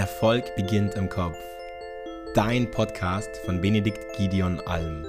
Erfolg 0.00 0.56
beginnt 0.56 0.94
im 0.94 1.10
Kopf. 1.10 1.36
Dein 2.34 2.70
Podcast 2.70 3.36
von 3.44 3.60
Benedikt 3.60 4.16
Gideon 4.16 4.58
Alm. 4.60 5.04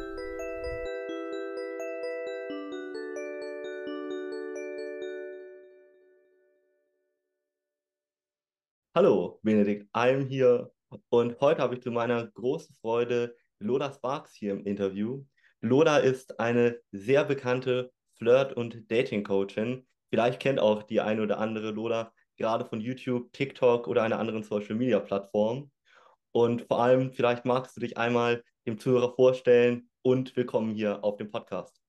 Hallo, 8.94 9.40
Benedikt 9.44 9.88
Alm 9.94 10.26
hier 10.26 10.74
und 11.08 11.40
heute 11.40 11.62
habe 11.62 11.76
ich 11.76 11.82
zu 11.82 11.90
meiner 11.90 12.28
großen 12.28 12.76
Freude 12.82 13.38
Lola 13.60 13.94
Sparks 13.94 14.36
hier 14.36 14.52
im 14.52 14.66
Interview. 14.66 15.24
Lola 15.62 16.00
ist 16.00 16.38
eine 16.38 16.82
sehr 16.92 17.24
bekannte 17.24 17.94
Flirt- 18.18 18.58
und 18.58 18.92
Dating-Coachin. 18.92 19.88
Vielleicht 20.10 20.42
kennt 20.42 20.60
auch 20.60 20.84
die 20.84 21.00
eine 21.00 21.22
oder 21.22 21.38
andere 21.38 21.72
Lola 21.72 22.12
gerade 22.42 22.66
von 22.66 22.82
YouTube, 22.82 23.32
TikTok 23.34 23.88
oder 23.88 24.02
einer 24.02 24.18
anderen 24.18 24.42
Social-Media-Plattform. 24.42 25.70
Und 26.32 26.64
vor 26.64 26.82
allem, 26.82 27.12
vielleicht 27.12 27.46
magst 27.46 27.78
du 27.78 27.82
dich 27.82 28.00
einmal 28.00 28.44
dem 28.66 28.80
Zuhörer 28.80 29.14
vorstellen 29.14 29.90
und 30.02 30.36
willkommen 30.36 30.74
hier 30.74 31.04
auf 31.04 31.18
dem 31.18 31.30
Podcast. 31.30 31.80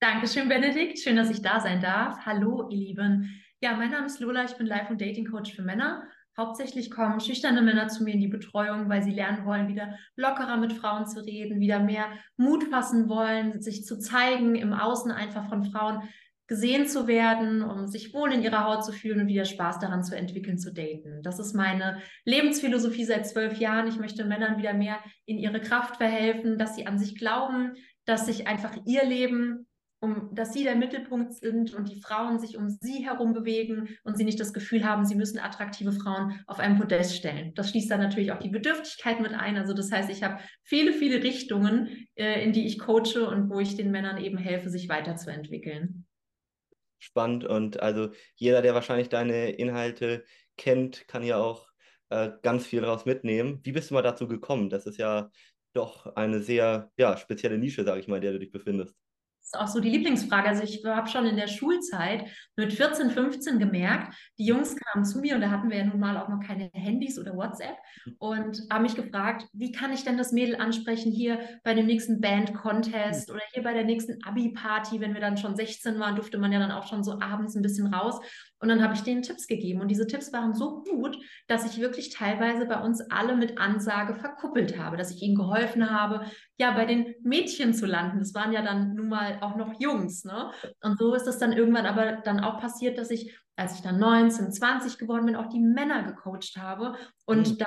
Dankeschön, 0.00 0.50
Benedikt. 0.50 0.98
Schön, 0.98 1.16
dass 1.16 1.30
ich 1.30 1.40
da 1.40 1.60
sein 1.60 1.80
darf. 1.80 2.18
Hallo, 2.26 2.68
ihr 2.68 2.76
Lieben. 2.76 3.42
Ja, 3.62 3.74
mein 3.74 3.90
Name 3.90 4.04
ist 4.04 4.20
Lola. 4.20 4.44
Ich 4.44 4.54
bin 4.58 4.66
Life- 4.66 4.92
und 4.92 5.00
Dating-Coach 5.00 5.54
für 5.54 5.62
Männer. 5.62 6.06
Hauptsächlich 6.36 6.90
kommen 6.90 7.18
schüchterne 7.20 7.62
Männer 7.62 7.88
zu 7.88 8.04
mir 8.04 8.12
in 8.12 8.20
die 8.20 8.28
Betreuung, 8.28 8.90
weil 8.90 9.02
sie 9.02 9.12
lernen 9.12 9.46
wollen, 9.46 9.68
wieder 9.68 9.98
lockerer 10.16 10.58
mit 10.58 10.74
Frauen 10.74 11.06
zu 11.06 11.24
reden, 11.24 11.58
wieder 11.58 11.80
mehr 11.80 12.08
Mut 12.36 12.64
fassen 12.64 13.08
wollen, 13.08 13.62
sich 13.62 13.86
zu 13.86 13.98
zeigen, 13.98 14.56
im 14.56 14.74
Außen 14.74 15.10
einfach 15.10 15.48
von 15.48 15.64
Frauen 15.64 16.02
gesehen 16.48 16.86
zu 16.86 17.06
werden, 17.06 17.62
um 17.62 17.86
sich 17.88 18.14
wohl 18.14 18.32
in 18.32 18.42
ihrer 18.42 18.64
Haut 18.64 18.84
zu 18.84 18.92
fühlen 18.92 19.22
und 19.22 19.26
wieder 19.26 19.44
Spaß 19.44 19.80
daran 19.80 20.04
zu 20.04 20.16
entwickeln, 20.16 20.58
zu 20.58 20.72
daten. 20.72 21.22
Das 21.22 21.38
ist 21.38 21.54
meine 21.54 22.00
Lebensphilosophie 22.24 23.04
seit 23.04 23.26
zwölf 23.26 23.58
Jahren. 23.58 23.88
Ich 23.88 23.98
möchte 23.98 24.24
Männern 24.24 24.58
wieder 24.58 24.72
mehr 24.72 24.98
in 25.24 25.38
ihre 25.38 25.60
Kraft 25.60 25.96
verhelfen, 25.96 26.58
dass 26.58 26.76
sie 26.76 26.86
an 26.86 26.98
sich 26.98 27.16
glauben, 27.16 27.74
dass 28.04 28.26
sich 28.26 28.46
einfach 28.46 28.76
ihr 28.84 29.04
Leben, 29.04 29.66
um, 29.98 30.32
dass 30.34 30.52
sie 30.52 30.62
der 30.62 30.76
Mittelpunkt 30.76 31.32
sind 31.32 31.74
und 31.74 31.88
die 31.88 32.00
Frauen 32.00 32.38
sich 32.38 32.56
um 32.56 32.68
sie 32.68 33.04
herum 33.04 33.32
bewegen 33.32 33.88
und 34.04 34.16
sie 34.16 34.24
nicht 34.24 34.38
das 34.38 34.52
Gefühl 34.52 34.84
haben, 34.84 35.04
sie 35.04 35.14
müssen 35.16 35.38
attraktive 35.38 35.90
Frauen 35.90 36.38
auf 36.46 36.60
einem 36.60 36.78
Podest 36.78 37.16
stellen. 37.16 37.54
Das 37.54 37.70
schließt 37.70 37.90
dann 37.90 38.00
natürlich 38.00 38.30
auch 38.30 38.38
die 38.38 38.50
Bedürftigkeit 38.50 39.20
mit 39.20 39.32
ein. 39.32 39.56
Also 39.56 39.72
das 39.72 39.90
heißt, 39.90 40.10
ich 40.10 40.22
habe 40.22 40.38
viele, 40.62 40.92
viele 40.92 41.24
Richtungen, 41.24 42.06
äh, 42.14 42.44
in 42.44 42.52
die 42.52 42.66
ich 42.66 42.78
coache 42.78 43.26
und 43.26 43.50
wo 43.50 43.58
ich 43.58 43.74
den 43.74 43.90
Männern 43.90 44.18
eben 44.18 44.38
helfe, 44.38 44.68
sich 44.70 44.88
weiterzuentwickeln 44.88 46.05
spannend 46.98 47.44
und 47.44 47.80
also 47.80 48.10
jeder, 48.34 48.62
der 48.62 48.74
wahrscheinlich 48.74 49.08
deine 49.08 49.50
Inhalte 49.50 50.24
kennt, 50.56 51.06
kann 51.08 51.22
ja 51.22 51.36
auch 51.38 51.68
äh, 52.10 52.30
ganz 52.42 52.66
viel 52.66 52.80
daraus 52.80 53.04
mitnehmen. 53.04 53.60
Wie 53.64 53.72
bist 53.72 53.90
du 53.90 53.94
mal 53.94 54.02
dazu 54.02 54.28
gekommen? 54.28 54.70
Das 54.70 54.86
ist 54.86 54.98
ja 54.98 55.30
doch 55.72 56.06
eine 56.16 56.40
sehr 56.42 56.90
ja, 56.96 57.16
spezielle 57.16 57.58
Nische, 57.58 57.84
sage 57.84 58.00
ich 58.00 58.08
mal, 58.08 58.16
in 58.16 58.22
der 58.22 58.32
du 58.32 58.38
dich 58.38 58.52
befindest. 58.52 58.96
Ist 59.46 59.56
auch 59.56 59.68
so 59.68 59.78
die 59.78 59.90
Lieblingsfrage. 59.90 60.48
Also 60.48 60.64
ich 60.64 60.84
habe 60.84 61.08
schon 61.08 61.24
in 61.24 61.36
der 61.36 61.46
Schulzeit 61.46 62.26
mit 62.56 62.72
14, 62.72 63.10
15 63.10 63.60
gemerkt, 63.60 64.12
die 64.40 64.44
Jungs 64.44 64.74
kamen 64.74 65.04
zu 65.04 65.20
mir 65.20 65.36
und 65.36 65.40
da 65.40 65.50
hatten 65.50 65.70
wir 65.70 65.78
ja 65.78 65.84
nun 65.84 66.00
mal 66.00 66.16
auch 66.16 66.28
noch 66.28 66.40
keine 66.44 66.68
Handys 66.72 67.16
oder 67.16 67.36
WhatsApp 67.36 67.76
und 68.18 68.60
haben 68.72 68.82
mich 68.82 68.96
gefragt, 68.96 69.46
wie 69.52 69.70
kann 69.70 69.92
ich 69.92 70.02
denn 70.02 70.18
das 70.18 70.32
Mädel 70.32 70.56
ansprechen 70.56 71.12
hier 71.12 71.38
bei 71.62 71.74
dem 71.74 71.86
nächsten 71.86 72.20
Band-Contest 72.20 73.30
oder 73.30 73.42
hier 73.52 73.62
bei 73.62 73.72
der 73.72 73.84
nächsten 73.84 74.18
Abi-Party, 74.24 75.00
wenn 75.00 75.14
wir 75.14 75.20
dann 75.20 75.36
schon 75.36 75.54
16 75.54 76.00
waren, 76.00 76.16
durfte 76.16 76.38
man 76.38 76.50
ja 76.50 76.58
dann 76.58 76.72
auch 76.72 76.88
schon 76.88 77.04
so 77.04 77.20
abends 77.20 77.54
ein 77.54 77.62
bisschen 77.62 77.94
raus. 77.94 78.18
Und 78.58 78.68
dann 78.68 78.82
habe 78.82 78.94
ich 78.94 79.02
denen 79.02 79.22
Tipps 79.22 79.46
gegeben. 79.46 79.80
Und 79.80 79.88
diese 79.88 80.06
Tipps 80.06 80.32
waren 80.32 80.54
so 80.54 80.82
gut, 80.82 81.18
dass 81.46 81.66
ich 81.66 81.80
wirklich 81.80 82.10
teilweise 82.10 82.66
bei 82.66 82.80
uns 82.80 83.00
alle 83.10 83.36
mit 83.36 83.58
Ansage 83.58 84.14
verkuppelt 84.14 84.78
habe, 84.78 84.96
dass 84.96 85.10
ich 85.10 85.22
ihnen 85.22 85.36
geholfen 85.36 85.90
habe, 85.90 86.24
ja, 86.58 86.72
bei 86.72 86.86
den 86.86 87.14
Mädchen 87.22 87.74
zu 87.74 87.86
landen. 87.86 88.18
Das 88.18 88.34
waren 88.34 88.52
ja 88.52 88.62
dann 88.62 88.94
nun 88.94 89.08
mal 89.08 89.38
auch 89.42 89.56
noch 89.56 89.78
Jungs. 89.78 90.24
Ne? 90.24 90.50
Und 90.80 90.98
so 90.98 91.14
ist 91.14 91.26
es 91.26 91.38
dann 91.38 91.52
irgendwann 91.52 91.86
aber 91.86 92.12
dann 92.24 92.40
auch 92.40 92.58
passiert, 92.58 92.96
dass 92.98 93.10
ich, 93.10 93.38
als 93.56 93.74
ich 93.74 93.82
dann 93.82 93.98
19, 93.98 94.50
20 94.52 94.98
geworden 94.98 95.26
bin, 95.26 95.36
auch 95.36 95.48
die 95.48 95.60
Männer 95.60 96.02
gecoacht 96.04 96.56
habe 96.56 96.94
und 97.26 97.50
mhm. 97.50 97.58
da 97.58 97.66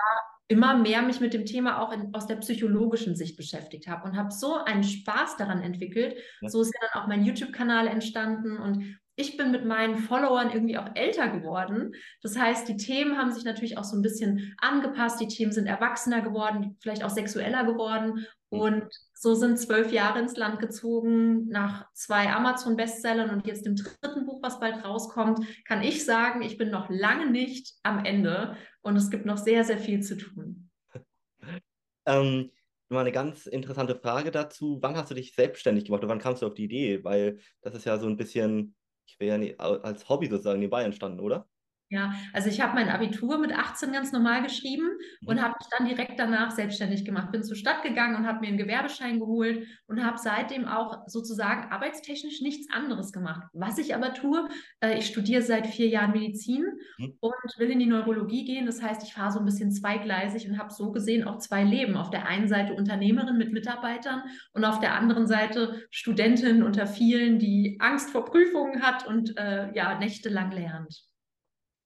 immer 0.49 0.75
mehr 0.75 1.03
mich 1.03 1.19
mit 1.19 1.35
dem 1.35 1.45
Thema 1.45 1.79
auch 1.79 1.93
in, 1.93 2.13
aus 2.15 2.25
der 2.25 2.37
psychologischen 2.37 3.15
Sicht 3.15 3.37
beschäftigt 3.37 3.87
habe 3.87 4.09
und 4.09 4.17
habe 4.17 4.31
so 4.31 4.55
einen 4.55 4.83
Spaß 4.83 5.37
daran 5.37 5.61
entwickelt. 5.61 6.17
Ja. 6.41 6.49
So 6.49 6.61
ist 6.61 6.73
ja 6.73 6.87
dann 6.91 7.03
auch 7.03 7.07
mein 7.07 7.23
YouTube-Kanal 7.23 7.87
entstanden 7.87 8.57
und 8.57 8.97
ich 9.19 9.35
bin 9.35 9.51
mit 9.51 9.65
meinen 9.65 9.97
Followern 9.97 10.49
irgendwie 10.49 10.77
auch 10.77 10.95
älter 10.95 11.27
geworden. 11.27 11.93
Das 12.21 12.39
heißt, 12.39 12.69
die 12.69 12.77
Themen 12.77 13.17
haben 13.17 13.33
sich 13.33 13.43
natürlich 13.43 13.77
auch 13.77 13.83
so 13.83 13.97
ein 13.97 14.01
bisschen 14.01 14.55
angepasst. 14.59 15.19
Die 15.19 15.27
Themen 15.27 15.51
sind 15.51 15.67
erwachsener 15.67 16.21
geworden, 16.21 16.77
vielleicht 16.79 17.03
auch 17.03 17.09
sexueller 17.09 17.65
geworden. 17.65 18.25
Und 18.47 18.87
so 19.13 19.35
sind 19.35 19.59
zwölf 19.59 19.91
Jahre 19.91 20.19
ins 20.19 20.37
Land 20.37 20.59
gezogen. 20.59 21.49
Nach 21.49 21.85
zwei 21.93 22.31
Amazon-Bestsellern 22.31 23.29
und 23.29 23.45
jetzt 23.45 23.65
dem 23.65 23.75
dritten 23.75 24.25
Buch, 24.25 24.41
was 24.41 24.61
bald 24.61 24.85
rauskommt, 24.85 25.45
kann 25.65 25.83
ich 25.83 26.05
sagen, 26.05 26.41
ich 26.41 26.57
bin 26.57 26.71
noch 26.71 26.89
lange 26.89 27.29
nicht 27.29 27.73
am 27.83 28.05
Ende 28.05 28.55
und 28.81 28.95
es 28.95 29.09
gibt 29.09 29.25
noch 29.25 29.37
sehr, 29.37 29.65
sehr 29.65 29.79
viel 29.79 30.01
zu 30.01 30.15
tun. 30.15 30.69
ähm, 32.05 32.51
mal 32.87 33.01
eine 33.01 33.11
ganz 33.11 33.47
interessante 33.47 33.95
Frage 33.95 34.31
dazu. 34.31 34.79
Wann 34.81 34.95
hast 34.95 35.11
du 35.11 35.15
dich 35.15 35.35
selbstständig 35.35 35.83
gemacht 35.83 36.03
oder 36.03 36.09
wann 36.09 36.19
kamst 36.19 36.41
du 36.41 36.47
auf 36.47 36.53
die 36.53 36.63
Idee? 36.63 37.03
Weil 37.03 37.39
das 37.61 37.75
ist 37.75 37.85
ja 37.85 37.97
so 37.97 38.07
ein 38.07 38.15
bisschen 38.15 38.75
ich 39.09 39.19
wäre 39.19 39.43
ja 39.43 39.57
als 39.57 40.07
Hobby 40.09 40.27
sozusagen 40.27 40.59
nebenbei 40.59 40.83
entstanden, 40.83 41.19
oder? 41.19 41.47
Ja, 41.91 42.13
also 42.33 42.49
ich 42.49 42.61
habe 42.61 42.75
mein 42.75 42.89
Abitur 42.89 43.39
mit 43.39 43.51
18 43.51 43.91
ganz 43.91 44.11
normal 44.11 44.43
geschrieben 44.43 44.87
mhm. 45.21 45.27
und 45.27 45.41
habe 45.41 45.55
mich 45.59 45.67
dann 45.75 45.87
direkt 45.87 46.19
danach 46.19 46.51
selbstständig 46.51 47.03
gemacht. 47.03 47.31
Bin 47.31 47.43
zur 47.43 47.55
Stadt 47.55 47.81
gegangen 47.81 48.15
und 48.15 48.27
habe 48.27 48.41
mir 48.41 48.49
einen 48.49 48.59
Gewerbeschein 48.59 49.19
geholt 49.19 49.65
und 49.87 50.05
habe 50.05 50.19
seitdem 50.19 50.65
auch 50.65 51.07
sozusagen 51.07 51.71
arbeitstechnisch 51.71 52.41
nichts 52.41 52.71
anderes 52.71 53.11
gemacht. 53.11 53.47
Was 53.53 53.79
ich 53.79 53.95
aber 53.95 54.13
tue, 54.13 54.47
äh, 54.81 54.99
ich 54.99 55.07
studiere 55.07 55.41
seit 55.41 55.65
vier 55.65 55.87
Jahren 55.87 56.11
Medizin 56.11 56.63
mhm. 56.99 57.17
und 57.21 57.33
will 57.57 57.71
in 57.71 57.79
die 57.79 57.87
Neurologie 57.87 58.45
gehen. 58.45 58.67
Das 58.67 58.83
heißt, 58.83 59.01
ich 59.01 59.15
fahre 59.15 59.31
so 59.31 59.39
ein 59.39 59.45
bisschen 59.45 59.71
zweigleisig 59.71 60.47
und 60.47 60.59
habe 60.59 60.71
so 60.71 60.91
gesehen 60.91 61.27
auch 61.27 61.39
zwei 61.39 61.63
Leben. 61.63 61.97
Auf 61.97 62.11
der 62.11 62.27
einen 62.27 62.47
Seite 62.47 62.73
Unternehmerin 62.73 63.37
mit 63.37 63.51
Mitarbeitern 63.51 64.21
und 64.53 64.63
auf 64.63 64.79
der 64.79 64.93
anderen 64.93 65.25
Seite 65.25 65.87
Studentin 65.89 66.61
unter 66.61 66.85
vielen, 66.85 67.39
die 67.39 67.77
Angst 67.79 68.11
vor 68.11 68.25
Prüfungen 68.25 68.83
hat 68.83 69.07
und 69.07 69.35
äh, 69.37 69.73
ja, 69.73 69.97
nächtelang 69.97 70.51
lernt 70.51 71.08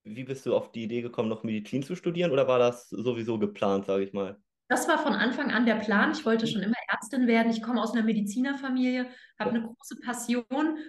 wie 0.03 0.23
bist 0.23 0.45
du 0.45 0.55
auf 0.55 0.71
die 0.71 0.83
Idee 0.83 1.01
gekommen, 1.01 1.29
noch 1.29 1.43
Medizin 1.43 1.83
zu 1.83 1.95
studieren 1.95 2.31
oder 2.31 2.47
war 2.47 2.59
das 2.59 2.89
sowieso 2.89 3.39
geplant, 3.39 3.85
sage 3.85 4.03
ich 4.03 4.13
mal? 4.13 4.37
Das 4.69 4.87
war 4.87 4.97
von 4.97 5.13
Anfang 5.13 5.51
an 5.51 5.65
der 5.65 5.75
Plan. 5.75 6.11
Ich 6.13 6.25
wollte 6.25 6.47
schon 6.47 6.63
immer 6.63 6.75
Ärztin 6.87 7.27
werden. 7.27 7.51
Ich 7.51 7.61
komme 7.61 7.81
aus 7.81 7.93
einer 7.93 8.03
Medizinerfamilie, 8.03 9.07
habe 9.37 9.51
eine 9.51 9.61
große 9.61 9.97
Passion 10.03 10.45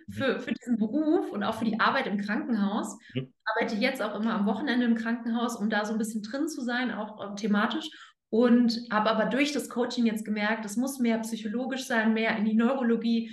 mhm. 0.07 0.13
für, 0.13 0.41
für 0.41 0.53
diesen 0.53 0.79
Beruf 0.79 1.31
und 1.31 1.43
auch 1.43 1.57
für 1.57 1.65
die 1.65 1.81
Arbeit 1.81 2.07
im 2.07 2.19
Krankenhaus. 2.19 2.97
Mhm. 3.15 3.33
Arbeite 3.45 3.77
jetzt 3.77 4.01
auch 4.01 4.15
immer 4.15 4.35
am 4.35 4.47
Wochenende 4.47 4.87
im 4.87 4.95
Krankenhaus, 4.95 5.57
um 5.57 5.69
da 5.71 5.85
so 5.85 5.93
ein 5.93 5.99
bisschen 5.99 6.23
drin 6.23 6.49
zu 6.49 6.63
sein, 6.63 6.93
auch 6.93 7.35
thematisch. 7.35 7.91
Und 8.31 8.81
habe 8.91 9.11
aber 9.11 9.27
durch 9.27 9.53
das 9.53 9.69
Coaching 9.69 10.07
jetzt 10.07 10.25
gemerkt, 10.25 10.65
es 10.65 10.77
muss 10.77 10.99
mehr 10.99 11.19
psychologisch 11.19 11.85
sein, 11.87 12.15
mehr 12.15 12.37
in 12.37 12.45
die 12.45 12.55
Neurologie, 12.55 13.31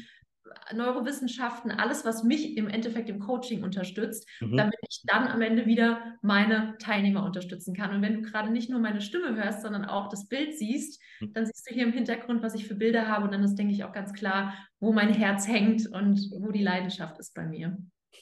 Neurowissenschaften, 0.73 1.72
alles, 1.72 2.06
was 2.06 2.23
mich 2.23 2.57
im 2.57 2.67
Endeffekt 2.67 3.09
im 3.09 3.19
Coaching 3.19 3.63
unterstützt, 3.63 4.28
mhm. 4.39 4.57
damit 4.57 4.75
ich 4.89 5.01
dann 5.06 5.28
am 5.28 5.41
Ende 5.41 5.66
wieder 5.66 6.17
meine 6.22 6.75
Teilnehmer 6.79 7.23
unterstützen 7.25 7.75
kann. 7.75 7.95
Und 7.95 8.01
wenn 8.01 8.22
du 8.22 8.29
gerade 8.29 8.51
nicht 8.51 8.69
nur 8.69 8.79
meine 8.79 9.01
Stimme 9.01 9.35
hörst, 9.35 9.61
sondern 9.61 9.85
auch 9.85 10.09
das 10.09 10.28
Bild 10.28 10.57
siehst, 10.57 11.01
mhm. 11.19 11.34
dann 11.34 11.45
siehst 11.45 11.69
du 11.69 11.73
hier 11.73 11.84
im 11.84 11.94
Hintergrund, 11.94 12.41
was 12.44 12.56
ich 12.56 12.67
für 12.67 12.75
Bilder 12.75 13.07
habe. 13.07 13.25
Und 13.25 13.34
dann 13.34 13.44
ist, 13.44 13.56
denke 13.56 13.73
ich, 13.73 13.84
auch 13.84 13.94
ganz 13.94 14.13
klar, 14.13 14.53
wo 14.79 14.91
mein 14.94 15.13
Herz 15.13 15.47
hängt 15.47 15.88
und 15.88 16.31
wo 16.31 16.51
die 16.51 16.63
Leidenschaft 16.63 17.19
ist 17.19 17.34
bei 17.34 17.45
mir. 17.45 17.78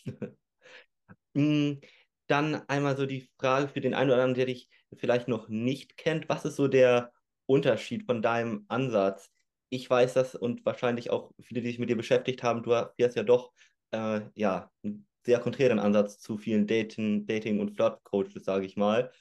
Mm, 1.35 1.73
dann 2.25 2.67
einmal 2.67 2.97
so 2.97 3.05
die 3.05 3.29
Frage 3.37 3.67
für 3.67 3.81
den 3.81 3.93
einen 3.93 4.09
oder 4.09 4.23
anderen, 4.23 4.33
der 4.33 4.47
dich 4.47 4.67
vielleicht 4.97 5.27
noch 5.27 5.47
nicht 5.47 5.95
kennt. 5.95 6.27
Was 6.27 6.43
ist 6.43 6.55
so 6.55 6.67
der 6.67 7.11
Unterschied 7.45 8.05
von 8.07 8.23
deinem 8.23 8.65
Ansatz? 8.67 9.29
Ich 9.69 9.89
weiß 9.89 10.13
das 10.13 10.35
und 10.35 10.65
wahrscheinlich 10.65 11.09
auch 11.09 11.31
viele, 11.41 11.61
die 11.61 11.67
sich 11.67 11.79
mit 11.79 11.89
dir 11.89 11.97
beschäftigt 11.97 12.43
haben, 12.43 12.63
du 12.63 12.73
hast 12.75 13.15
ja 13.15 13.23
doch 13.23 13.51
äh, 13.91 14.21
ja, 14.35 14.69
einen 14.83 15.07
sehr 15.25 15.39
konträren 15.39 15.79
Ansatz 15.79 16.19
zu 16.19 16.37
vielen 16.37 16.67
Dating, 16.67 17.25
Dating 17.25 17.59
und 17.59 17.71
Flirt-Coaches, 17.71 18.43
sage 18.43 18.65
ich 18.65 18.77
mal. 18.77 19.11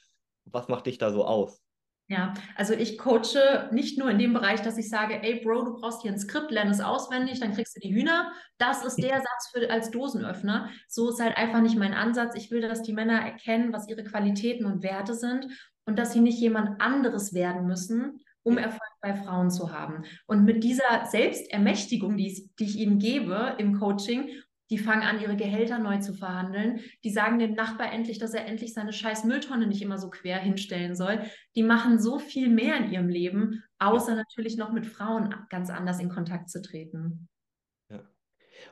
Was 0.45 0.67
macht 0.67 0.87
dich 0.87 0.97
da 0.97 1.11
so 1.11 1.25
aus? 1.25 1.61
Ja, 2.11 2.33
also 2.55 2.73
ich 2.73 2.97
coache 2.97 3.69
nicht 3.71 3.99
nur 3.99 4.09
in 4.09 4.17
dem 4.17 4.33
Bereich, 4.33 4.63
dass 4.63 4.79
ich 4.79 4.89
sage, 4.89 5.21
ey 5.21 5.41
Bro, 5.43 5.65
du 5.65 5.73
brauchst 5.79 6.01
hier 6.01 6.11
ein 6.11 6.17
Skript, 6.17 6.49
lern 6.49 6.69
es 6.69 6.81
auswendig, 6.81 7.39
dann 7.39 7.53
kriegst 7.53 7.75
du 7.75 7.79
die 7.79 7.93
Hühner. 7.93 8.31
Das 8.57 8.83
ist 8.83 8.95
der 8.95 9.17
Satz 9.21 9.51
für, 9.53 9.69
als 9.69 9.91
Dosenöffner. 9.91 10.71
So 10.87 11.09
ist 11.09 11.21
halt 11.21 11.37
einfach 11.37 11.61
nicht 11.61 11.77
mein 11.77 11.93
Ansatz. 11.93 12.33
Ich 12.35 12.49
will, 12.49 12.61
dass 12.61 12.81
die 12.81 12.93
Männer 12.93 13.21
erkennen, 13.21 13.73
was 13.73 13.87
ihre 13.87 14.03
Qualitäten 14.03 14.65
und 14.65 14.81
Werte 14.81 15.13
sind 15.13 15.45
und 15.85 15.99
dass 15.99 16.13
sie 16.13 16.19
nicht 16.19 16.39
jemand 16.39 16.81
anderes 16.81 17.35
werden 17.35 17.67
müssen, 17.67 18.19
um 18.43 18.57
Erfolg 18.57 18.81
bei 19.01 19.13
Frauen 19.13 19.49
zu 19.49 19.71
haben. 19.71 20.03
Und 20.25 20.45
mit 20.45 20.63
dieser 20.63 21.05
Selbstermächtigung, 21.05 22.17
die 22.17 22.27
ich, 22.27 22.55
die 22.57 22.65
ich 22.65 22.77
ihnen 22.77 22.99
gebe 22.99 23.55
im 23.57 23.77
Coaching, 23.77 24.29
die 24.69 24.77
fangen 24.77 25.03
an, 25.03 25.19
ihre 25.19 25.35
Gehälter 25.35 25.79
neu 25.79 25.97
zu 25.97 26.13
verhandeln, 26.13 26.81
die 27.03 27.09
sagen 27.09 27.39
dem 27.39 27.53
Nachbar 27.53 27.91
endlich, 27.91 28.19
dass 28.19 28.33
er 28.33 28.45
endlich 28.45 28.73
seine 28.73 28.93
scheiß 28.93 29.23
Mülltonne 29.23 29.65
nicht 29.65 29.81
immer 29.81 29.97
so 29.97 30.09
quer 30.09 30.37
hinstellen 30.37 30.95
soll. 30.95 31.23
Die 31.55 31.63
machen 31.63 31.99
so 31.99 32.19
viel 32.19 32.49
mehr 32.49 32.77
in 32.77 32.91
ihrem 32.91 33.09
Leben, 33.09 33.63
außer 33.79 34.15
natürlich 34.15 34.57
noch 34.57 34.71
mit 34.71 34.85
Frauen 34.85 35.33
ganz 35.49 35.69
anders 35.69 35.99
in 35.99 36.09
Kontakt 36.09 36.49
zu 36.49 36.61
treten. 36.61 37.27
Ja. 37.89 38.03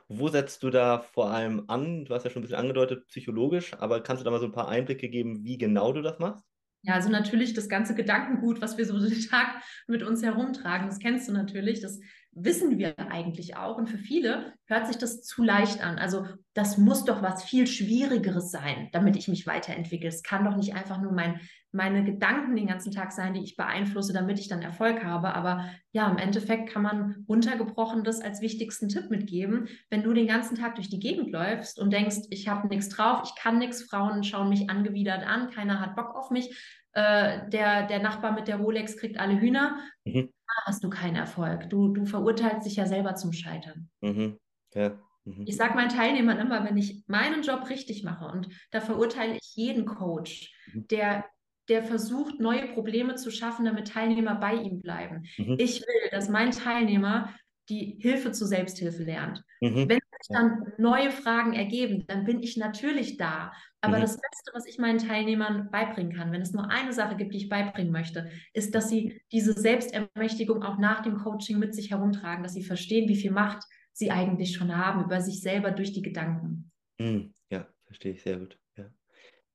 Wo 0.06 0.28
setzt 0.28 0.62
du 0.62 0.70
da 0.70 1.00
vor 1.00 1.30
allem 1.30 1.64
an? 1.66 2.04
Du 2.04 2.14
hast 2.14 2.24
ja 2.24 2.30
schon 2.30 2.40
ein 2.40 2.44
bisschen 2.44 2.58
angedeutet, 2.58 3.06
psychologisch, 3.08 3.74
aber 3.74 4.00
kannst 4.00 4.20
du 4.20 4.24
da 4.24 4.30
mal 4.30 4.40
so 4.40 4.46
ein 4.46 4.52
paar 4.52 4.68
Einblicke 4.68 5.08
geben, 5.08 5.42
wie 5.44 5.58
genau 5.58 5.92
du 5.92 6.02
das 6.02 6.20
machst? 6.20 6.44
Ja, 6.82 6.94
also 6.94 7.08
natürlich 7.08 7.54
das 7.54 7.68
ganze 7.68 7.94
Gedankengut, 7.94 8.60
was 8.60 8.78
wir 8.78 8.86
so 8.86 8.98
den 9.08 9.20
Tag 9.28 9.62
mit 9.86 10.02
uns 10.02 10.22
herumtragen, 10.22 10.86
das 10.86 10.98
kennst 10.98 11.28
du 11.28 11.32
natürlich, 11.32 11.80
das 11.80 12.00
wissen 12.32 12.78
wir 12.78 12.98
eigentlich 12.98 13.56
auch. 13.56 13.76
Und 13.78 13.88
für 13.88 13.98
viele 13.98 14.52
hört 14.66 14.86
sich 14.86 14.96
das 14.96 15.22
zu 15.22 15.42
leicht 15.42 15.82
an. 15.82 15.98
Also 15.98 16.26
das 16.54 16.78
muss 16.78 17.04
doch 17.04 17.22
was 17.22 17.44
viel 17.44 17.66
Schwierigeres 17.66 18.50
sein, 18.50 18.88
damit 18.92 19.16
ich 19.16 19.28
mich 19.28 19.46
weiterentwickle. 19.46 20.08
Es 20.08 20.22
kann 20.22 20.44
doch 20.44 20.56
nicht 20.56 20.74
einfach 20.74 21.00
nur 21.00 21.12
mein, 21.12 21.40
meine 21.72 22.04
Gedanken 22.04 22.56
den 22.56 22.66
ganzen 22.66 22.92
Tag 22.92 23.12
sein, 23.12 23.34
die 23.34 23.42
ich 23.42 23.56
beeinflusse, 23.56 24.12
damit 24.12 24.38
ich 24.38 24.48
dann 24.48 24.62
Erfolg 24.62 25.04
habe. 25.04 25.34
Aber 25.34 25.68
ja, 25.92 26.08
im 26.10 26.18
Endeffekt 26.18 26.70
kann 26.70 26.82
man 26.82 27.24
runtergebrochen 27.28 28.04
das 28.04 28.20
als 28.20 28.40
wichtigsten 28.40 28.88
Tipp 28.88 29.10
mitgeben. 29.10 29.68
Wenn 29.90 30.02
du 30.02 30.12
den 30.12 30.26
ganzen 30.26 30.56
Tag 30.56 30.76
durch 30.76 30.88
die 30.88 31.00
Gegend 31.00 31.30
läufst 31.30 31.78
und 31.78 31.92
denkst, 31.92 32.26
ich 32.30 32.48
habe 32.48 32.68
nichts 32.68 32.88
drauf, 32.88 33.22
ich 33.24 33.40
kann 33.40 33.58
nichts, 33.58 33.82
Frauen 33.82 34.24
schauen 34.24 34.48
mich 34.48 34.70
angewidert 34.70 35.26
an, 35.26 35.50
keiner 35.50 35.80
hat 35.80 35.96
Bock 35.96 36.14
auf 36.14 36.30
mich, 36.30 36.56
äh, 36.92 37.48
der, 37.50 37.86
der 37.86 38.00
Nachbar 38.00 38.32
mit 38.32 38.48
der 38.48 38.56
Rolex 38.56 38.96
kriegt 38.96 39.20
alle 39.20 39.38
Hühner, 39.40 39.76
mhm. 40.04 40.30
Hast 40.64 40.84
du 40.84 40.90
keinen 40.90 41.16
Erfolg. 41.16 41.68
Du, 41.70 41.88
du 41.88 42.06
verurteilst 42.06 42.66
dich 42.66 42.76
ja 42.76 42.86
selber 42.86 43.14
zum 43.14 43.32
Scheitern. 43.32 43.88
Mhm. 44.00 44.38
Ja. 44.74 44.98
Mhm. 45.24 45.44
Ich 45.46 45.56
sage 45.56 45.74
meinen 45.74 45.90
Teilnehmern 45.90 46.38
immer, 46.38 46.64
wenn 46.64 46.76
ich 46.76 47.04
meinen 47.06 47.42
Job 47.42 47.68
richtig 47.68 48.04
mache, 48.04 48.26
und 48.26 48.48
da 48.70 48.80
verurteile 48.80 49.34
ich 49.34 49.54
jeden 49.54 49.86
Coach, 49.86 50.52
mhm. 50.72 50.86
der 50.88 51.24
der 51.68 51.82
versucht, 51.82 52.40
neue 52.40 52.66
Probleme 52.68 53.14
zu 53.16 53.30
schaffen, 53.30 53.66
damit 53.66 53.88
Teilnehmer 53.88 54.36
bei 54.36 54.54
ihm 54.54 54.80
bleiben. 54.80 55.26
Mhm. 55.36 55.56
Ich 55.58 55.80
will, 55.82 56.10
dass 56.10 56.28
mein 56.28 56.50
Teilnehmer 56.50 57.34
die 57.68 57.98
Hilfe 58.00 58.32
zur 58.32 58.46
Selbsthilfe 58.46 59.02
lernt. 59.02 59.44
Mhm. 59.60 59.88
Wenn 59.88 59.98
sich 60.20 60.34
dann 60.34 60.72
neue 60.78 61.10
Fragen 61.10 61.52
ergeben, 61.52 62.04
dann 62.06 62.24
bin 62.24 62.42
ich 62.42 62.56
natürlich 62.56 63.16
da 63.16 63.52
aber 63.80 63.98
mhm. 63.98 64.02
das 64.02 64.20
Beste, 64.20 64.50
was 64.54 64.66
ich 64.66 64.78
meinen 64.78 64.98
Teilnehmern 64.98 65.70
beibringen 65.70 66.12
kann, 66.12 66.32
wenn 66.32 66.42
es 66.42 66.52
nur 66.52 66.68
eine 66.70 66.92
Sache 66.92 67.16
gibt, 67.16 67.32
die 67.32 67.38
ich 67.38 67.48
beibringen 67.48 67.92
möchte, 67.92 68.30
ist, 68.52 68.74
dass 68.74 68.88
sie 68.88 69.20
diese 69.30 69.52
Selbstermächtigung 69.52 70.62
auch 70.62 70.78
nach 70.78 71.02
dem 71.02 71.18
Coaching 71.18 71.58
mit 71.58 71.74
sich 71.74 71.90
herumtragen, 71.90 72.42
dass 72.42 72.54
sie 72.54 72.64
verstehen, 72.64 73.08
wie 73.08 73.16
viel 73.16 73.30
Macht 73.30 73.62
sie 73.92 74.10
eigentlich 74.10 74.54
schon 74.56 74.76
haben 74.76 75.04
über 75.04 75.20
sich 75.20 75.40
selber 75.40 75.70
durch 75.70 75.92
die 75.92 76.02
Gedanken. 76.02 76.70
Mhm. 76.98 77.32
Ja, 77.50 77.68
verstehe 77.86 78.12
ich 78.12 78.22
sehr 78.22 78.38
gut. 78.38 78.58
Ja. 78.76 78.86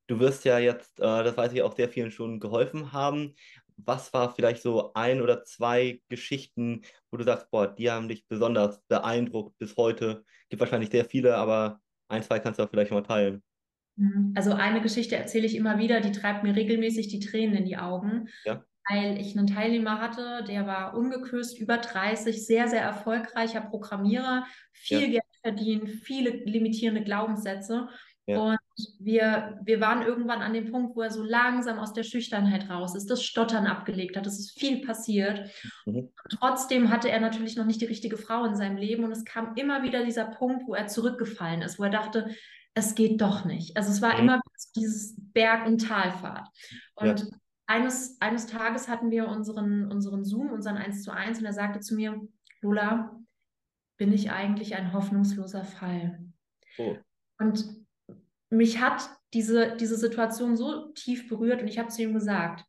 Du 0.08 0.20
wirst 0.20 0.46
ja 0.46 0.58
jetzt, 0.58 1.00
äh, 1.00 1.24
das 1.24 1.36
weiß 1.36 1.52
ich, 1.54 1.62
auch 1.62 1.76
sehr 1.76 1.90
vielen 1.90 2.12
schon 2.12 2.40
geholfen 2.40 2.94
haben. 2.94 3.36
Was 3.86 4.14
war 4.14 4.34
vielleicht 4.34 4.62
so 4.62 4.94
ein 4.94 5.22
oder 5.22 5.44
zwei 5.44 6.02
Geschichten, 6.10 6.82
wo 7.12 7.18
du 7.18 7.24
sagst, 7.24 7.50
boah, 7.52 7.68
die 7.68 7.90
haben 7.90 8.08
dich 8.08 8.28
besonders 8.28 8.82
beeindruckt 8.88 9.58
bis 9.58 9.76
heute? 9.78 10.24
Gibt 10.50 10.60
wahrscheinlich 10.60 10.90
sehr 10.90 11.06
viele, 11.06 11.36
aber 11.36 11.80
ein, 12.08 12.24
zwei 12.24 12.40
kannst 12.40 12.60
du 12.60 12.64
auch 12.64 12.70
vielleicht 12.70 12.92
mal 12.92 13.04
teilen. 13.04 13.44
Mhm. 13.96 14.34
Also 14.36 14.54
eine 14.54 14.82
Geschichte 14.82 15.16
erzähle 15.16 15.46
ich 15.46 15.56
immer 15.56 15.78
wieder, 15.78 16.02
die 16.02 16.12
treibt 16.12 16.44
mir 16.44 16.56
regelmäßig 16.56 17.08
die 17.08 17.20
Tränen 17.20 17.56
in 17.58 17.66
die 17.66 17.78
Augen. 17.78 18.30
Ja. 18.46 18.64
Weil 18.90 19.18
ich 19.20 19.38
einen 19.38 19.48
Teilnehmer 19.48 20.02
hatte, 20.02 20.44
der 20.46 20.68
war 20.68 20.96
ungeküsst, 20.96 21.58
über 21.58 21.78
30, 21.78 22.46
sehr, 22.46 22.68
sehr 22.68 22.82
erfolgreicher 22.82 23.62
Programmierer, 23.62 24.46
viel 24.74 25.04
ja. 25.04 25.08
Geld 25.08 25.24
verdient, 25.42 25.90
viele 25.90 26.32
limitierende 26.32 27.04
Glaubenssätze. 27.04 27.88
Ja. 28.26 28.40
Und 28.40 28.60
wir, 29.00 29.60
wir 29.64 29.82
waren 29.82 30.02
irgendwann 30.02 30.42
an 30.42 30.54
dem 30.54 30.72
Punkt, 30.72 30.96
wo 30.96 31.02
er 31.02 31.12
so 31.12 31.24
langsam 31.24 31.78
aus 31.78 31.92
der 31.92 32.04
Schüchternheit 32.04 32.70
raus 32.70 32.96
ist, 32.96 33.10
das 33.10 33.22
Stottern 33.22 33.68
abgelegt 33.68 34.16
hat, 34.16 34.26
es 34.26 34.40
ist 34.40 34.58
viel 34.58 34.86
passiert. 34.86 35.52
Mhm. 35.86 36.10
Trotzdem 36.30 36.90
hatte 36.90 37.10
er 37.10 37.20
natürlich 37.20 37.58
noch 37.58 37.66
nicht 37.66 37.82
die 37.82 37.86
richtige 37.86 38.18
Frau 38.18 38.46
in 38.46 38.56
seinem 38.56 38.78
Leben 38.78 39.04
und 39.04 39.12
es 39.12 39.26
kam 39.26 39.56
immer 39.56 39.84
wieder 39.84 40.06
dieser 40.06 40.26
Punkt, 40.26 40.68
wo 40.68 40.74
er 40.74 40.88
zurückgefallen 40.88 41.62
ist, 41.62 41.80
wo 41.80 41.84
er 41.84 41.90
dachte, 41.90 42.34
es 42.76 42.96
geht 42.96 43.20
doch 43.20 43.44
nicht. 43.44 43.76
Also 43.76 43.92
es 43.92 44.02
war 44.02 44.14
mhm. 44.14 44.20
immer 44.20 44.42
dieses 44.76 45.16
Berg- 45.18 45.68
und 45.68 45.86
Talfahrt. 45.86 46.48
Und 46.96 47.20
ja. 47.20 47.26
eines, 47.68 48.18
eines 48.22 48.48
Tages 48.48 48.88
hatten 48.88 49.12
wir 49.12 49.28
unseren, 49.28 49.92
unseren 49.92 50.24
Zoom, 50.24 50.50
unseren 50.52 50.78
1 50.78 51.04
zu 51.04 51.12
1 51.12 51.40
und 51.40 51.46
er 51.46 51.54
sagte 51.54 51.82
zu 51.82 51.96
mir, 51.96 52.22
Lola, 52.62 53.20
bin 53.98 54.14
ich 54.14 54.32
eigentlich 54.32 54.76
ein 54.76 54.94
hoffnungsloser 54.94 55.66
Fall? 55.66 56.20
Oh. 56.78 56.96
Und 57.38 57.83
mich 58.54 58.80
hat 58.80 59.10
diese, 59.34 59.76
diese 59.78 59.98
Situation 59.98 60.56
so 60.56 60.92
tief 60.94 61.28
berührt 61.28 61.62
und 61.62 61.68
ich 61.68 61.80
habe 61.80 61.90
zu 61.90 62.02
ihm 62.02 62.14
gesagt, 62.14 62.64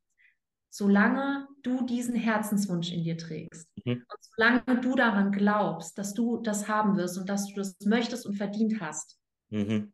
solange 0.70 1.46
du 1.62 1.84
diesen 1.84 2.14
Herzenswunsch 2.14 2.92
in 2.92 3.04
dir 3.04 3.16
trägst 3.16 3.68
mhm. 3.84 3.92
und 3.92 4.18
solange 4.20 4.80
du 4.80 4.96
daran 4.96 5.30
glaubst, 5.30 5.96
dass 5.98 6.14
du 6.14 6.38
das 6.38 6.68
haben 6.68 6.96
wirst 6.96 7.18
und 7.18 7.28
dass 7.28 7.46
du 7.46 7.54
das 7.54 7.76
möchtest 7.84 8.26
und 8.26 8.34
verdient 8.34 8.80
hast, 8.80 9.18
mhm. 9.50 9.92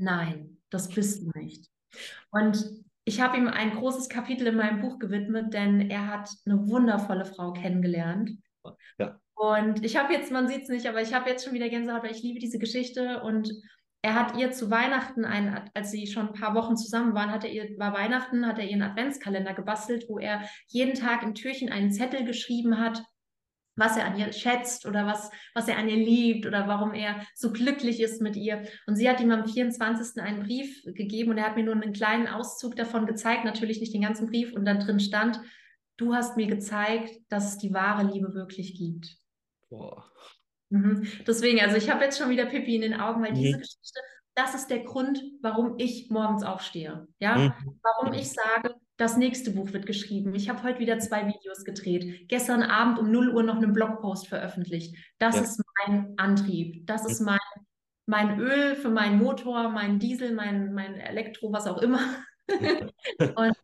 Nein, 0.00 0.56
das 0.70 0.88
bist 0.88 1.22
du 1.22 1.38
nicht. 1.38 1.68
Und 2.30 2.72
ich 3.04 3.20
habe 3.20 3.36
ihm 3.36 3.48
ein 3.48 3.72
großes 3.72 4.08
Kapitel 4.08 4.46
in 4.46 4.56
meinem 4.56 4.80
Buch 4.80 4.98
gewidmet, 4.98 5.52
denn 5.52 5.90
er 5.90 6.06
hat 6.06 6.30
eine 6.46 6.66
wundervolle 6.68 7.26
Frau 7.26 7.52
kennengelernt. 7.52 8.30
Ja. 8.98 9.20
Und 9.34 9.84
ich 9.84 9.96
habe 9.98 10.12
jetzt, 10.14 10.32
man 10.32 10.48
sieht 10.48 10.62
es 10.62 10.68
nicht, 10.68 10.86
aber 10.86 11.02
ich 11.02 11.12
habe 11.12 11.28
jetzt 11.28 11.44
schon 11.44 11.52
wieder 11.52 11.68
Gänsehaut, 11.68 12.02
weil 12.02 12.12
ich 12.12 12.22
liebe 12.22 12.38
diese 12.38 12.58
Geschichte. 12.58 13.22
Und 13.22 13.52
er 14.02 14.14
hat 14.14 14.36
ihr 14.36 14.50
zu 14.50 14.70
Weihnachten, 14.70 15.24
ein, 15.24 15.70
als 15.74 15.90
sie 15.90 16.06
schon 16.06 16.28
ein 16.28 16.34
paar 16.34 16.54
Wochen 16.54 16.76
zusammen 16.76 17.14
waren, 17.14 17.30
hat 17.30 17.44
er 17.44 17.50
ihr, 17.50 17.78
war 17.78 17.92
Weihnachten, 17.92 18.46
hat 18.46 18.58
er 18.58 18.66
ihren 18.66 18.82
Adventskalender 18.82 19.52
gebastelt, 19.52 20.06
wo 20.08 20.18
er 20.18 20.42
jeden 20.68 20.94
Tag 20.94 21.22
im 21.22 21.34
Türchen 21.34 21.70
einen 21.70 21.92
Zettel 21.92 22.24
geschrieben 22.24 22.78
hat, 22.78 23.02
was 23.76 23.96
er 23.96 24.06
an 24.06 24.18
ihr 24.18 24.32
schätzt 24.32 24.86
oder 24.86 25.06
was, 25.06 25.30
was 25.54 25.68
er 25.68 25.78
an 25.78 25.88
ihr 25.88 25.96
liebt 25.96 26.46
oder 26.46 26.66
warum 26.66 26.94
er 26.94 27.24
so 27.34 27.52
glücklich 27.52 28.00
ist 28.00 28.22
mit 28.22 28.36
ihr. 28.36 28.66
Und 28.86 28.96
sie 28.96 29.08
hat 29.08 29.20
ihm 29.20 29.30
am 29.30 29.46
24. 29.46 30.22
einen 30.22 30.44
Brief 30.44 30.82
gegeben 30.84 31.30
und 31.30 31.38
er 31.38 31.46
hat 31.46 31.56
mir 31.56 31.64
nur 31.64 31.74
einen 31.74 31.92
kleinen 31.92 32.26
Auszug 32.26 32.76
davon 32.76 33.06
gezeigt, 33.06 33.44
natürlich 33.44 33.80
nicht 33.80 33.94
den 33.94 34.02
ganzen 34.02 34.28
Brief. 34.28 34.52
Und 34.52 34.64
dann 34.64 34.80
drin 34.80 35.00
stand, 35.00 35.40
du 35.98 36.14
hast 36.14 36.36
mir 36.36 36.46
gezeigt, 36.46 37.10
dass 37.28 37.52
es 37.52 37.58
die 37.58 37.72
wahre 37.72 38.10
Liebe 38.10 38.34
wirklich 38.34 38.76
gibt. 38.76 39.16
Boah. 39.68 40.10
Mhm. 40.70 41.06
Deswegen, 41.26 41.60
also 41.60 41.76
ich 41.76 41.90
habe 41.90 42.04
jetzt 42.04 42.18
schon 42.18 42.30
wieder 42.30 42.46
Pippi 42.46 42.76
in 42.76 42.82
den 42.82 42.94
Augen, 42.94 43.22
weil 43.22 43.32
mhm. 43.32 43.36
diese 43.36 43.58
Geschichte, 43.58 44.00
das 44.34 44.54
ist 44.54 44.68
der 44.68 44.80
Grund, 44.84 45.22
warum 45.42 45.74
ich 45.78 46.08
morgens 46.10 46.42
aufstehe. 46.44 47.06
Ja, 47.18 47.36
mhm. 47.36 47.52
warum 47.82 48.14
ich 48.14 48.30
sage, 48.32 48.74
das 48.96 49.16
nächste 49.16 49.50
Buch 49.50 49.72
wird 49.72 49.86
geschrieben. 49.86 50.34
Ich 50.34 50.48
habe 50.48 50.62
heute 50.62 50.78
wieder 50.78 50.98
zwei 50.98 51.26
Videos 51.26 51.64
gedreht. 51.64 52.28
Gestern 52.28 52.62
Abend 52.62 52.98
um 52.98 53.10
0 53.10 53.30
Uhr 53.30 53.42
noch 53.42 53.56
einen 53.56 53.72
Blogpost 53.72 54.28
veröffentlicht. 54.28 54.94
Das 55.18 55.36
ja. 55.36 55.42
ist 55.42 55.62
mein 55.86 56.14
Antrieb. 56.18 56.86
Das 56.86 57.06
ist 57.06 57.20
mein, 57.20 57.38
mein 58.06 58.38
Öl 58.38 58.76
für 58.76 58.90
meinen 58.90 59.18
Motor, 59.18 59.70
mein 59.70 59.98
Diesel, 59.98 60.34
mein, 60.34 60.74
mein 60.74 60.94
Elektro, 60.96 61.52
was 61.52 61.66
auch 61.66 61.78
immer. 61.78 62.00
und 63.36 63.56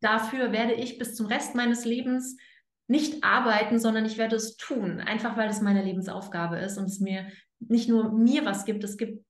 dafür 0.00 0.52
werde 0.52 0.74
ich 0.74 0.98
bis 0.98 1.16
zum 1.16 1.26
Rest 1.26 1.54
meines 1.54 1.84
Lebens 1.84 2.36
nicht 2.86 3.24
arbeiten, 3.24 3.78
sondern 3.78 4.04
ich 4.04 4.18
werde 4.18 4.36
es 4.36 4.56
tun, 4.56 5.00
einfach 5.00 5.36
weil 5.36 5.48
es 5.48 5.60
meine 5.60 5.82
Lebensaufgabe 5.82 6.58
ist 6.58 6.76
und 6.76 6.84
es 6.84 7.00
mir 7.00 7.26
nicht 7.60 7.88
nur 7.88 8.12
mir 8.12 8.44
was 8.44 8.64
gibt, 8.64 8.84
es 8.84 8.96
gibt 8.96 9.24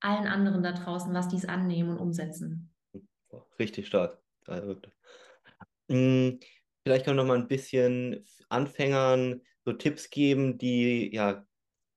allen 0.00 0.26
anderen 0.26 0.62
da 0.62 0.72
draußen 0.72 1.12
was, 1.12 1.28
die 1.28 1.36
es 1.36 1.44
annehmen 1.44 1.90
und 1.90 1.98
umsetzen. 1.98 2.72
Richtig 3.58 3.86
stark. 3.86 4.18
Hm, 5.88 6.40
vielleicht 6.82 7.04
kann 7.04 7.16
du 7.16 7.22
noch 7.22 7.28
mal 7.28 7.38
ein 7.38 7.48
bisschen 7.48 8.24
Anfängern 8.48 9.42
so 9.64 9.72
Tipps 9.72 10.10
geben, 10.10 10.58
die 10.58 11.12
ja 11.14 11.46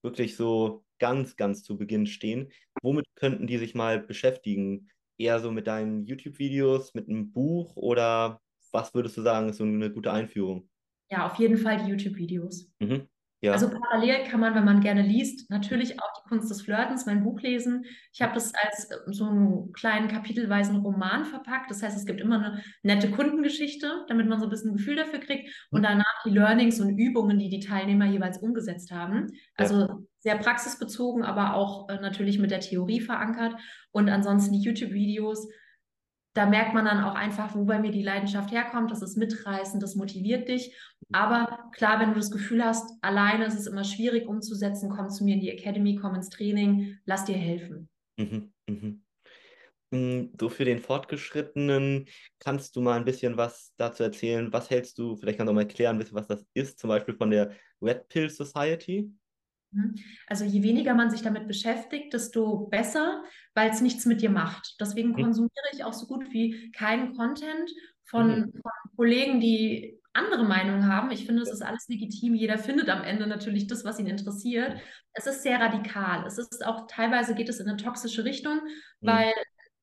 wirklich 0.02 0.36
so 0.36 0.86
ganz, 1.00 1.36
ganz 1.36 1.64
zu 1.64 1.78
Beginn 1.78 2.08
stehen. 2.08 2.52
Womit 2.82 3.06
könnten 3.16 3.48
die 3.48 3.58
sich 3.58 3.76
mal 3.76 4.00
beschäftigen? 4.00 4.90
Eher 5.18 5.40
so 5.40 5.52
mit 5.52 5.68
deinen 5.68 6.06
YouTube-Videos, 6.06 6.94
mit 6.94 7.10
einem 7.10 7.32
Buch 7.32 7.76
oder 7.76 8.42
was 8.72 8.94
würdest 8.94 9.18
du 9.18 9.22
sagen, 9.22 9.50
ist 9.50 9.58
so 9.58 9.64
eine 9.64 9.92
gute 9.92 10.12
Einführung? 10.12 10.70
Ja, 11.10 11.26
auf 11.26 11.36
jeden 11.36 11.58
Fall 11.58 11.84
die 11.84 11.90
YouTube-Videos. 11.92 12.70
Mhm. 12.80 13.08
Ja. 13.40 13.52
Also 13.52 13.70
parallel 13.70 14.24
kann 14.24 14.40
man, 14.40 14.56
wenn 14.56 14.66
man 14.66 14.82
gerne 14.82 15.04
liest, 15.04 15.52
natürlich 15.52 16.02
auch 16.02 16.12
die 16.14 16.28
Kunst 16.28 16.50
des 16.50 16.64
Flirtens, 16.64 17.06
mein 17.06 17.24
Buch 17.24 17.40
lesen. 17.42 17.86
Ich 18.12 18.22
habe 18.24 18.34
das 18.34 18.52
als 18.56 18.90
äh, 18.90 18.96
so 19.14 19.26
einen 19.26 19.72
kleinen 19.74 20.08
kapitelweisen 20.08 20.78
Roman 20.78 21.24
verpackt. 21.24 21.70
Das 21.70 21.84
heißt, 21.84 21.96
es 21.96 22.08
gibt 22.08 22.20
immer 22.20 22.38
eine 22.38 22.64
nette 22.82 23.12
Kundengeschichte, 23.12 24.06
damit 24.08 24.28
man 24.28 24.40
so 24.40 24.48
ein 24.48 24.50
bisschen 24.50 24.72
ein 24.72 24.78
Gefühl 24.78 24.96
dafür 24.96 25.20
kriegt. 25.20 25.68
Und 25.70 25.84
danach 25.84 26.24
die 26.26 26.32
Learnings 26.32 26.80
und 26.80 26.98
Übungen, 26.98 27.38
die 27.38 27.50
die 27.50 27.60
Teilnehmer 27.60 28.06
jeweils 28.06 28.40
umgesetzt 28.40 28.90
haben. 28.90 29.28
Also 29.56 29.82
ja. 29.82 29.98
sehr 30.18 30.38
praxisbezogen, 30.38 31.24
aber 31.24 31.54
auch 31.54 31.90
äh, 31.90 32.00
natürlich 32.02 32.40
mit 32.40 32.50
der 32.50 32.62
Theorie 32.62 33.02
verankert. 33.02 33.54
Und 33.92 34.10
ansonsten 34.10 34.54
die 34.54 34.62
YouTube-Videos 34.62 35.48
da 36.38 36.46
merkt 36.46 36.76
man 36.76 36.86
dann 36.86 37.04
auch 37.04 37.16
einfach, 37.16 37.56
wo 37.56 37.66
bei 37.66 37.80
mir 37.80 37.92
die 37.92 38.04
Leidenschaft 38.04 38.52
herkommt. 38.52 38.92
Das 38.92 39.02
ist 39.02 39.18
mitreißend, 39.18 39.82
das 39.82 39.96
motiviert 39.96 40.48
dich. 40.48 40.78
Aber 41.12 41.72
klar, 41.74 42.00
wenn 42.00 42.10
du 42.10 42.16
das 42.16 42.30
Gefühl 42.30 42.64
hast, 42.64 42.94
alleine 43.02 43.46
ist 43.46 43.58
es 43.58 43.66
immer 43.66 43.84
schwierig 43.84 44.28
umzusetzen, 44.28 44.90
komm 44.90 45.10
zu 45.10 45.24
mir 45.24 45.34
in 45.34 45.42
die 45.42 45.50
Academy, 45.50 45.96
komm 45.96 46.14
ins 46.14 46.30
Training, 46.30 47.00
lass 47.06 47.26
dir 47.26 47.38
helfen. 47.38 47.90
Mhm, 48.18 48.54
mhm. 48.68 49.04
Mm, 49.90 50.26
so 50.40 50.50
für 50.50 50.66
den 50.66 50.80
Fortgeschrittenen 50.80 52.06
kannst 52.38 52.76
du 52.76 52.82
mal 52.82 52.98
ein 52.98 53.06
bisschen 53.06 53.36
was 53.38 53.74
dazu 53.78 54.04
erzählen. 54.04 54.54
Was 54.54 54.70
hältst 54.70 55.00
du, 55.00 55.16
vielleicht 55.16 55.40
kannst 55.40 55.48
du 55.48 55.52
auch 55.54 55.56
mal 55.56 55.62
erklären, 55.62 56.04
was 56.12 56.28
das 56.28 56.46
ist, 56.54 56.78
zum 56.78 56.90
Beispiel 56.90 57.16
von 57.16 57.32
der 57.32 57.52
Red 57.82 58.08
Pill 58.10 58.30
Society? 58.30 59.12
Mhm. 59.72 59.96
Also 60.28 60.46
je 60.46 60.64
weniger 60.64 60.94
man 60.94 61.10
sich 61.10 61.22
damit 61.22 61.48
beschäftigt, 61.48 62.14
desto 62.14 62.68
besser, 62.68 63.24
weil 63.54 63.70
es 63.70 63.82
nichts 63.82 64.06
mit 64.06 64.22
dir 64.22 64.30
macht. 64.30 64.76
Deswegen 64.80 65.10
mhm. 65.10 65.24
konsumiere 65.24 65.70
ich 65.74 65.84
auch 65.84 65.94
so 65.94 66.08
gut 66.08 66.32
wie 66.32 66.72
keinen 66.72 67.16
Content 67.16 67.70
von, 68.06 68.40
mhm. 68.40 68.52
von 68.52 68.96
Kollegen, 68.96 69.40
die 69.40 70.00
andere 70.14 70.46
Meinungen 70.46 70.88
haben. 70.88 71.12
Ich 71.12 71.26
finde, 71.26 71.44
es 71.44 71.52
ist 71.52 71.62
alles 71.62 71.88
legitim. 71.88 72.34
Jeder 72.34 72.58
findet 72.58 72.90
am 72.90 73.04
Ende 73.04 73.28
natürlich 73.28 73.68
das, 73.68 73.86
was 73.86 74.00
ihn 74.00 74.08
interessiert. 74.08 74.80
Es 75.14 75.28
ist 75.28 75.44
sehr 75.44 75.60
radikal. 75.60 76.26
Es 76.26 76.38
ist 76.38 76.66
auch 76.66 76.88
teilweise 76.88 77.36
geht 77.36 77.50
es 77.50 77.60
in 77.60 77.68
eine 77.68 77.78
toxische 77.78 78.26
Richtung, 78.26 78.60
weil 79.02 79.32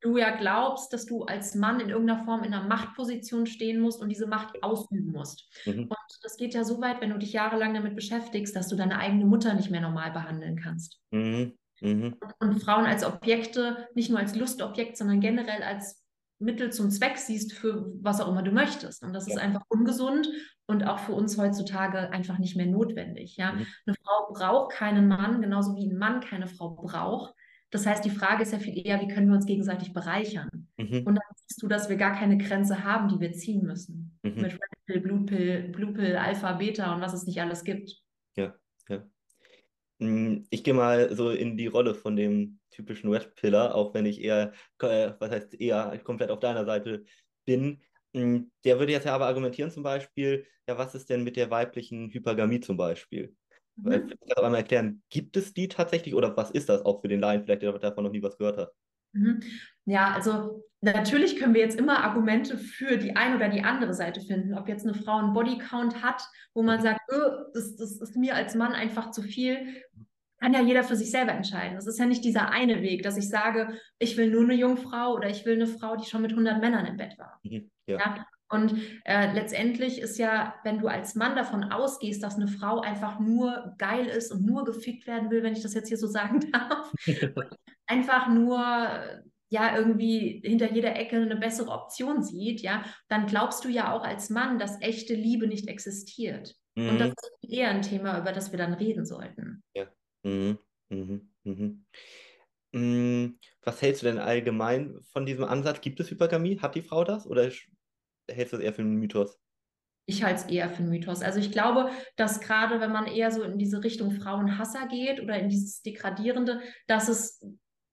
du 0.04 0.18
ja 0.18 0.36
glaubst, 0.36 0.92
dass 0.92 1.06
du 1.06 1.24
als 1.24 1.54
Mann 1.54 1.80
in 1.80 1.88
irgendeiner 1.88 2.24
Form 2.24 2.44
in 2.44 2.52
einer 2.52 2.68
Machtposition 2.68 3.46
stehen 3.46 3.80
musst 3.80 4.02
und 4.02 4.10
diese 4.10 4.26
Macht 4.26 4.62
ausüben 4.62 5.12
musst. 5.12 5.48
Mhm. 5.64 5.84
Und 5.84 5.96
das 6.22 6.36
geht 6.36 6.54
ja 6.54 6.62
so 6.62 6.80
weit, 6.80 7.00
wenn 7.00 7.10
du 7.10 7.18
dich 7.18 7.32
jahrelang 7.32 7.72
damit 7.72 7.96
beschäftigst, 7.96 8.54
dass 8.54 8.68
du 8.68 8.76
deine 8.76 8.98
eigene 8.98 9.24
Mutter 9.24 9.54
nicht 9.54 9.70
mehr 9.70 9.80
normal 9.80 10.12
behandeln 10.12 10.60
kannst. 10.60 11.00
Mhm. 11.10 11.54
Mhm. 11.80 12.16
Und, 12.38 12.62
Frauen 12.62 12.84
als 12.84 13.02
Objekte, 13.02 13.88
nicht 13.94 14.10
nur 14.10 14.18
als 14.18 14.36
Lustobjekt, 14.36 14.96
sondern 14.96 15.20
generell 15.20 15.62
als 15.62 16.02
Mittel 16.38 16.70
zum 16.70 16.90
Zweck 16.90 17.16
siehst 17.16 17.54
für 17.54 17.90
was 18.02 18.20
auch 18.20 18.28
immer 18.28 18.42
du 18.42 18.52
möchtest. 18.52 19.02
Und 19.02 19.14
das 19.14 19.26
ja. 19.26 19.34
ist 19.34 19.40
einfach 19.40 19.62
ungesund 19.68 20.28
und 20.66 20.86
auch 20.86 20.98
für 20.98 21.12
uns 21.12 21.38
heutzutage 21.38 22.10
einfach 22.10 22.38
nicht 22.38 22.56
mehr 22.56 22.66
notwendig. 22.66 23.36
Ja? 23.38 23.52
Mhm. 23.52 23.66
Eine 23.86 23.96
Frau 24.02 24.32
braucht 24.34 24.72
keinen 24.72 25.08
Mann, 25.08 25.40
genauso 25.40 25.74
wie 25.76 25.88
ein 25.88 25.96
Mann 25.96 26.20
keine 26.20 26.46
Frau 26.46 26.70
braucht. 26.70 27.34
Das 27.74 27.86
heißt, 27.86 28.04
die 28.04 28.10
Frage 28.10 28.44
ist 28.44 28.52
ja 28.52 28.60
viel 28.60 28.86
eher, 28.86 29.00
wie 29.00 29.08
können 29.08 29.26
wir 29.26 29.34
uns 29.34 29.46
gegenseitig 29.46 29.92
bereichern? 29.92 30.48
Mhm. 30.76 30.98
Und 30.98 31.16
dann 31.16 31.24
siehst 31.34 31.60
du, 31.60 31.66
dass 31.66 31.88
wir 31.88 31.96
gar 31.96 32.14
keine 32.14 32.38
Grenze 32.38 32.84
haben, 32.84 33.08
die 33.08 33.18
wir 33.18 33.32
ziehen 33.32 33.66
müssen. 33.66 34.16
Mhm. 34.22 34.42
Mit 34.42 34.52
Red 34.52 34.60
Pill, 34.86 35.00
Blue 35.00 35.24
Pill, 35.26 35.68
Blue 35.70 35.92
Pill, 35.92 36.14
Alpha, 36.14 36.52
Beta 36.52 36.94
und 36.94 37.00
was 37.00 37.14
es 37.14 37.26
nicht 37.26 37.40
alles 37.40 37.64
gibt. 37.64 38.00
Ja, 38.36 38.54
ja. 38.88 39.04
Hm, 39.98 40.46
ich 40.50 40.62
gehe 40.62 40.72
mal 40.72 41.16
so 41.16 41.30
in 41.30 41.56
die 41.56 41.66
Rolle 41.66 41.96
von 41.96 42.14
dem 42.14 42.60
typischen 42.70 43.10
Red 43.10 43.34
Pillar, 43.34 43.74
auch 43.74 43.92
wenn 43.92 44.06
ich 44.06 44.22
eher, 44.22 44.52
äh, 44.80 45.10
was 45.18 45.32
heißt 45.32 45.60
eher 45.60 45.98
komplett 46.04 46.30
auf 46.30 46.38
deiner 46.38 46.64
Seite 46.64 47.02
bin. 47.44 47.82
Hm, 48.14 48.52
der 48.62 48.78
würde 48.78 48.92
jetzt 48.92 49.06
ja 49.06 49.16
aber 49.16 49.26
argumentieren 49.26 49.72
zum 49.72 49.82
Beispiel, 49.82 50.46
ja, 50.68 50.78
was 50.78 50.94
ist 50.94 51.10
denn 51.10 51.24
mit 51.24 51.34
der 51.34 51.50
weiblichen 51.50 52.08
Hypergamie 52.12 52.60
zum 52.60 52.76
Beispiel? 52.76 53.34
Mhm. 53.76 54.08
Ich 54.08 54.34
kann 54.34 54.44
einmal 54.44 54.60
erklären, 54.60 55.02
gibt 55.10 55.36
es 55.36 55.52
die 55.52 55.68
tatsächlich 55.68 56.14
oder 56.14 56.36
was 56.36 56.50
ist 56.50 56.68
das 56.68 56.84
auch 56.84 57.00
für 57.00 57.08
den 57.08 57.20
Laien, 57.20 57.42
vielleicht 57.42 57.62
der 57.62 57.72
davon 57.78 58.04
noch 58.04 58.12
nie 58.12 58.22
was 58.22 58.38
gehört 58.38 58.58
hat? 58.58 58.72
Mhm. 59.12 59.40
Ja, 59.86 60.12
also 60.12 60.64
natürlich 60.80 61.36
können 61.36 61.54
wir 61.54 61.60
jetzt 61.60 61.78
immer 61.78 62.04
Argumente 62.04 62.58
für 62.58 62.96
die 62.96 63.16
eine 63.16 63.36
oder 63.36 63.48
die 63.48 63.62
andere 63.62 63.94
Seite 63.94 64.20
finden. 64.20 64.54
Ob 64.54 64.68
jetzt 64.68 64.86
eine 64.86 64.94
Frau 64.94 65.18
einen 65.18 65.32
Bodycount 65.32 66.02
hat, 66.02 66.22
wo 66.52 66.62
man 66.62 66.78
mhm. 66.78 66.82
sagt, 66.82 67.00
öh, 67.10 67.30
das, 67.52 67.76
das 67.76 68.00
ist 68.00 68.16
mir 68.16 68.34
als 68.34 68.54
Mann 68.54 68.72
einfach 68.72 69.10
zu 69.10 69.22
viel, 69.22 69.82
kann 70.40 70.52
ja 70.52 70.60
jeder 70.60 70.84
für 70.84 70.96
sich 70.96 71.10
selber 71.10 71.32
entscheiden. 71.32 71.76
Das 71.76 71.86
ist 71.86 71.98
ja 71.98 72.06
nicht 72.06 72.24
dieser 72.24 72.50
eine 72.50 72.82
Weg, 72.82 73.02
dass 73.02 73.16
ich 73.16 73.28
sage, 73.28 73.78
ich 73.98 74.16
will 74.16 74.30
nur 74.30 74.42
eine 74.42 74.54
Jungfrau 74.54 75.14
oder 75.14 75.30
ich 75.30 75.46
will 75.46 75.54
eine 75.54 75.66
Frau, 75.66 75.96
die 75.96 76.04
schon 76.04 76.22
mit 76.22 76.32
100 76.32 76.60
Männern 76.60 76.86
im 76.86 76.96
Bett 76.96 77.18
war. 77.18 77.40
Mhm, 77.44 77.70
ja. 77.86 77.98
ja. 77.98 78.26
Und 78.54 78.80
äh, 79.04 79.32
letztendlich 79.34 80.00
ist 80.00 80.18
ja, 80.18 80.54
wenn 80.64 80.78
du 80.78 80.88
als 80.88 81.14
Mann 81.14 81.36
davon 81.36 81.64
ausgehst, 81.64 82.22
dass 82.22 82.36
eine 82.36 82.48
Frau 82.48 82.80
einfach 82.80 83.20
nur 83.20 83.74
geil 83.78 84.06
ist 84.06 84.32
und 84.32 84.46
nur 84.46 84.64
gefickt 84.64 85.06
werden 85.06 85.30
will, 85.30 85.42
wenn 85.42 85.52
ich 85.52 85.62
das 85.62 85.74
jetzt 85.74 85.88
hier 85.88 85.98
so 85.98 86.06
sagen 86.06 86.40
darf, 86.52 86.92
einfach 87.86 88.28
nur 88.28 88.58
ja 89.50 89.76
irgendwie 89.76 90.42
hinter 90.44 90.72
jeder 90.72 90.96
Ecke 90.96 91.16
eine 91.16 91.36
bessere 91.36 91.70
Option 91.70 92.22
sieht, 92.22 92.60
ja, 92.60 92.84
dann 93.08 93.26
glaubst 93.26 93.64
du 93.64 93.68
ja 93.68 93.92
auch 93.92 94.02
als 94.02 94.30
Mann, 94.30 94.58
dass 94.58 94.80
echte 94.80 95.14
Liebe 95.14 95.46
nicht 95.46 95.68
existiert. 95.68 96.56
Mhm. 96.74 96.88
Und 96.88 96.98
das 96.98 97.08
mhm. 97.08 97.14
ist 97.42 97.52
eher 97.52 97.70
ein 97.70 97.82
Thema, 97.82 98.18
über 98.18 98.32
das 98.32 98.50
wir 98.50 98.58
dann 98.58 98.74
reden 98.74 99.06
sollten. 99.06 99.62
Ja. 99.74 99.86
Mhm. 100.24 100.58
Mhm. 100.88 101.30
Mhm. 101.44 101.84
Mm, 102.72 103.38
was 103.62 103.80
hältst 103.80 104.02
du 104.02 104.06
denn 104.06 104.18
allgemein 104.18 104.98
von 105.12 105.24
diesem 105.24 105.44
Ansatz? 105.44 105.80
Gibt 105.80 106.00
es 106.00 106.10
Hypergamie? 106.10 106.58
Hat 106.58 106.74
die 106.74 106.82
Frau 106.82 107.04
das? 107.04 107.26
Oder 107.26 107.50
hältst 108.30 108.52
du 108.52 108.56
das 108.56 108.64
eher 108.64 108.74
für 108.74 108.82
einen 108.82 108.96
Mythos? 108.96 109.38
Ich 110.06 110.22
halte 110.22 110.42
es 110.42 110.46
eher 110.46 110.68
für 110.68 110.78
einen 110.78 110.90
Mythos. 110.90 111.22
Also 111.22 111.38
ich 111.38 111.50
glaube, 111.50 111.90
dass 112.16 112.40
gerade 112.40 112.80
wenn 112.80 112.92
man 112.92 113.06
eher 113.06 113.30
so 113.30 113.42
in 113.42 113.58
diese 113.58 113.82
Richtung 113.82 114.12
Frauenhasser 114.12 114.86
geht 114.86 115.20
oder 115.20 115.38
in 115.38 115.48
dieses 115.48 115.80
Degradierende, 115.82 116.60
dass 116.86 117.08
es 117.08 117.42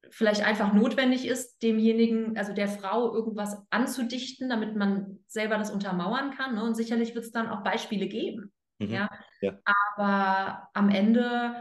vielleicht 0.09 0.45
einfach 0.45 0.73
notwendig 0.73 1.25
ist, 1.25 1.63
demjenigen, 1.63 2.37
also 2.37 2.53
der 2.53 2.67
Frau 2.67 3.13
irgendwas 3.13 3.57
anzudichten, 3.69 4.49
damit 4.49 4.75
man 4.75 5.19
selber 5.27 5.57
das 5.57 5.71
untermauern 5.71 6.31
kann. 6.31 6.55
Ne? 6.55 6.63
Und 6.63 6.75
sicherlich 6.75 7.15
wird 7.15 7.23
es 7.23 7.31
dann 7.31 7.47
auch 7.47 7.63
Beispiele 7.63 8.07
geben. 8.07 8.51
Mhm. 8.79 8.89
Ja? 8.89 9.09
ja? 9.39 9.59
Aber 9.95 10.67
am 10.73 10.89
Ende 10.89 11.55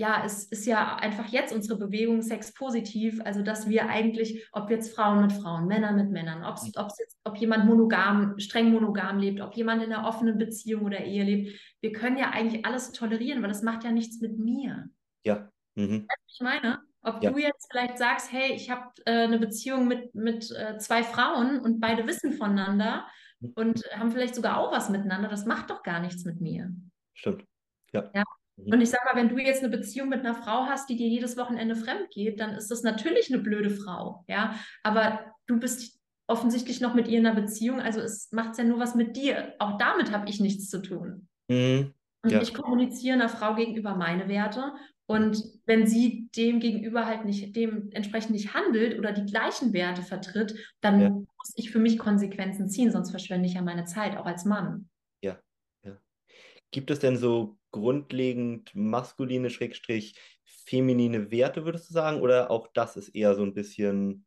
ja, 0.00 0.22
es 0.24 0.44
ist 0.44 0.64
ja 0.64 0.96
einfach 0.96 1.28
jetzt 1.28 1.52
unsere 1.52 1.78
Bewegung 1.78 2.22
Sex 2.22 2.54
positiv, 2.54 3.20
also 3.22 3.42
dass 3.42 3.68
wir 3.68 3.86
eigentlich, 3.90 4.48
ob 4.50 4.70
jetzt 4.70 4.94
Frauen 4.94 5.20
mit 5.20 5.32
Frauen, 5.32 5.66
Männer 5.66 5.92
mit 5.92 6.10
Männern, 6.10 6.42
ob's, 6.42 6.64
mhm. 6.64 6.72
ob's 6.76 6.98
jetzt, 6.98 7.20
ob 7.22 7.36
jemand 7.36 7.66
monogam, 7.66 8.38
streng 8.38 8.72
monogam 8.72 9.18
lebt, 9.18 9.42
ob 9.42 9.54
jemand 9.54 9.82
in 9.82 9.92
einer 9.92 10.08
offenen 10.08 10.38
Beziehung 10.38 10.86
oder 10.86 11.04
Ehe 11.04 11.22
lebt, 11.22 11.60
wir 11.82 11.92
können 11.92 12.16
ja 12.16 12.30
eigentlich 12.30 12.64
alles 12.64 12.92
tolerieren, 12.92 13.42
weil 13.42 13.50
das 13.50 13.62
macht 13.62 13.84
ja 13.84 13.92
nichts 13.92 14.22
mit 14.22 14.38
mir. 14.38 14.88
Ja. 15.22 15.50
Mhm. 15.74 16.08
Ich 16.28 16.40
meine, 16.40 16.78
ob 17.02 17.22
ja. 17.22 17.30
du 17.30 17.38
jetzt 17.38 17.68
vielleicht 17.70 17.98
sagst, 17.98 18.32
hey, 18.32 18.54
ich 18.54 18.70
habe 18.70 18.90
äh, 19.04 19.24
eine 19.24 19.38
Beziehung 19.38 19.86
mit, 19.86 20.14
mit 20.14 20.50
äh, 20.52 20.78
zwei 20.78 21.04
Frauen 21.04 21.60
und 21.60 21.78
beide 21.78 22.06
wissen 22.06 22.32
voneinander 22.32 23.06
mhm. 23.40 23.52
und 23.54 23.82
haben 23.94 24.12
vielleicht 24.12 24.34
sogar 24.34 24.56
auch 24.56 24.72
was 24.72 24.88
miteinander, 24.88 25.28
das 25.28 25.44
macht 25.44 25.68
doch 25.68 25.82
gar 25.82 26.00
nichts 26.00 26.24
mit 26.24 26.40
mir. 26.40 26.70
Stimmt. 27.12 27.44
Ja. 27.92 28.10
ja. 28.14 28.24
Mhm. 28.64 28.72
Und 28.72 28.80
ich 28.80 28.90
sag 28.90 29.04
mal, 29.04 29.20
wenn 29.20 29.28
du 29.28 29.38
jetzt 29.38 29.62
eine 29.62 29.76
Beziehung 29.76 30.08
mit 30.08 30.20
einer 30.20 30.34
Frau 30.34 30.66
hast, 30.66 30.88
die 30.88 30.96
dir 30.96 31.08
jedes 31.08 31.36
Wochenende 31.36 31.76
fremd 31.76 32.10
geht, 32.10 32.40
dann 32.40 32.54
ist 32.54 32.70
das 32.70 32.82
natürlich 32.82 33.32
eine 33.32 33.42
blöde 33.42 33.70
Frau, 33.70 34.24
ja. 34.28 34.54
Aber 34.82 35.32
du 35.46 35.58
bist 35.58 35.98
offensichtlich 36.26 36.80
noch 36.80 36.94
mit 36.94 37.08
ihr 37.08 37.18
in 37.18 37.26
einer 37.26 37.40
Beziehung, 37.40 37.80
also 37.80 38.00
es 38.00 38.30
macht 38.32 38.56
ja 38.58 38.64
nur 38.64 38.78
was 38.78 38.94
mit 38.94 39.16
dir. 39.16 39.54
Auch 39.58 39.78
damit 39.78 40.12
habe 40.12 40.28
ich 40.28 40.40
nichts 40.40 40.68
zu 40.68 40.80
tun. 40.80 41.28
Mhm. 41.48 41.94
Und 42.22 42.32
ja. 42.32 42.42
ich 42.42 42.54
kommuniziere 42.54 43.14
einer 43.14 43.28
Frau 43.28 43.54
gegenüber 43.54 43.96
meine 43.96 44.28
Werte. 44.28 44.72
Und 45.06 45.42
wenn 45.66 45.86
sie 45.88 46.28
dem 46.36 46.60
gegenüber 46.60 47.06
halt 47.06 47.24
nicht 47.24 47.56
dementsprechend 47.56 48.30
nicht 48.30 48.54
handelt 48.54 48.96
oder 48.98 49.12
die 49.12 49.24
gleichen 49.24 49.72
Werte 49.72 50.02
vertritt, 50.02 50.54
dann 50.82 51.00
ja. 51.00 51.08
muss 51.08 51.52
ich 51.56 51.72
für 51.72 51.80
mich 51.80 51.98
Konsequenzen 51.98 52.68
ziehen, 52.68 52.92
sonst 52.92 53.10
verschwende 53.10 53.48
ich 53.48 53.54
ja 53.54 53.62
meine 53.62 53.86
Zeit, 53.86 54.16
auch 54.16 54.26
als 54.26 54.44
Mann. 54.44 54.89
Gibt 56.70 56.90
es 56.90 56.98
denn 57.00 57.16
so 57.16 57.58
grundlegend 57.72 58.74
maskuline, 58.74 59.50
schrägstrich 59.50 60.14
feminine 60.44 61.30
Werte, 61.30 61.64
würdest 61.64 61.90
du 61.90 61.94
sagen? 61.94 62.20
Oder 62.20 62.50
auch 62.50 62.68
das 62.68 62.96
ist 62.96 63.08
eher 63.08 63.34
so 63.34 63.42
ein 63.42 63.54
bisschen 63.54 64.24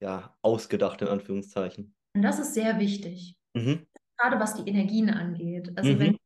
ja, 0.00 0.36
ausgedacht, 0.42 1.02
in 1.02 1.08
Anführungszeichen? 1.08 1.94
Und 2.14 2.22
das 2.22 2.38
ist 2.38 2.54
sehr 2.54 2.78
wichtig. 2.78 3.36
Mhm. 3.54 3.86
Gerade 4.18 4.38
was 4.38 4.54
die 4.54 4.68
Energien 4.68 5.10
angeht. 5.10 5.72
Also 5.76 5.92
mhm. 5.92 5.98
wenn 5.98 6.12
du 6.12 6.18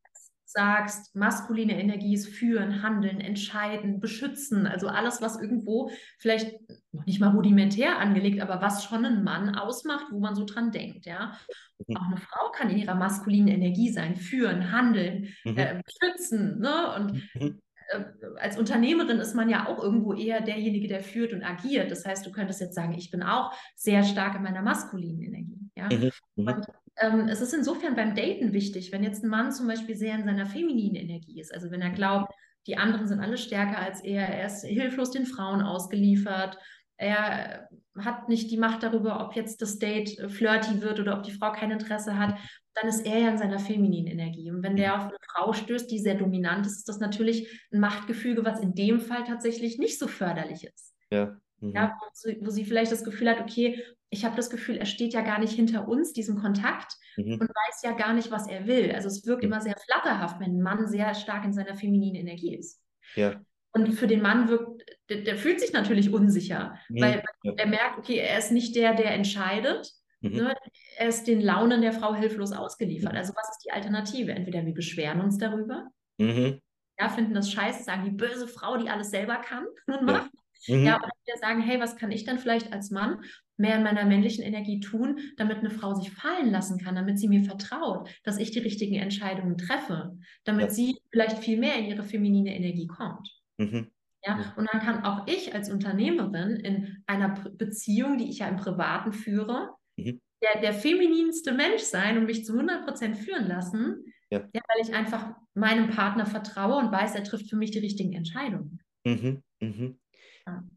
sagst, 0.44 1.14
maskuline 1.14 1.80
Energie 1.80 2.14
ist 2.14 2.28
führen, 2.28 2.82
handeln, 2.82 3.20
entscheiden, 3.20 4.00
beschützen, 4.00 4.66
also 4.66 4.88
alles, 4.88 5.20
was 5.20 5.40
irgendwo 5.40 5.90
vielleicht 6.18 6.58
noch 6.98 7.06
nicht 7.06 7.20
mal 7.20 7.30
rudimentär 7.30 7.98
angelegt, 7.98 8.40
aber 8.40 8.60
was 8.60 8.84
schon 8.84 9.04
einen 9.04 9.24
Mann 9.24 9.54
ausmacht, 9.54 10.06
wo 10.10 10.18
man 10.18 10.34
so 10.34 10.44
dran 10.44 10.72
denkt, 10.72 11.06
ja. 11.06 11.38
Mhm. 11.86 11.96
Auch 11.96 12.06
eine 12.06 12.16
Frau 12.16 12.50
kann 12.52 12.70
in 12.70 12.78
ihrer 12.78 12.94
maskulinen 12.94 13.48
Energie 13.48 13.90
sein, 13.90 14.16
führen, 14.16 14.72
handeln, 14.72 15.28
mhm. 15.44 15.56
äh, 15.56 15.80
beschützen. 15.84 16.58
Ne? 16.60 16.94
Und 16.96 17.12
mhm. 17.34 17.60
äh, 17.90 18.04
als 18.40 18.58
Unternehmerin 18.58 19.18
ist 19.18 19.34
man 19.34 19.48
ja 19.48 19.68
auch 19.68 19.82
irgendwo 19.82 20.12
eher 20.12 20.40
derjenige, 20.40 20.88
der 20.88 21.00
führt 21.00 21.32
und 21.32 21.44
agiert. 21.44 21.90
Das 21.90 22.04
heißt, 22.04 22.26
du 22.26 22.32
könntest 22.32 22.60
jetzt 22.60 22.74
sagen, 22.74 22.94
ich 22.94 23.10
bin 23.10 23.22
auch 23.22 23.52
sehr 23.76 24.02
stark 24.02 24.34
in 24.34 24.42
meiner 24.42 24.62
maskulinen 24.62 25.22
Energie. 25.22 25.70
Ja? 25.76 25.88
Mhm. 25.88 26.10
mhm. 26.36 26.48
Und 26.48 26.66
ähm, 27.00 27.28
es 27.28 27.40
ist 27.40 27.54
insofern 27.54 27.94
beim 27.94 28.16
Daten 28.16 28.52
wichtig, 28.52 28.90
wenn 28.90 29.04
jetzt 29.04 29.22
ein 29.22 29.30
Mann 29.30 29.52
zum 29.52 29.68
Beispiel 29.68 29.94
sehr 29.94 30.16
in 30.16 30.24
seiner 30.24 30.46
femininen 30.46 30.96
Energie 30.96 31.40
ist, 31.40 31.54
also 31.54 31.70
wenn 31.70 31.80
er 31.80 31.90
glaubt, 31.90 32.32
die 32.66 32.76
anderen 32.76 33.06
sind 33.06 33.20
alle 33.20 33.38
stärker 33.38 33.78
als 33.78 34.04
er, 34.04 34.28
er 34.28 34.46
ist 34.46 34.64
hilflos 34.64 35.10
den 35.10 35.26
Frauen 35.26 35.62
ausgeliefert 35.62 36.58
er 36.98 37.68
hat 37.98 38.28
nicht 38.28 38.50
die 38.50 38.56
Macht 38.56 38.82
darüber, 38.82 39.24
ob 39.24 39.34
jetzt 39.34 39.62
das 39.62 39.78
Date 39.78 40.18
äh, 40.18 40.28
flirty 40.28 40.82
wird 40.82 41.00
oder 41.00 41.16
ob 41.16 41.22
die 41.22 41.32
Frau 41.32 41.52
kein 41.52 41.70
Interesse 41.70 42.18
hat, 42.18 42.36
dann 42.74 42.88
ist 42.88 43.04
er 43.04 43.18
ja 43.18 43.30
in 43.30 43.38
seiner 43.38 43.58
femininen 43.58 44.12
Energie. 44.12 44.50
Und 44.50 44.62
wenn 44.62 44.76
der 44.76 44.94
auf 44.94 45.06
eine 45.06 45.16
Frau 45.32 45.52
stößt, 45.52 45.90
die 45.90 45.98
sehr 45.98 46.14
dominant 46.14 46.66
ist, 46.66 46.78
ist 46.78 46.88
das 46.88 47.00
natürlich 47.00 47.48
ein 47.72 47.80
Machtgefüge, 47.80 48.44
was 48.44 48.60
in 48.60 48.74
dem 48.74 49.00
Fall 49.00 49.24
tatsächlich 49.24 49.78
nicht 49.78 49.98
so 49.98 50.06
förderlich 50.06 50.64
ist. 50.64 50.94
Ja. 51.10 51.36
Mhm. 51.60 51.72
Ja, 51.72 51.96
wo 52.00 52.06
sie, 52.12 52.38
wo 52.40 52.50
sie, 52.50 52.64
vielleicht 52.64 52.92
das 52.92 53.04
Gefühl 53.04 53.30
hat, 53.30 53.40
okay, 53.40 53.82
ich 54.10 54.24
habe 54.24 54.36
das 54.36 54.48
Gefühl, 54.48 54.76
er 54.76 54.86
steht 54.86 55.12
ja 55.12 55.22
gar 55.22 55.38
nicht 55.38 55.52
hinter 55.52 55.88
uns, 55.88 56.12
diesem 56.12 56.36
Kontakt, 56.36 56.94
mhm. 57.16 57.34
und 57.34 57.48
weiß 57.48 57.82
ja 57.82 57.92
gar 57.92 58.14
nicht, 58.14 58.30
was 58.30 58.46
er 58.46 58.66
will. 58.66 58.92
Also 58.92 59.08
es 59.08 59.26
wirkt 59.26 59.42
mhm. 59.42 59.52
immer 59.52 59.60
sehr 59.60 59.76
flatterhaft, 59.76 60.40
wenn 60.40 60.58
ein 60.58 60.62
Mann 60.62 60.86
sehr 60.86 61.14
stark 61.14 61.44
in 61.44 61.52
seiner 61.52 61.74
femininen 61.74 62.20
Energie 62.20 62.56
ist. 62.56 62.80
Ja. 63.16 63.40
Und 63.86 63.92
für 63.92 64.06
den 64.06 64.22
Mann 64.22 64.48
wirkt, 64.48 64.82
der, 65.08 65.22
der 65.22 65.36
fühlt 65.36 65.60
sich 65.60 65.72
natürlich 65.72 66.12
unsicher, 66.12 66.78
mhm. 66.88 67.00
weil 67.00 67.22
ja. 67.42 67.52
er 67.56 67.66
merkt, 67.66 67.98
okay, 67.98 68.16
er 68.16 68.38
ist 68.38 68.52
nicht 68.52 68.74
der, 68.76 68.94
der 68.94 69.12
entscheidet. 69.12 69.92
Mhm. 70.20 70.32
Ne? 70.32 70.56
Er 70.96 71.08
ist 71.08 71.26
den 71.26 71.40
Launen 71.40 71.80
der 71.80 71.92
Frau 71.92 72.14
hilflos 72.14 72.52
ausgeliefert. 72.52 73.12
Mhm. 73.12 73.18
Also 73.18 73.34
was 73.34 73.50
ist 73.50 73.64
die 73.64 73.72
Alternative? 73.72 74.32
Entweder 74.32 74.64
wir 74.66 74.74
beschweren 74.74 75.20
uns 75.20 75.38
darüber, 75.38 75.88
mhm. 76.18 76.60
ja, 76.98 77.08
finden 77.08 77.34
das 77.34 77.52
scheiße, 77.52 77.84
sagen 77.84 78.04
die 78.04 78.10
böse 78.10 78.48
Frau, 78.48 78.76
die 78.76 78.90
alles 78.90 79.10
selber 79.10 79.36
kann 79.36 79.66
und 79.86 80.02
macht. 80.02 80.30
Mhm. 80.66 80.84
Ja, 80.84 80.96
oder 80.96 81.10
wir 81.24 81.36
sagen, 81.36 81.62
hey, 81.62 81.80
was 81.80 81.96
kann 81.96 82.10
ich 82.10 82.24
dann 82.24 82.38
vielleicht 82.38 82.72
als 82.72 82.90
Mann 82.90 83.22
mehr 83.56 83.76
in 83.76 83.82
meiner 83.82 84.04
männlichen 84.04 84.44
Energie 84.44 84.80
tun, 84.80 85.18
damit 85.36 85.58
eine 85.58 85.70
Frau 85.70 85.94
sich 85.94 86.10
fallen 86.10 86.50
lassen 86.50 86.78
kann, 86.78 86.94
damit 86.94 87.18
sie 87.18 87.28
mir 87.28 87.42
vertraut, 87.42 88.08
dass 88.24 88.38
ich 88.38 88.50
die 88.50 88.60
richtigen 88.60 88.96
Entscheidungen 88.96 89.56
treffe, 89.56 90.16
damit 90.44 90.66
ja. 90.66 90.70
sie 90.70 90.96
vielleicht 91.10 91.38
viel 91.38 91.58
mehr 91.58 91.76
in 91.76 91.86
ihre 91.86 92.04
feminine 92.04 92.54
Energie 92.54 92.86
kommt. 92.86 93.28
Mhm. 93.58 93.90
Ja, 94.24 94.54
und 94.56 94.68
dann 94.72 94.80
kann 94.80 95.04
auch 95.04 95.26
ich 95.26 95.54
als 95.54 95.70
Unternehmerin 95.70 96.56
in 96.56 97.02
einer 97.06 97.28
Beziehung, 97.56 98.18
die 98.18 98.28
ich 98.28 98.40
ja 98.40 98.48
im 98.48 98.56
Privaten 98.56 99.12
führe, 99.12 99.74
mhm. 99.96 100.20
der, 100.42 100.60
der 100.60 100.74
femininste 100.74 101.52
Mensch 101.52 101.82
sein 101.82 102.18
und 102.18 102.26
mich 102.26 102.44
zu 102.44 102.54
100% 102.54 103.14
führen 103.14 103.46
lassen, 103.46 104.04
ja. 104.30 104.40
ja. 104.52 104.60
weil 104.68 104.82
ich 104.82 104.92
einfach 104.92 105.34
meinem 105.54 105.90
Partner 105.90 106.26
vertraue 106.26 106.76
und 106.76 106.92
weiß, 106.92 107.14
er 107.14 107.24
trifft 107.24 107.48
für 107.48 107.56
mich 107.56 107.70
die 107.70 107.78
richtigen 107.78 108.12
Entscheidungen. 108.12 108.80
Mhm. 109.04 109.42
Mhm. 109.60 109.98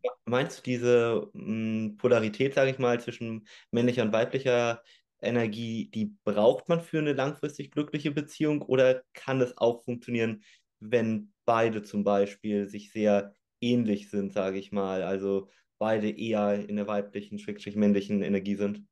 Ja. 0.04 0.12
Meinst 0.26 0.60
du 0.60 0.64
diese 0.64 1.30
mh, 1.34 1.44
hm, 1.44 1.98
Polarität, 1.98 2.54
sage 2.54 2.72
ich 2.72 2.80
mal, 2.80 3.00
zwischen 3.00 3.48
männlicher 3.72 4.04
und 4.04 4.14
weiblicher 4.14 4.82
Energie, 5.22 5.90
die 5.92 6.16
braucht 6.24 6.68
man 6.68 6.82
für 6.82 7.00
eine 7.00 7.14
langfristig 7.14 7.72
glückliche 7.72 8.12
Beziehung 8.12 8.62
oder 8.62 9.04
kann 9.14 9.40
es 9.42 9.58
auch 9.58 9.84
funktionieren, 9.84 10.44
wenn 10.80 11.32
beide 11.46 11.84
zum 11.84 12.04
Beispiel 12.04 12.68
sich 12.68 12.92
sehr 12.92 13.36
ähnlich 13.62 14.10
sind, 14.10 14.34
sage 14.34 14.58
ich 14.58 14.72
mal, 14.72 15.04
also 15.04 15.50
beide 15.78 16.10
eher 16.10 16.68
in 16.68 16.76
der 16.76 16.88
weiblichen, 16.88 17.40
schrägstrich 17.40 17.76
männlichen 17.76 18.22
Energie 18.22 18.56
sind? 18.56 18.86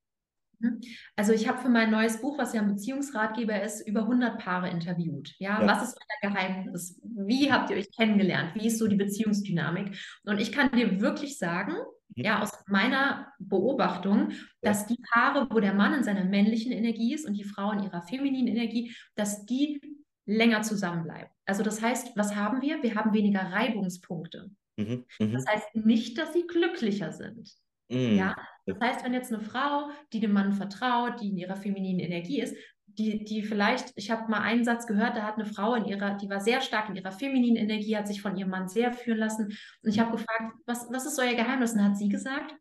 Mhm. 0.59 0.81
Also 1.15 1.33
ich 1.33 1.47
habe 1.47 1.59
für 1.59 1.69
mein 1.69 1.91
neues 1.91 2.21
Buch, 2.21 2.37
was 2.37 2.53
ja 2.53 2.61
ein 2.61 2.67
Beziehungsratgeber 2.67 3.61
ist, 3.61 3.87
über 3.87 4.01
100 4.01 4.39
Paare 4.39 4.69
interviewt. 4.69 5.35
Ja, 5.39 5.61
ja, 5.61 5.67
was 5.67 5.89
ist 5.89 5.97
euer 5.97 6.29
Geheimnis? 6.29 6.99
Wie 7.03 7.51
habt 7.51 7.69
ihr 7.69 7.77
euch 7.77 7.91
kennengelernt? 7.95 8.55
Wie 8.55 8.67
ist 8.67 8.79
so 8.79 8.87
die 8.87 8.95
Beziehungsdynamik? 8.95 9.97
Und 10.23 10.39
ich 10.39 10.51
kann 10.51 10.71
dir 10.71 10.99
wirklich 11.01 11.37
sagen, 11.37 11.73
mhm. 12.15 12.23
ja, 12.23 12.41
aus 12.41 12.51
meiner 12.67 13.31
Beobachtung, 13.39 14.31
dass 14.61 14.85
die 14.87 14.99
Paare, 15.13 15.47
wo 15.49 15.59
der 15.59 15.73
Mann 15.73 15.93
in 15.93 16.03
seiner 16.03 16.25
männlichen 16.25 16.71
Energie 16.71 17.13
ist 17.13 17.25
und 17.25 17.33
die 17.33 17.45
Frau 17.45 17.71
in 17.71 17.83
ihrer 17.83 18.01
femininen 18.03 18.55
Energie, 18.55 18.93
dass 19.15 19.45
die 19.45 19.81
länger 20.25 20.61
zusammenbleiben. 20.61 21.29
Also 21.49 21.63
das 21.63 21.81
heißt, 21.81 22.15
was 22.15 22.35
haben 22.35 22.61
wir? 22.61 22.83
Wir 22.83 22.93
haben 22.93 23.11
weniger 23.11 23.41
Reibungspunkte. 23.41 24.51
Mhm. 24.77 25.03
Mhm. 25.17 25.33
Das 25.33 25.47
heißt 25.47 25.75
nicht, 25.77 26.15
dass 26.19 26.31
sie 26.31 26.45
glücklicher 26.45 27.11
sind. 27.11 27.51
Mhm. 27.89 28.17
Ja, 28.17 28.35
das 28.67 28.79
heißt, 28.79 29.03
wenn 29.03 29.15
jetzt 29.15 29.33
eine 29.33 29.41
Frau, 29.41 29.89
die 30.13 30.19
dem 30.19 30.31
Mann 30.31 30.53
vertraut, 30.53 31.19
die 31.19 31.29
in 31.29 31.37
ihrer 31.37 31.55
femininen 31.55 32.01
Energie 32.01 32.39
ist, 32.39 32.55
die, 32.85 33.23
die 33.23 33.41
vielleicht, 33.41 33.93
ich 33.95 34.11
habe 34.11 34.29
mal 34.29 34.41
einen 34.41 34.63
Satz 34.63 34.85
gehört, 34.85 35.17
da 35.17 35.23
hat 35.23 35.39
eine 35.39 35.45
Frau 35.45 35.73
in 35.73 35.85
ihrer, 35.85 36.13
die 36.17 36.29
war 36.29 36.39
sehr 36.39 36.61
stark 36.61 36.87
in 36.89 36.95
ihrer 36.95 37.11
femininen 37.11 37.55
Energie, 37.55 37.97
hat 37.97 38.07
sich 38.07 38.21
von 38.21 38.37
ihrem 38.37 38.51
Mann 38.51 38.67
sehr 38.67 38.93
führen 38.93 39.17
lassen. 39.17 39.45
Und 39.81 39.89
ich 39.89 39.99
habe 39.99 40.11
gefragt, 40.11 40.53
was, 40.67 40.87
was 40.91 41.07
ist 41.07 41.17
euer 41.17 41.33
Geheimnis? 41.33 41.73
Und 41.73 41.83
hat 41.83 41.97
sie 41.97 42.09
gesagt, 42.09 42.53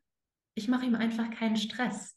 ich 0.55 0.67
mache 0.67 0.87
ihm 0.87 0.95
einfach 0.95 1.29
keinen 1.29 1.57
Stress. 1.57 2.17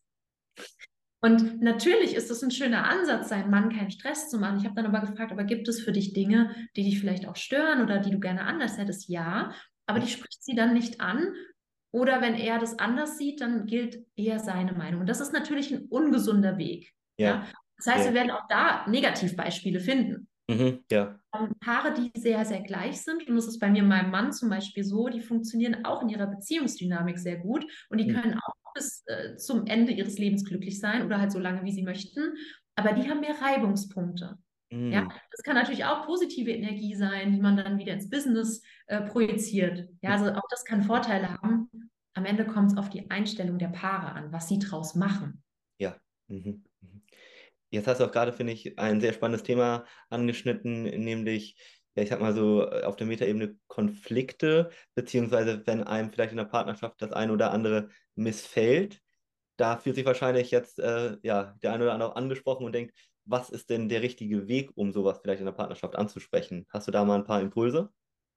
Und 1.24 1.62
natürlich 1.62 2.16
ist 2.16 2.32
es 2.32 2.44
ein 2.44 2.52
schöner 2.52 2.90
Ansatz, 2.90 3.30
seinem 3.30 3.52
Mann 3.52 3.70
keinen 3.70 3.92
Stress 3.92 4.30
zu 4.30 4.40
machen. 4.40 4.58
Ich 4.58 4.66
habe 4.66 4.76
dann 4.76 4.88
aber 4.88 5.06
gefragt, 5.06 5.32
aber 5.32 5.44
gibt 5.44 5.68
es 5.68 5.80
für 5.80 5.92
dich 5.92 6.14
Dinge, 6.14 6.56
die 6.76 6.84
dich 6.84 7.00
vielleicht 7.00 7.28
auch 7.28 7.36
stören 7.36 7.84
oder 7.84 8.00
die 8.00 8.10
du 8.10 8.20
gerne 8.20 8.42
anders 8.42 8.78
hättest? 8.78 9.08
Ja, 9.08 9.54
aber 9.86 10.00
die 10.00 10.08
spricht 10.08 10.44
sie 10.44 10.56
dann 10.56 10.74
nicht 10.74 11.00
an, 11.00 11.34
oder 11.92 12.22
wenn 12.22 12.36
er 12.36 12.58
das 12.58 12.80
anders 12.80 13.18
sieht, 13.18 13.42
dann 13.42 13.66
gilt 13.66 14.06
eher 14.16 14.40
seine 14.40 14.74
Meinung. 14.74 15.02
Und 15.02 15.10
das 15.10 15.20
ist 15.20 15.34
natürlich 15.34 15.72
ein 15.72 15.86
ungesunder 15.90 16.58
Weg. 16.58 16.94
Ja. 17.18 17.28
ja? 17.28 17.48
Das 17.78 17.88
heißt, 17.88 18.06
ja. 18.06 18.12
wir 18.12 18.14
werden 18.14 18.32
auch 18.32 18.48
da 18.48 18.88
Negativbeispiele 18.88 19.80
finden. 19.80 20.28
Mhm, 20.52 20.84
ja. 20.92 21.20
Paare, 21.60 21.94
die 21.94 22.12
sehr, 22.20 22.44
sehr 22.46 22.62
gleich 22.62 23.02
sind, 23.02 23.28
und 23.28 23.36
das 23.36 23.48
ist 23.48 23.60
bei 23.60 23.70
mir 23.70 23.84
und 23.84 23.90
meinem 23.90 24.12
Mann 24.12 24.34
zum 24.34 24.50
Beispiel 24.50 24.84
so, 24.84 25.08
die 25.08 25.22
funktionieren 25.22 25.86
auch 25.86 26.02
in 26.02 26.10
ihrer 26.10 26.28
Beziehungsdynamik 26.28 27.18
sehr 27.18 27.38
gut 27.38 27.66
und 27.90 28.00
die 28.00 28.06
mhm. 28.06 28.16
können 28.16 28.40
auch 28.40 28.74
bis 28.74 29.04
äh, 29.08 29.36
zum 29.38 29.66
Ende 29.66 29.92
ihres 29.92 30.18
Lebens 30.18 30.46
glücklich 30.46 30.80
sein 30.80 31.06
oder 31.06 31.20
halt 31.20 31.32
so 31.32 31.40
lange, 31.40 31.64
wie 31.64 31.72
sie 31.72 31.84
möchten. 31.84 32.36
Aber 32.76 32.94
die 32.94 33.10
haben 33.10 33.22
mehr 33.22 33.36
Reibungspunkte. 33.42 34.38
Mhm. 34.72 34.92
Ja, 34.92 35.08
das 35.32 35.44
kann 35.44 35.56
natürlich 35.56 35.86
auch 35.86 36.06
positive 36.06 36.52
Energie 36.52 36.96
sein, 36.96 37.34
die 37.34 37.42
man 37.42 37.58
dann 37.58 37.78
wieder 37.78 37.94
ins 37.94 38.10
Business 38.10 38.62
äh, 38.88 39.02
projiziert. 39.02 39.88
Ja, 40.02 40.12
also 40.12 40.32
auch 40.32 40.48
das 40.50 40.64
kann 40.64 40.84
Vorteile 40.84 41.34
haben. 41.42 41.70
Am 42.14 42.26
Ende 42.26 42.46
kommt 42.46 42.72
es 42.72 42.78
auf 42.78 42.90
die 42.90 43.10
Einstellung 43.10 43.58
der 43.58 43.70
Paare 43.70 44.14
an, 44.14 44.32
was 44.32 44.48
sie 44.48 44.60
draus 44.60 44.96
machen. 44.96 45.44
Ja. 45.80 45.96
Mhm. 46.28 46.64
Jetzt 47.72 47.88
hast 47.88 48.00
du 48.00 48.06
auch 48.06 48.12
gerade, 48.12 48.34
finde 48.34 48.54
ich, 48.54 48.78
ein 48.80 49.02
sehr 49.02 49.14
spannendes 49.14 49.44
Thema 49.44 49.86
angeschnitten, 50.10 50.84
nämlich, 50.84 51.56
ja, 51.96 52.04
ich 52.04 52.10
sag 52.10 52.20
mal 52.22 52.34
so, 52.36 52.68
auf 52.70 52.96
der 52.98 53.08
Metaebene 53.08 53.58
Konflikte, 53.68 54.70
beziehungsweise 54.96 55.66
wenn 55.66 55.84
einem 55.84 56.12
vielleicht 56.12 56.32
in 56.32 56.38
der 56.38 56.46
Partnerschaft 56.46 57.02
das 57.02 57.12
eine 57.14 57.32
oder 57.34 57.52
andere 57.52 57.90
missfällt. 58.16 59.02
Da 59.58 59.78
fühlt 59.78 59.96
sich 59.96 60.06
wahrscheinlich 60.06 60.52
jetzt 60.52 60.80
äh, 60.80 61.18
ja, 61.24 61.56
der 61.64 61.74
eine 61.74 61.84
oder 61.86 61.94
andere 61.94 62.12
auch 62.12 62.16
angesprochen 62.16 62.66
und 62.66 62.74
denkt, 62.74 62.96
was 63.26 63.50
ist 63.50 63.70
denn 63.70 63.90
der 63.90 64.02
richtige 64.02 64.48
Weg, 64.48 64.72
um 64.76 64.92
sowas 64.94 65.20
vielleicht 65.22 65.40
in 65.42 65.46
der 65.46 65.54
Partnerschaft 65.54 65.96
anzusprechen? 65.96 66.66
Hast 66.70 66.88
du 66.88 66.92
da 66.92 67.06
mal 67.06 67.16
ein 67.20 67.26
paar 67.26 67.42
Impulse? 67.42 67.92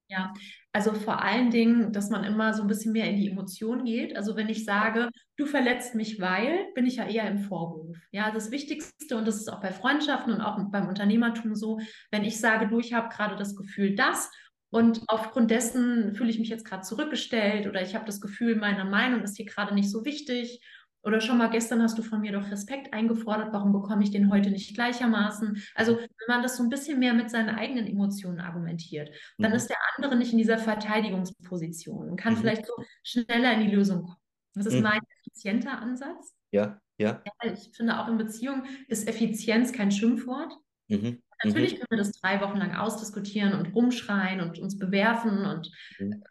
Ja, 0.07 0.33
also 0.71 0.93
vor 0.93 1.23
allen 1.23 1.49
Dingen, 1.49 1.91
dass 1.91 2.11
man 2.11 2.23
immer 2.23 2.53
so 2.53 2.61
ein 2.61 2.67
bisschen 2.67 2.91
mehr 2.91 3.09
in 3.09 3.15
die 3.17 3.29
Emotion 3.29 3.85
geht. 3.85 4.15
Also 4.15 4.35
wenn 4.35 4.49
ich 4.49 4.63
sage, 4.63 5.09
du 5.35 5.47
verletzt 5.47 5.95
mich, 5.95 6.19
weil, 6.21 6.71
bin 6.75 6.85
ich 6.85 6.97
ja 6.97 7.07
eher 7.07 7.27
im 7.27 7.39
Vorwurf. 7.39 7.97
Ja, 8.11 8.31
das 8.31 8.51
Wichtigste, 8.51 9.17
und 9.17 9.27
das 9.27 9.37
ist 9.37 9.51
auch 9.51 9.61
bei 9.61 9.71
Freundschaften 9.71 10.31
und 10.33 10.41
auch 10.41 10.59
beim 10.71 10.87
Unternehmertum 10.87 11.55
so, 11.55 11.79
wenn 12.11 12.23
ich 12.23 12.39
sage, 12.39 12.67
du, 12.67 12.79
ich 12.79 12.93
habe 12.93 13.09
gerade 13.09 13.35
das 13.35 13.55
Gefühl, 13.55 13.95
das 13.95 14.29
und 14.69 15.01
aufgrund 15.07 15.49
dessen 15.51 16.13
fühle 16.13 16.29
ich 16.29 16.39
mich 16.39 16.49
jetzt 16.49 16.65
gerade 16.65 16.83
zurückgestellt 16.83 17.65
oder 17.65 17.81
ich 17.81 17.95
habe 17.95 18.05
das 18.05 18.21
Gefühl, 18.21 18.55
meine 18.55 18.85
Meinung 18.85 19.23
ist 19.23 19.37
hier 19.37 19.45
gerade 19.45 19.73
nicht 19.73 19.89
so 19.89 20.05
wichtig 20.05 20.59
oder 21.05 21.21
schon 21.21 21.37
mal 21.37 21.49
gestern 21.49 21.81
hast 21.81 21.97
du 21.97 22.01
von 22.01 22.21
mir 22.21 22.31
doch 22.31 22.49
Respekt 22.49 22.93
eingefordert, 22.93 23.53
warum 23.53 23.71
bekomme 23.71 24.03
ich 24.03 24.11
den 24.11 24.31
heute 24.31 24.49
nicht 24.49 24.73
gleichermaßen? 24.73 25.61
Also 25.75 25.97
wenn 25.97 26.27
man 26.27 26.41
das 26.41 26.57
so 26.57 26.63
ein 26.63 26.69
bisschen 26.69 26.99
mehr 26.99 27.13
mit 27.13 27.29
seinen 27.29 27.55
eigenen 27.55 27.85
Emotionen 27.87 28.39
argumentiert, 28.39 29.11
dann 29.37 29.51
mhm. 29.51 29.57
ist 29.57 29.69
der 29.69 29.77
andere 29.95 30.15
nicht 30.15 30.31
in 30.31 30.39
dieser 30.39 30.57
Verteidigungsposition 30.57 32.09
und 32.09 32.15
kann 32.17 32.33
mhm. 32.33 32.37
vielleicht 32.37 32.65
so 32.65 32.73
schneller 33.03 33.53
in 33.53 33.61
die 33.61 33.75
Lösung 33.75 34.03
kommen. 34.03 34.17
Das 34.55 34.65
ist 34.65 34.75
mhm. 34.75 34.83
mein 34.83 34.99
effizienter 35.19 35.79
Ansatz. 35.79 36.33
Ja, 36.51 36.81
ja. 36.97 37.21
ja 37.23 37.51
ich 37.51 37.71
finde 37.75 37.99
auch 37.99 38.07
in 38.07 38.17
Beziehungen 38.17 38.65
ist 38.87 39.07
Effizienz 39.07 39.71
kein 39.73 39.91
Schimpfwort. 39.91 40.53
Mhm. 40.87 41.21
Natürlich 41.43 41.73
mhm. 41.73 41.77
können 41.77 41.87
wir 41.91 41.97
das 41.97 42.13
drei 42.13 42.41
Wochen 42.41 42.57
lang 42.57 42.75
ausdiskutieren 42.75 43.53
und 43.53 43.75
rumschreien 43.75 44.41
und 44.41 44.57
uns 44.59 44.79
bewerfen 44.79 45.45
und 45.45 45.69
mhm. 45.99 46.23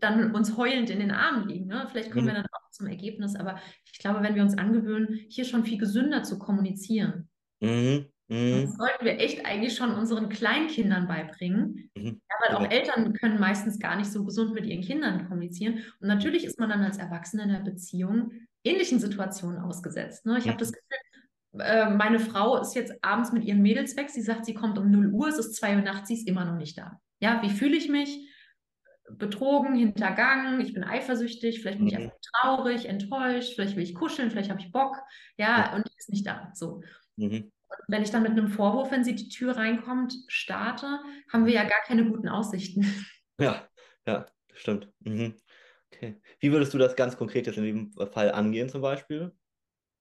Dann 0.00 0.34
uns 0.34 0.56
heulend 0.56 0.90
in 0.90 1.00
den 1.00 1.10
Armen 1.10 1.48
liegen. 1.48 1.66
Ne? 1.66 1.86
Vielleicht 1.90 2.10
kommen 2.10 2.24
mhm. 2.24 2.28
wir 2.28 2.34
dann 2.34 2.46
auch 2.46 2.70
zum 2.70 2.86
Ergebnis, 2.86 3.36
aber 3.36 3.58
ich 3.90 3.98
glaube, 3.98 4.22
wenn 4.22 4.34
wir 4.34 4.42
uns 4.42 4.58
angewöhnen, 4.58 5.20
hier 5.28 5.44
schon 5.44 5.64
viel 5.64 5.78
gesünder 5.78 6.22
zu 6.22 6.38
kommunizieren, 6.38 7.28
mhm. 7.60 8.06
Mhm. 8.28 8.66
Sollten 8.66 9.04
wir 9.04 9.20
echt 9.20 9.46
eigentlich 9.46 9.76
schon 9.76 9.92
unseren 9.92 10.28
Kleinkindern 10.28 11.06
beibringen. 11.06 11.90
Mhm. 11.96 12.20
Ja, 12.28 12.36
weil 12.40 12.56
auch 12.56 12.70
Eltern 12.70 13.12
können 13.12 13.38
meistens 13.38 13.78
gar 13.78 13.96
nicht 13.96 14.10
so 14.10 14.24
gesund 14.24 14.52
mit 14.52 14.66
ihren 14.66 14.82
Kindern 14.82 15.28
kommunizieren. 15.28 15.84
Und 16.00 16.08
natürlich 16.08 16.44
ist 16.44 16.58
man 16.58 16.68
dann 16.68 16.82
als 16.82 16.98
Erwachsener 16.98 17.44
in 17.44 17.50
der 17.50 17.60
Beziehung 17.60 18.32
ähnlichen 18.64 18.98
Situationen 18.98 19.60
ausgesetzt. 19.60 20.26
Ne? 20.26 20.38
Ich 20.38 20.46
mhm. 20.46 20.50
habe 20.50 20.58
das 20.58 20.72
Gefühl, 20.72 21.60
äh, 21.60 21.88
meine 21.90 22.18
Frau 22.18 22.60
ist 22.60 22.74
jetzt 22.74 22.92
abends 23.02 23.32
mit 23.32 23.44
ihren 23.44 23.62
Mädels 23.62 23.96
weg. 23.96 24.10
Sie 24.10 24.22
sagt, 24.22 24.44
sie 24.44 24.54
kommt 24.54 24.76
um 24.78 24.90
0 24.90 25.12
Uhr, 25.12 25.28
es 25.28 25.38
ist 25.38 25.54
2 25.54 25.76
Uhr 25.76 25.82
nachts, 25.82 26.08
sie 26.08 26.14
ist 26.14 26.26
immer 26.26 26.44
noch 26.44 26.56
nicht 26.56 26.76
da. 26.76 27.00
Ja, 27.20 27.40
wie 27.42 27.50
fühle 27.50 27.76
ich 27.76 27.88
mich? 27.88 28.25
Betrogen, 29.10 29.74
hintergangen, 29.74 30.60
ich 30.60 30.74
bin 30.74 30.84
eifersüchtig, 30.84 31.60
vielleicht 31.60 31.78
bin 31.78 31.86
mhm. 31.86 31.92
ich 31.92 31.96
einfach 31.96 32.16
traurig, 32.40 32.86
enttäuscht, 32.86 33.54
vielleicht 33.54 33.76
will 33.76 33.84
ich 33.84 33.94
kuscheln, 33.94 34.30
vielleicht 34.30 34.50
habe 34.50 34.60
ich 34.60 34.72
Bock, 34.72 34.96
ja, 35.36 35.74
und 35.74 35.86
die 35.86 35.92
ist 35.96 36.10
nicht 36.10 36.26
da. 36.26 36.50
So. 36.54 36.82
Mhm. 37.16 37.52
Und 37.68 37.78
wenn 37.88 38.02
ich 38.02 38.10
dann 38.10 38.22
mit 38.22 38.32
einem 38.32 38.48
Vorwurf, 38.48 38.90
wenn 38.90 39.04
sie 39.04 39.14
die 39.14 39.28
Tür 39.28 39.56
reinkommt, 39.56 40.14
starte, 40.28 41.00
haben 41.32 41.46
wir 41.46 41.52
ja 41.52 41.64
gar 41.64 41.80
keine 41.86 42.08
guten 42.08 42.28
Aussichten. 42.28 42.82
Ja, 43.38 43.68
ja, 44.06 44.24
stimmt. 44.54 44.90
Mhm. 45.00 45.36
Okay. 45.92 46.18
Wie 46.40 46.52
würdest 46.52 46.72
du 46.72 46.78
das 46.78 46.96
ganz 46.96 47.18
konkret 47.18 47.46
jetzt 47.46 47.58
in 47.58 47.64
dem 47.64 47.92
Fall 48.10 48.32
angehen, 48.32 48.70
zum 48.70 48.80
Beispiel? 48.80 49.30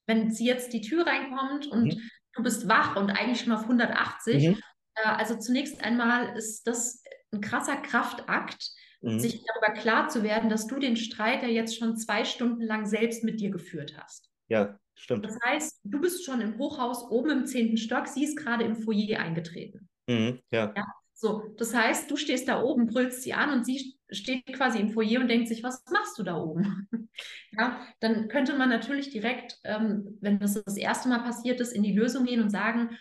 Wenn 0.08 0.32
sie 0.32 0.46
jetzt 0.46 0.72
die 0.72 0.80
Tür 0.80 1.06
reinkommt 1.06 1.68
und 1.68 1.96
mhm. 1.96 2.10
du 2.32 2.44
bist 2.44 2.70
wach 2.70 2.96
und 2.96 3.10
eigentlich 3.12 3.42
schon 3.42 3.52
auf 3.52 3.64
180, 3.64 4.48
mhm. 4.48 4.62
äh, 4.96 5.02
also 5.04 5.38
zunächst 5.38 5.84
einmal 5.84 6.38
ist 6.38 6.66
das 6.66 7.04
ein 7.34 7.42
krasser 7.42 7.76
Kraftakt, 7.76 8.72
mhm. 9.06 9.20
sich 9.20 9.44
darüber 9.46 9.80
klar 9.80 10.10
zu 10.10 10.24
werden, 10.24 10.50
dass 10.50 10.68
du 10.68 10.80
den 10.80 10.96
Streit 10.96 11.44
ja 11.44 11.50
jetzt 11.50 11.78
schon 11.78 11.98
zwei 11.98 12.26
Stunden 12.26 12.62
lang 12.62 12.86
selbst 12.86 13.24
mit 13.24 13.40
dir 13.40 13.52
geführt 13.52 13.96
hast. 13.98 14.30
Ja, 14.48 14.80
stimmt. 14.96 15.26
Das 15.26 15.38
heißt, 15.46 15.82
du 15.84 16.02
bist 16.02 16.26
schon 16.26 16.42
im 16.42 16.58
Hochhaus 16.58 17.10
oben 17.10 17.30
im 17.32 17.46
zehnten 17.46 17.78
Stock, 17.78 18.08
sie 18.08 18.24
ist 18.24 18.38
gerade 18.38 18.64
im 18.64 18.76
Foyer 18.76 19.20
eingetreten. 19.20 19.90
Mhm, 20.08 20.40
ja. 20.52 20.74
ja. 20.76 20.86
So, 21.14 21.56
das 21.58 21.74
heißt, 21.74 22.12
du 22.12 22.18
stehst 22.18 22.48
da 22.48 22.62
oben, 22.62 22.88
brüllst 22.88 23.24
sie 23.24 23.34
an 23.34 23.52
und 23.52 23.66
sie 23.66 23.96
steht 24.12 24.46
quasi 24.48 24.80
im 24.80 24.90
Foyer 24.90 25.22
und 25.22 25.30
denkt 25.30 25.48
sich, 25.48 25.64
was 25.64 25.84
machst 25.90 26.20
du 26.20 26.24
da 26.24 26.36
oben? 26.36 26.88
ja, 27.52 27.80
dann 28.02 28.28
könnte 28.28 28.58
man 28.58 28.70
natürlich 28.70 29.12
direkt, 29.12 29.58
ähm, 29.64 30.18
wenn 30.20 30.40
das 30.40 30.62
das 30.62 30.78
erste 30.78 31.10
Mal 31.10 31.20
passiert 31.20 31.62
ist, 31.62 31.72
in 31.72 31.84
die 31.84 31.94
Lösung 31.94 32.26
gehen 32.26 32.42
und 32.42 32.50
sagen, 32.50 32.98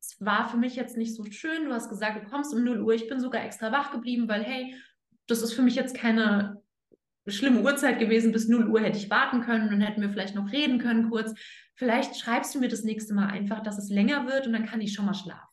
es 0.00 0.16
war 0.18 0.48
für 0.48 0.56
mich 0.56 0.76
jetzt 0.76 0.96
nicht 0.96 1.14
so 1.14 1.24
schön, 1.24 1.66
du 1.66 1.72
hast 1.72 1.90
gesagt, 1.90 2.24
du 2.24 2.30
kommst 2.30 2.54
um 2.54 2.64
0 2.64 2.80
Uhr, 2.80 2.94
ich 2.94 3.06
bin 3.06 3.20
sogar 3.20 3.44
extra 3.44 3.70
wach 3.70 3.92
geblieben, 3.92 4.26
weil 4.26 4.42
hey, 4.42 4.74
das 5.30 5.42
ist 5.42 5.52
für 5.52 5.62
mich 5.62 5.74
jetzt 5.74 5.96
keine 5.96 6.62
schlimme 7.26 7.62
Uhrzeit 7.62 7.98
gewesen, 7.98 8.32
bis 8.32 8.48
0 8.48 8.68
Uhr 8.68 8.80
hätte 8.80 8.98
ich 8.98 9.10
warten 9.10 9.42
können 9.42 9.72
und 9.72 9.80
hätten 9.80 10.00
wir 10.00 10.10
vielleicht 10.10 10.34
noch 10.34 10.50
reden 10.52 10.78
können 10.78 11.10
kurz. 11.10 11.34
Vielleicht 11.74 12.16
schreibst 12.16 12.54
du 12.54 12.60
mir 12.60 12.68
das 12.68 12.82
nächste 12.82 13.14
Mal 13.14 13.28
einfach, 13.28 13.62
dass 13.62 13.78
es 13.78 13.90
länger 13.90 14.26
wird 14.26 14.46
und 14.46 14.52
dann 14.52 14.66
kann 14.66 14.80
ich 14.80 14.92
schon 14.92 15.06
mal 15.06 15.14
schlafen. 15.14 15.46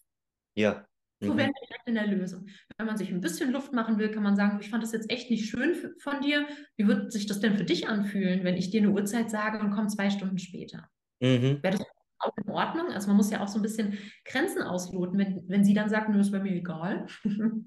Ja, 0.55 0.85
so 1.19 1.33
mhm. 1.33 1.37
wären 1.37 1.49
wir 1.49 1.67
direkt 1.67 1.87
in 1.87 1.95
der 1.95 2.07
Lösung. 2.07 2.47
Wenn 2.77 2.85
man 2.85 2.97
sich 2.97 3.09
ein 3.09 3.21
bisschen 3.21 3.51
Luft 3.51 3.73
machen 3.73 3.97
will, 3.97 4.11
kann 4.11 4.23
man 4.23 4.35
sagen, 4.35 4.59
ich 4.61 4.69
fand 4.69 4.83
das 4.83 4.91
jetzt 4.91 5.09
echt 5.09 5.31
nicht 5.31 5.49
schön 5.49 5.75
von 5.99 6.21
dir. 6.21 6.45
Wie 6.75 6.87
wird 6.87 7.11
sich 7.11 7.25
das 7.25 7.39
denn 7.39 7.57
für 7.57 7.63
dich 7.63 7.87
anfühlen, 7.87 8.43
wenn 8.43 8.55
ich 8.55 8.69
dir 8.69 8.81
eine 8.81 8.91
Uhrzeit 8.91 9.29
sage 9.31 9.59
und 9.59 9.71
komme 9.71 9.87
zwei 9.87 10.09
Stunden 10.09 10.37
später? 10.37 10.87
Mhm. 11.19 11.59
Wäre 11.63 11.77
das 11.77 11.83
auch 12.19 12.37
in 12.37 12.51
Ordnung? 12.51 12.91
Also 12.91 13.07
man 13.07 13.17
muss 13.17 13.31
ja 13.31 13.41
auch 13.41 13.47
so 13.47 13.57
ein 13.57 13.63
bisschen 13.63 13.97
Grenzen 14.25 14.61
ausloten. 14.61 15.17
Wenn, 15.17 15.43
wenn 15.47 15.63
sie 15.63 15.73
dann 15.73 15.89
sagt, 15.89 16.09
nö, 16.09 16.19
ist 16.19 16.31
bei 16.31 16.39
mir 16.39 16.51
egal, 16.51 17.07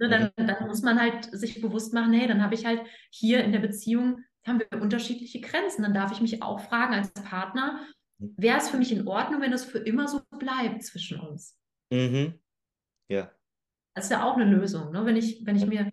ne, 0.00 0.08
dann, 0.08 0.22
mhm. 0.36 0.46
dann 0.48 0.66
muss 0.66 0.82
man 0.82 1.00
halt 1.00 1.28
sich 1.32 1.60
bewusst 1.60 1.94
machen, 1.94 2.12
hey, 2.12 2.26
dann 2.26 2.42
habe 2.42 2.54
ich 2.54 2.66
halt 2.66 2.82
hier 3.10 3.44
in 3.44 3.52
der 3.52 3.60
Beziehung, 3.60 4.24
haben 4.46 4.60
wir 4.60 4.80
unterschiedliche 4.80 5.40
Grenzen. 5.40 5.82
Dann 5.82 5.94
darf 5.94 6.12
ich 6.12 6.20
mich 6.20 6.42
auch 6.42 6.60
fragen 6.60 6.94
als 6.94 7.12
Partner, 7.12 7.86
wäre 8.18 8.58
es 8.58 8.70
für 8.70 8.78
mich 8.78 8.92
in 8.92 9.06
Ordnung, 9.06 9.40
wenn 9.40 9.52
es 9.52 9.64
für 9.64 9.78
immer 9.78 10.08
so 10.08 10.20
bleibt 10.38 10.82
zwischen 10.82 11.20
uns? 11.20 11.56
Mhm. 11.92 12.40
Ja. 13.08 13.30
Das 13.94 14.06
ist 14.06 14.10
ja 14.10 14.24
auch 14.24 14.36
eine 14.36 14.44
Lösung, 14.44 14.92
ne? 14.92 15.04
wenn, 15.04 15.16
ich, 15.16 15.44
wenn 15.44 15.56
ich 15.56 15.66
mir 15.66 15.90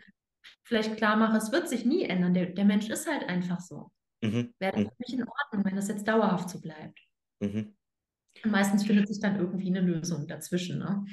vielleicht 0.63 0.97
klar 0.97 1.15
mache, 1.15 1.37
es 1.37 1.51
wird 1.51 1.67
sich 1.67 1.83
nie 1.83 2.03
ändern. 2.03 2.33
Der, 2.33 2.47
der 2.47 2.65
Mensch 2.65 2.89
ist 2.89 3.09
halt 3.09 3.27
einfach 3.27 3.59
so. 3.59 3.91
Mhm. 4.23 4.53
Wäre 4.59 4.73
das 4.73 4.81
mhm. 4.83 4.89
für 4.89 4.95
mich 4.99 5.13
in 5.13 5.27
Ordnung, 5.27 5.65
wenn 5.65 5.75
das 5.75 5.87
jetzt 5.87 6.07
dauerhaft 6.07 6.49
so 6.49 6.61
bleibt. 6.61 6.99
Mhm. 7.39 7.75
Und 8.43 8.51
meistens 8.51 8.85
findet 8.85 9.07
sich 9.07 9.19
dann 9.19 9.37
irgendwie 9.37 9.67
eine 9.67 9.81
Lösung 9.81 10.27
dazwischen. 10.27 10.79
Ne? 10.79 11.05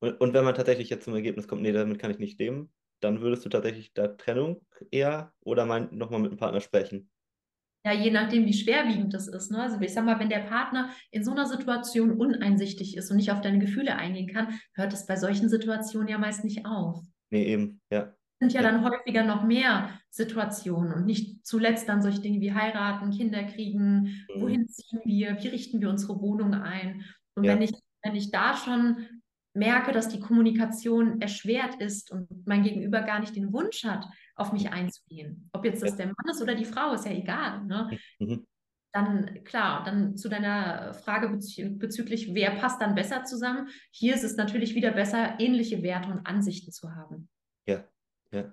Und, 0.00 0.20
und 0.20 0.34
wenn 0.34 0.44
man 0.44 0.54
tatsächlich 0.54 0.90
jetzt 0.90 1.04
zum 1.04 1.14
Ergebnis 1.14 1.46
kommt, 1.46 1.62
nee, 1.62 1.72
damit 1.72 1.98
kann 1.98 2.10
ich 2.10 2.18
nicht 2.18 2.38
leben, 2.38 2.72
dann 3.00 3.20
würdest 3.20 3.44
du 3.44 3.48
tatsächlich 3.48 3.92
da 3.94 4.08
Trennung 4.08 4.60
eher 4.90 5.32
oder 5.40 5.64
nochmal 5.64 6.20
mit 6.20 6.32
dem 6.32 6.38
Partner 6.38 6.60
sprechen? 6.60 7.10
Ja, 7.84 7.92
je 7.92 8.10
nachdem, 8.10 8.44
wie 8.44 8.52
schwerwiegend 8.52 9.14
das 9.14 9.26
ist. 9.26 9.50
Ne? 9.50 9.62
Also 9.62 9.80
ich 9.80 9.94
sag 9.94 10.04
mal, 10.04 10.18
wenn 10.18 10.28
der 10.28 10.40
Partner 10.40 10.90
in 11.10 11.24
so 11.24 11.30
einer 11.30 11.46
Situation 11.46 12.12
uneinsichtig 12.12 12.96
ist 12.96 13.10
und 13.10 13.16
nicht 13.16 13.32
auf 13.32 13.40
deine 13.40 13.58
Gefühle 13.58 13.96
eingehen 13.96 14.28
kann, 14.28 14.60
hört 14.74 14.92
es 14.92 15.06
bei 15.06 15.16
solchen 15.16 15.48
Situationen 15.48 16.08
ja 16.08 16.18
meist 16.18 16.44
nicht 16.44 16.66
auf. 16.66 17.02
Nee, 17.30 17.44
eben, 17.44 17.80
ja. 17.90 18.14
Sind 18.38 18.52
ja, 18.52 18.62
ja. 18.62 18.70
dann 18.70 18.84
häufiger 18.84 19.24
noch 19.24 19.44
mehr 19.44 19.98
Situationen 20.10 20.92
und 20.92 21.06
nicht 21.06 21.46
zuletzt 21.46 21.88
dann 21.88 22.02
solche 22.02 22.20
Dinge 22.20 22.40
wie 22.40 22.52
heiraten, 22.52 23.10
Kinder 23.10 23.44
kriegen, 23.44 24.26
mhm. 24.34 24.40
wohin 24.40 24.68
ziehen 24.68 25.00
wir, 25.04 25.42
wie 25.42 25.48
richten 25.48 25.80
wir 25.80 25.88
unsere 25.88 26.20
Wohnung 26.20 26.54
ein. 26.54 27.04
Und 27.34 27.44
ja. 27.44 27.54
wenn 27.54 27.62
ich, 27.62 27.72
wenn 28.02 28.14
ich 28.14 28.30
da 28.30 28.56
schon 28.56 29.19
merke, 29.54 29.92
dass 29.92 30.08
die 30.08 30.20
Kommunikation 30.20 31.20
erschwert 31.20 31.80
ist 31.80 32.10
und 32.10 32.46
mein 32.46 32.62
Gegenüber 32.62 33.02
gar 33.02 33.20
nicht 33.20 33.34
den 33.34 33.52
Wunsch 33.52 33.84
hat, 33.84 34.06
auf 34.36 34.52
mich 34.52 34.70
einzugehen. 34.70 35.50
Ob 35.52 35.64
jetzt 35.64 35.82
das 35.82 35.96
der 35.96 36.06
Mann 36.06 36.30
ist 36.30 36.40
oder 36.40 36.54
die 36.54 36.64
Frau, 36.64 36.92
ist 36.92 37.04
ja 37.04 37.12
egal. 37.12 37.64
Ne? 37.64 37.98
Mhm. 38.18 38.46
Dann, 38.92 39.44
klar, 39.44 39.84
dann 39.84 40.16
zu 40.16 40.28
deiner 40.28 40.94
Frage 40.94 41.28
bezü 41.28 41.70
bezüglich, 41.70 42.34
wer 42.34 42.52
passt 42.52 42.80
dann 42.80 42.94
besser 42.94 43.24
zusammen. 43.24 43.68
Hier 43.92 44.14
ist 44.14 44.24
es 44.24 44.36
natürlich 44.36 44.74
wieder 44.74 44.92
besser, 44.92 45.38
ähnliche 45.38 45.82
Werte 45.82 46.10
und 46.10 46.26
Ansichten 46.26 46.72
zu 46.72 46.94
haben. 46.94 47.28
Ja, 47.66 47.84
ja. 48.32 48.52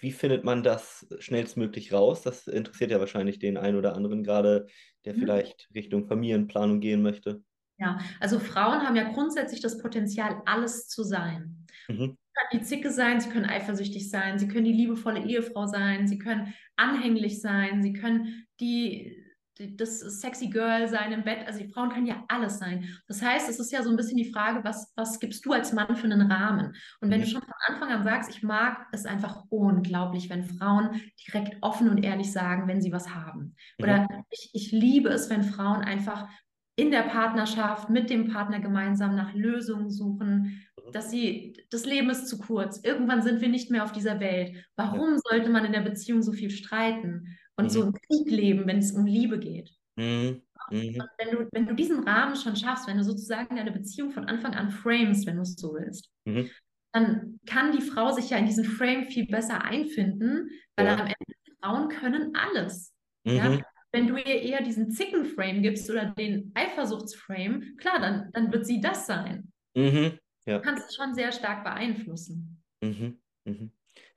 Wie 0.00 0.10
findet 0.10 0.42
man 0.42 0.62
das 0.62 1.06
schnellstmöglich 1.20 1.92
raus? 1.92 2.22
Das 2.22 2.48
interessiert 2.48 2.90
ja 2.90 2.98
wahrscheinlich 2.98 3.38
den 3.38 3.56
einen 3.56 3.76
oder 3.76 3.94
anderen 3.94 4.24
gerade, 4.24 4.66
der 5.04 5.14
mhm. 5.14 5.18
vielleicht 5.18 5.68
Richtung 5.74 6.06
Familienplanung 6.06 6.80
gehen 6.80 7.02
möchte. 7.02 7.42
Ja, 7.82 7.98
also 8.20 8.38
Frauen 8.38 8.86
haben 8.86 8.94
ja 8.94 9.10
grundsätzlich 9.10 9.60
das 9.60 9.78
Potenzial, 9.78 10.40
alles 10.46 10.86
zu 10.86 11.02
sein. 11.02 11.66
Mhm. 11.88 11.98
Sie 11.98 12.06
können 12.06 12.50
die 12.52 12.62
Zicke 12.62 12.92
sein, 12.92 13.20
sie 13.20 13.28
können 13.28 13.46
eifersüchtig 13.46 14.08
sein, 14.08 14.38
sie 14.38 14.46
können 14.46 14.64
die 14.64 14.72
liebevolle 14.72 15.24
Ehefrau 15.24 15.66
sein, 15.66 16.06
sie 16.06 16.18
können 16.18 16.54
anhänglich 16.76 17.40
sein, 17.40 17.82
sie 17.82 17.92
können 17.92 18.46
die, 18.60 19.20
die, 19.58 19.76
das 19.76 19.98
sexy 19.98 20.46
Girl 20.46 20.86
sein 20.86 21.10
im 21.10 21.24
Bett. 21.24 21.44
Also 21.44 21.58
die 21.58 21.72
Frauen 21.72 21.90
können 21.90 22.06
ja 22.06 22.24
alles 22.28 22.60
sein. 22.60 22.88
Das 23.08 23.20
heißt, 23.20 23.48
es 23.50 23.58
ist 23.58 23.72
ja 23.72 23.82
so 23.82 23.90
ein 23.90 23.96
bisschen 23.96 24.16
die 24.16 24.30
Frage, 24.32 24.62
was, 24.62 24.92
was 24.94 25.18
gibst 25.18 25.44
du 25.44 25.52
als 25.52 25.72
Mann 25.72 25.96
für 25.96 26.04
einen 26.04 26.30
Rahmen? 26.30 26.76
Und 27.00 27.10
wenn 27.10 27.18
mhm. 27.18 27.24
du 27.24 27.30
schon 27.30 27.42
von 27.42 27.52
Anfang 27.66 27.90
an 27.90 28.04
sagst, 28.04 28.30
ich 28.30 28.44
mag 28.44 28.86
es 28.92 29.06
einfach 29.06 29.42
unglaublich, 29.48 30.30
wenn 30.30 30.44
Frauen 30.44 31.02
direkt 31.26 31.56
offen 31.62 31.88
und 31.88 32.04
ehrlich 32.04 32.30
sagen, 32.30 32.68
wenn 32.68 32.80
sie 32.80 32.92
was 32.92 33.12
haben. 33.12 33.56
Oder 33.80 34.02
mhm. 34.02 34.24
ich, 34.30 34.50
ich 34.52 34.70
liebe 34.70 35.08
es, 35.08 35.28
wenn 35.30 35.42
Frauen 35.42 35.82
einfach 35.82 36.28
in 36.76 36.90
der 36.90 37.02
Partnerschaft 37.02 37.90
mit 37.90 38.08
dem 38.08 38.32
Partner 38.32 38.60
gemeinsam 38.60 39.14
nach 39.14 39.34
Lösungen 39.34 39.90
suchen, 39.90 40.64
mhm. 40.76 40.92
dass 40.92 41.10
sie, 41.10 41.54
das 41.70 41.84
Leben 41.84 42.10
ist 42.10 42.28
zu 42.28 42.38
kurz. 42.38 42.80
Irgendwann 42.82 43.22
sind 43.22 43.40
wir 43.40 43.48
nicht 43.48 43.70
mehr 43.70 43.84
auf 43.84 43.92
dieser 43.92 44.20
Welt. 44.20 44.56
Warum 44.76 45.12
ja. 45.12 45.18
sollte 45.24 45.50
man 45.50 45.64
in 45.64 45.72
der 45.72 45.82
Beziehung 45.82 46.22
so 46.22 46.32
viel 46.32 46.50
streiten 46.50 47.36
und 47.56 47.66
mhm. 47.66 47.70
so 47.70 47.82
im 47.82 47.92
Krieg 47.92 48.30
leben, 48.30 48.66
wenn 48.66 48.78
es 48.78 48.92
um 48.92 49.04
Liebe 49.04 49.38
geht? 49.38 49.70
Mhm. 49.96 50.42
Mhm. 50.70 51.02
Wenn, 51.18 51.30
du, 51.30 51.48
wenn 51.52 51.66
du 51.66 51.74
diesen 51.74 52.08
Rahmen 52.08 52.36
schon 52.36 52.56
schaffst, 52.56 52.86
wenn 52.86 52.96
du 52.96 53.04
sozusagen 53.04 53.56
deine 53.56 53.72
Beziehung 53.72 54.10
von 54.10 54.26
Anfang 54.26 54.54
an 54.54 54.70
framest, 54.70 55.26
wenn 55.26 55.36
du 55.36 55.42
es 55.42 55.54
so 55.56 55.74
willst, 55.74 56.08
mhm. 56.24 56.48
dann 56.92 57.38
kann 57.46 57.72
die 57.72 57.82
Frau 57.82 58.12
sich 58.12 58.30
ja 58.30 58.38
in 58.38 58.46
diesen 58.46 58.64
Frame 58.64 59.04
viel 59.04 59.26
besser 59.26 59.62
einfinden, 59.62 60.48
weil 60.76 60.86
ja. 60.86 60.94
am 60.94 61.00
Ende 61.00 61.14
Frauen 61.60 61.88
können 61.88 62.34
alles. 62.34 62.94
Ja? 63.24 63.60
Wenn 63.92 64.06
du 64.06 64.16
ihr 64.16 64.40
eher 64.42 64.62
diesen 64.62 64.90
Zickenframe 64.90 65.62
gibst 65.62 65.88
oder 65.90 66.06
den 66.06 66.50
Eifersuchtsframe, 66.54 67.76
klar, 67.76 68.00
dann, 68.00 68.30
dann 68.32 68.50
wird 68.52 68.66
sie 68.66 68.80
das 68.80 69.06
sein. 69.06 69.52
Mhm, 69.74 70.18
ja. 70.46 70.58
Du 70.58 70.62
kannst 70.62 70.88
es 70.88 70.96
schon 70.96 71.14
sehr 71.14 71.30
stark 71.30 71.62
beeinflussen. 71.62 72.62
Mhm, 72.82 73.20
mhm. 73.44 73.70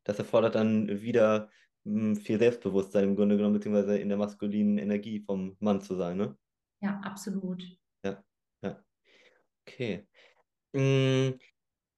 Das 0.06 0.18
erfordert 0.18 0.56
dann 0.56 1.02
wieder 1.02 1.50
hm, 1.84 2.16
viel 2.16 2.40
Selbstbewusstsein 2.40 3.04
im 3.04 3.16
Grunde 3.16 3.36
genommen, 3.36 3.56
beziehungsweise 3.56 3.98
in 3.98 4.08
der 4.08 4.18
maskulinen 4.18 4.78
Energie 4.78 5.20
vom 5.20 5.58
Mann 5.60 5.82
zu 5.82 5.96
sein, 5.96 6.18
ne? 6.18 6.38
Ja, 6.82 7.00
absolut. 7.04 7.64
Ja, 8.04 8.24
ja. 8.62 8.84
Okay. 9.68 10.08
Hm, 10.74 11.38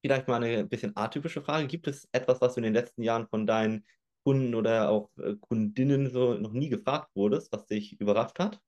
vielleicht 0.01 0.27
mal 0.27 0.43
eine 0.43 0.65
bisschen 0.65 0.95
atypische 0.95 1.41
Frage. 1.41 1.67
Gibt 1.67 1.87
es 1.87 2.07
etwas, 2.11 2.41
was 2.41 2.55
du 2.55 2.59
in 2.59 2.65
den 2.65 2.73
letzten 2.73 3.03
Jahren 3.03 3.27
von 3.27 3.45
deinen 3.45 3.85
Kunden 4.27 4.55
oder 4.55 4.89
auch 4.89 5.09
äh, 5.19 5.35
Kundinnen 5.39 6.09
so 6.09 6.33
noch 6.33 6.51
nie 6.51 6.67
gefragt 6.67 7.15
wurdest, 7.15 7.49
was 7.53 7.65
dich 7.65 7.97
überrascht 8.01 8.39
hat? 8.39 8.59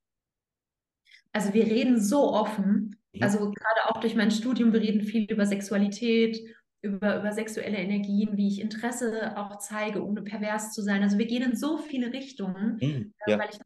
Also 1.33 1.53
wir 1.53 1.65
reden 1.65 1.99
so 1.99 2.31
offen, 2.31 2.95
mhm. 3.11 3.21
also 3.21 3.39
gerade 3.39 3.89
auch 3.89 3.99
durch 3.99 4.15
mein 4.15 4.31
Studium, 4.31 4.71
wir 4.71 4.79
reden 4.79 5.01
viel 5.01 5.25
über 5.29 5.45
Sexualität, 5.45 6.39
über, 6.81 7.19
über 7.19 7.33
sexuelle 7.33 7.75
Energien, 7.75 8.37
wie 8.37 8.47
ich 8.47 8.61
Interesse 8.61 9.35
auch 9.35 9.57
zeige, 9.57 10.01
ohne 10.01 10.21
pervers 10.21 10.71
zu 10.71 10.81
sein. 10.81 11.03
Also 11.03 11.17
wir 11.17 11.27
gehen 11.27 11.43
in 11.43 11.57
so 11.57 11.77
viele 11.77 12.13
Richtungen, 12.13 12.77
mhm, 12.81 13.13
äh, 13.25 13.31
ja. 13.31 13.37
weil 13.37 13.49
ich 13.51 13.59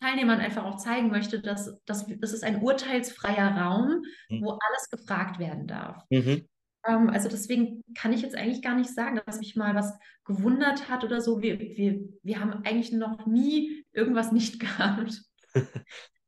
Teilnehmern 0.00 0.38
einfach 0.38 0.64
auch 0.64 0.76
zeigen 0.76 1.10
möchte, 1.10 1.40
dass, 1.40 1.82
dass 1.84 2.06
das 2.06 2.32
ist 2.32 2.44
ein 2.44 2.62
urteilsfreier 2.62 3.56
Raum, 3.56 4.04
mhm. 4.28 4.42
wo 4.44 4.50
alles 4.52 4.88
gefragt 4.88 5.40
werden 5.40 5.66
darf. 5.66 6.04
Mhm. 6.10 6.46
Ähm, 6.86 7.10
also 7.10 7.28
deswegen 7.28 7.82
kann 7.94 8.12
ich 8.12 8.22
jetzt 8.22 8.36
eigentlich 8.36 8.62
gar 8.62 8.76
nicht 8.76 8.90
sagen, 8.90 9.20
dass 9.26 9.38
mich 9.38 9.56
mal 9.56 9.74
was 9.74 9.98
gewundert 10.24 10.88
hat 10.88 11.04
oder 11.04 11.20
so. 11.20 11.42
Wir, 11.42 11.58
wir, 11.58 12.00
wir 12.22 12.40
haben 12.40 12.64
eigentlich 12.64 12.92
noch 12.92 13.26
nie 13.26 13.84
irgendwas 13.92 14.32
nicht 14.32 14.60
gehabt. 14.60 15.22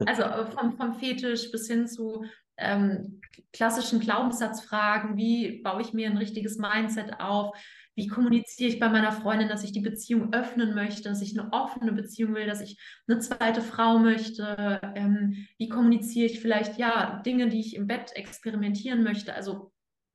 also 0.07 0.23
äh, 0.23 0.47
vom, 0.47 0.77
vom 0.77 0.95
Fetisch 0.95 1.51
bis 1.51 1.69
hin 1.69 1.87
zu 1.87 2.25
ähm, 2.59 3.21
klassischen 3.53 4.01
Glaubenssatzfragen, 4.01 5.17
wie 5.17 5.62
baue 5.62 5.81
ich 5.81 5.93
mir 5.93 6.11
ein 6.11 6.19
richtiges 6.19 6.59
Mindset 6.59 7.21
auf, 7.21 7.57
wie 7.95 8.07
kommuniziere 8.07 8.71
ich 8.71 8.81
bei 8.81 8.88
meiner 8.88 9.12
Freundin, 9.12 9.49
dass 9.49 9.65
ich 9.65 9.73
die 9.73 9.81
Beziehung 9.81 10.33
öffnen 10.33 10.75
möchte, 10.75 11.09
dass 11.09 11.21
ich 11.21 11.38
eine 11.38 11.53
offene 11.53 11.93
Beziehung 11.93 12.35
will, 12.35 12.47
dass 12.47 12.62
ich 12.62 12.79
eine 13.07 13.19
zweite 13.19 13.61
Frau 13.61 13.99
möchte, 13.99 14.81
ähm, 14.95 15.47
wie 15.59 15.69
kommuniziere 15.69 16.27
ich 16.27 16.41
vielleicht 16.41 16.79
ja 16.79 17.21
Dinge, 17.25 17.49
die 17.49 17.61
ich 17.61 17.77
im 17.77 17.87
Bett 17.87 18.12
experimentieren 18.15 19.03
möchte. 19.03 19.35
Also 19.35 19.73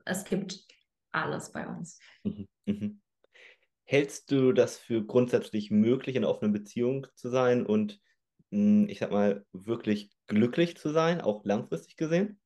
es 0.07 0.25
gibt 0.25 0.65
alles 1.11 1.51
bei 1.51 1.67
uns. 1.67 1.99
Mhm, 2.23 2.47
mhm. 2.65 3.01
Hältst 3.83 4.31
du 4.31 4.51
das 4.51 4.77
für 4.77 5.05
grundsätzlich 5.05 5.71
möglich, 5.71 6.15
in 6.15 6.23
einer 6.23 6.31
offenen 6.31 6.53
Beziehung 6.53 7.07
zu 7.15 7.29
sein 7.29 7.65
und 7.65 8.01
hm, 8.51 8.87
ich 8.89 8.99
sag 8.99 9.11
mal, 9.11 9.45
wirklich 9.51 10.11
glücklich 10.27 10.77
zu 10.77 10.89
sein, 10.89 11.21
auch 11.21 11.45
langfristig 11.45 11.95
gesehen? 11.95 12.39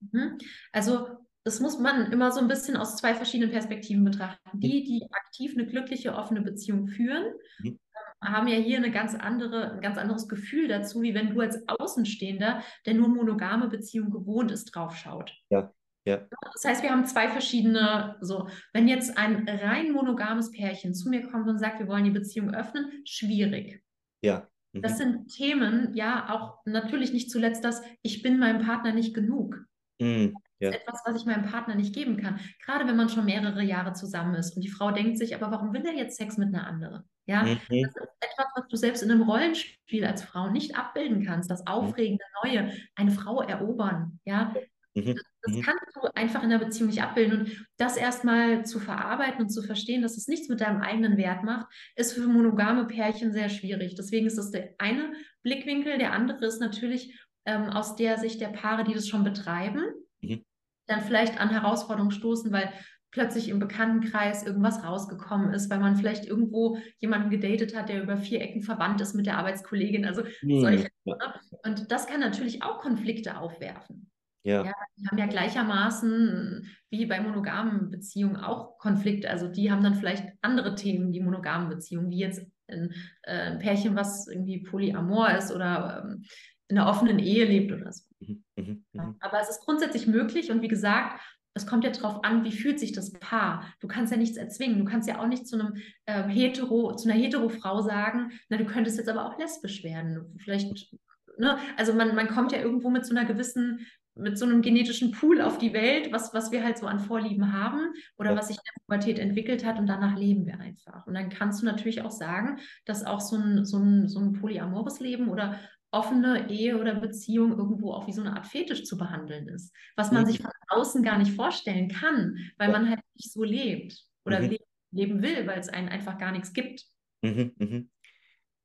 Mhm. 0.00 0.38
Also 0.72 1.08
das 1.44 1.60
muss 1.60 1.78
man 1.78 2.10
immer 2.10 2.32
so 2.32 2.40
ein 2.40 2.48
bisschen 2.48 2.76
aus 2.76 2.96
zwei 2.96 3.14
verschiedenen 3.14 3.52
Perspektiven 3.52 4.04
betrachten. 4.04 4.58
Die, 4.58 4.82
die 4.82 5.06
aktiv 5.12 5.52
eine 5.54 5.66
glückliche, 5.66 6.14
offene 6.14 6.42
Beziehung 6.42 6.88
führen, 6.88 7.34
mhm. 7.60 7.78
haben 8.20 8.48
ja 8.48 8.56
hier 8.56 8.78
eine 8.78 8.90
ganz 8.90 9.14
andere, 9.14 9.72
ein 9.72 9.80
ganz 9.80 9.96
anderes 9.96 10.28
Gefühl 10.28 10.66
dazu, 10.66 11.02
wie 11.02 11.14
wenn 11.14 11.34
du 11.34 11.40
als 11.40 11.62
Außenstehender, 11.68 12.62
der 12.84 12.94
nur 12.94 13.08
monogame 13.08 13.68
Beziehung 13.68 14.10
gewohnt 14.10 14.50
ist, 14.50 14.66
draufschaut. 14.74 15.32
Ja, 15.50 15.72
ja. 16.06 16.26
Das 16.52 16.64
heißt, 16.64 16.82
wir 16.82 16.90
haben 16.90 17.04
zwei 17.04 17.28
verschiedene, 17.28 18.16
so, 18.20 18.48
wenn 18.72 18.88
jetzt 18.88 19.18
ein 19.18 19.48
rein 19.48 19.92
monogames 19.92 20.50
Pärchen 20.50 20.94
zu 20.94 21.08
mir 21.10 21.28
kommt 21.28 21.48
und 21.48 21.58
sagt, 21.58 21.78
wir 21.80 21.88
wollen 21.88 22.04
die 22.04 22.10
Beziehung 22.10 22.54
öffnen, 22.54 23.02
schwierig. 23.04 23.82
Ja. 24.22 24.48
Mhm. 24.72 24.82
Das 24.82 24.98
sind 24.98 25.28
Themen, 25.28 25.94
ja, 25.94 26.30
auch 26.30 26.60
natürlich 26.64 27.12
nicht 27.12 27.30
zuletzt 27.30 27.64
das, 27.64 27.82
ich 28.02 28.22
bin 28.22 28.38
meinem 28.38 28.64
Partner 28.64 28.92
nicht 28.92 29.14
genug. 29.14 29.64
Mhm. 30.00 30.34
Ja. 30.58 30.70
Das 30.70 30.76
ist 30.80 30.82
etwas, 30.86 31.02
was 31.04 31.20
ich 31.20 31.26
meinem 31.26 31.44
Partner 31.44 31.74
nicht 31.74 31.94
geben 31.94 32.16
kann. 32.16 32.40
Gerade 32.64 32.86
wenn 32.86 32.96
man 32.96 33.10
schon 33.10 33.26
mehrere 33.26 33.62
Jahre 33.62 33.92
zusammen 33.92 34.34
ist 34.36 34.56
und 34.56 34.62
die 34.62 34.70
Frau 34.70 34.90
denkt 34.90 35.18
sich, 35.18 35.34
aber 35.34 35.50
warum 35.50 35.74
will 35.74 35.84
er 35.84 35.92
jetzt 35.92 36.16
Sex 36.16 36.38
mit 36.38 36.48
einer 36.48 36.66
anderen? 36.66 37.02
Ja, 37.26 37.42
Mhm. 37.42 37.58
das 37.68 37.96
ist 37.96 38.08
etwas, 38.20 38.46
was 38.54 38.68
du 38.68 38.76
selbst 38.76 39.02
in 39.02 39.10
einem 39.10 39.22
Rollenspiel 39.22 40.04
als 40.06 40.22
Frau 40.22 40.48
nicht 40.48 40.76
abbilden 40.76 41.26
kannst. 41.26 41.50
Das 41.50 41.66
aufregende 41.66 42.24
Neue, 42.42 42.72
eine 42.94 43.10
Frau 43.10 43.42
erobern. 43.42 44.20
Ja, 44.24 44.54
Mhm. 44.94 45.14
Das 45.46 45.56
Mhm. 45.56 45.62
kannst 45.62 45.84
du 45.94 46.00
einfach 46.14 46.42
in 46.42 46.50
der 46.50 46.58
Beziehung 46.58 46.88
nicht 46.90 47.02
abbilden. 47.02 47.40
Und 47.40 47.66
das 47.78 47.96
erstmal 47.96 48.64
zu 48.64 48.78
verarbeiten 48.80 49.42
und 49.42 49.48
zu 49.50 49.62
verstehen, 49.62 50.02
dass 50.02 50.16
es 50.16 50.28
nichts 50.28 50.48
mit 50.48 50.60
deinem 50.60 50.80
eigenen 50.82 51.16
Wert 51.16 51.42
macht, 51.44 51.66
ist 51.96 52.12
für 52.12 52.26
monogame 52.26 52.86
Pärchen 52.86 53.32
sehr 53.32 53.48
schwierig. 53.48 53.94
Deswegen 53.94 54.26
ist 54.26 54.38
das 54.38 54.50
der 54.50 54.74
eine 54.78 55.12
Blickwinkel. 55.42 55.98
Der 55.98 56.12
andere 56.12 56.44
ist 56.46 56.60
natürlich 56.60 57.18
ähm, 57.44 57.64
aus 57.70 57.94
der 57.96 58.18
Sicht 58.18 58.40
der 58.40 58.48
Paare, 58.48 58.84
die 58.84 58.94
das 58.94 59.06
schon 59.08 59.22
betreiben, 59.24 59.82
Mhm. 60.20 60.44
dann 60.88 61.00
vielleicht 61.02 61.40
an 61.40 61.50
Herausforderungen 61.50 62.10
stoßen, 62.10 62.50
weil 62.52 62.72
plötzlich 63.12 63.48
im 63.48 63.58
Bekanntenkreis 63.60 64.44
irgendwas 64.44 64.84
rausgekommen 64.84 65.54
ist, 65.54 65.70
weil 65.70 65.78
man 65.78 65.96
vielleicht 65.96 66.26
irgendwo 66.26 66.78
jemanden 66.98 67.30
gedatet 67.30 67.74
hat, 67.74 67.88
der 67.88 68.02
über 68.02 68.16
vier 68.18 68.42
Ecken 68.42 68.62
verwandt 68.62 69.00
ist 69.00 69.14
mit 69.14 69.26
der 69.26 69.38
Arbeitskollegin. 69.38 70.04
Also 70.04 70.22
Mhm. 70.42 70.60
solche. 70.60 70.88
Ne? 71.04 71.16
Und 71.64 71.90
das 71.92 72.06
kann 72.06 72.20
natürlich 72.20 72.62
auch 72.62 72.80
Konflikte 72.80 73.38
aufwerfen. 73.38 74.10
Ja. 74.46 74.64
Ja, 74.64 74.72
die 74.96 75.08
haben 75.08 75.18
ja 75.18 75.26
gleichermaßen 75.26 76.70
wie 76.90 77.06
bei 77.06 77.20
monogamen 77.20 77.90
Beziehungen 77.90 78.36
auch 78.36 78.78
Konflikte. 78.78 79.28
Also 79.28 79.48
die 79.48 79.72
haben 79.72 79.82
dann 79.82 79.96
vielleicht 79.96 80.24
andere 80.40 80.76
Themen, 80.76 81.10
die 81.10 81.20
monogamen 81.20 81.68
Beziehungen, 81.68 82.10
wie 82.10 82.20
jetzt 82.20 82.46
ein, 82.68 82.94
äh, 83.22 83.50
ein 83.50 83.58
Pärchen, 83.58 83.96
was 83.96 84.28
irgendwie 84.28 84.62
polyamor 84.62 85.30
ist 85.30 85.50
oder 85.50 86.04
ähm, 86.04 86.22
in 86.68 86.78
einer 86.78 86.88
offenen 86.88 87.18
Ehe 87.18 87.44
lebt 87.44 87.72
oder 87.72 87.90
so. 87.92 88.04
Mhm. 88.20 88.84
Ja. 88.92 89.06
Mhm. 89.06 89.16
Aber 89.18 89.40
es 89.40 89.50
ist 89.50 89.64
grundsätzlich 89.64 90.06
möglich 90.06 90.52
und 90.52 90.62
wie 90.62 90.68
gesagt, 90.68 91.20
es 91.54 91.66
kommt 91.66 91.82
ja 91.82 91.90
darauf 91.90 92.22
an, 92.22 92.44
wie 92.44 92.52
fühlt 92.52 92.78
sich 92.78 92.92
das 92.92 93.12
Paar. 93.14 93.64
Du 93.80 93.88
kannst 93.88 94.12
ja 94.12 94.18
nichts 94.18 94.36
erzwingen. 94.36 94.78
Du 94.78 94.84
kannst 94.84 95.08
ja 95.08 95.18
auch 95.18 95.26
nicht 95.26 95.48
zu 95.48 95.58
einem 95.58 95.74
ähm, 96.06 96.28
hetero, 96.28 96.94
zu 96.94 97.08
einer 97.08 97.18
hetero-Frau 97.18 97.82
sagen, 97.82 98.30
na, 98.48 98.58
du 98.58 98.64
könntest 98.64 98.96
jetzt 98.96 99.08
aber 99.08 99.26
auch 99.26 99.38
lesbisch 99.38 99.82
werden. 99.82 100.36
Vielleicht, 100.38 100.94
ne? 101.36 101.58
Also 101.76 101.94
man, 101.94 102.14
man 102.14 102.28
kommt 102.28 102.52
ja 102.52 102.60
irgendwo 102.60 102.90
mit 102.90 103.06
so 103.06 103.16
einer 103.16 103.24
gewissen, 103.24 103.86
mit 104.16 104.38
so 104.38 104.46
einem 104.46 104.62
genetischen 104.62 105.12
Pool 105.12 105.40
auf 105.42 105.58
die 105.58 105.72
Welt, 105.72 106.10
was, 106.12 106.32
was 106.34 106.50
wir 106.50 106.64
halt 106.64 106.78
so 106.78 106.86
an 106.86 106.98
Vorlieben 107.00 107.52
haben 107.52 107.92
oder 108.16 108.30
Ja. 108.30 108.36
was 108.38 108.48
sich 108.48 108.56
in 108.56 108.62
der 108.64 108.80
Pubertät 108.86 109.18
entwickelt 109.18 109.64
hat 109.64 109.78
und 109.78 109.86
danach 109.86 110.16
leben 110.18 110.46
wir 110.46 110.58
einfach. 110.58 111.06
Und 111.06 111.14
dann 111.14 111.28
kannst 111.28 111.60
du 111.62 111.66
natürlich 111.66 112.02
auch 112.02 112.10
sagen, 112.10 112.58
dass 112.86 113.04
auch 113.04 113.20
so 113.20 113.36
ein, 113.36 113.64
so 113.64 113.78
ein, 113.78 114.08
so 114.08 114.18
ein 114.20 114.32
polyamores 114.32 115.00
Leben 115.00 115.28
oder 115.28 115.58
offene 115.90 116.50
Ehe 116.50 116.78
oder 116.78 116.94
Beziehung 116.94 117.56
irgendwo 117.56 117.92
auch 117.92 118.06
wie 118.06 118.12
so 118.12 118.20
eine 118.22 118.34
Art 118.34 118.46
Fetisch 118.46 118.84
zu 118.84 118.96
behandeln 118.98 119.48
ist, 119.48 119.74
was 119.96 120.10
man 120.12 120.22
Mhm. 120.22 120.26
sich 120.26 120.38
von 120.40 120.50
außen 120.68 121.02
gar 121.02 121.18
nicht 121.18 121.32
vorstellen 121.32 121.88
kann, 121.88 122.36
weil 122.58 122.72
man 122.72 122.88
halt 122.88 123.00
nicht 123.14 123.32
so 123.32 123.44
lebt 123.44 124.02
oder 124.24 124.40
Mhm. 124.40 124.50
le 124.50 124.58
leben 124.92 125.22
will, 125.22 125.46
weil 125.46 125.58
es 125.58 125.68
einen 125.68 125.88
einfach 125.88 126.16
gar 126.16 126.32
nichts 126.32 126.52
gibt. 126.54 126.86
Mhm. 127.22 127.52
Mhm. 127.58 127.90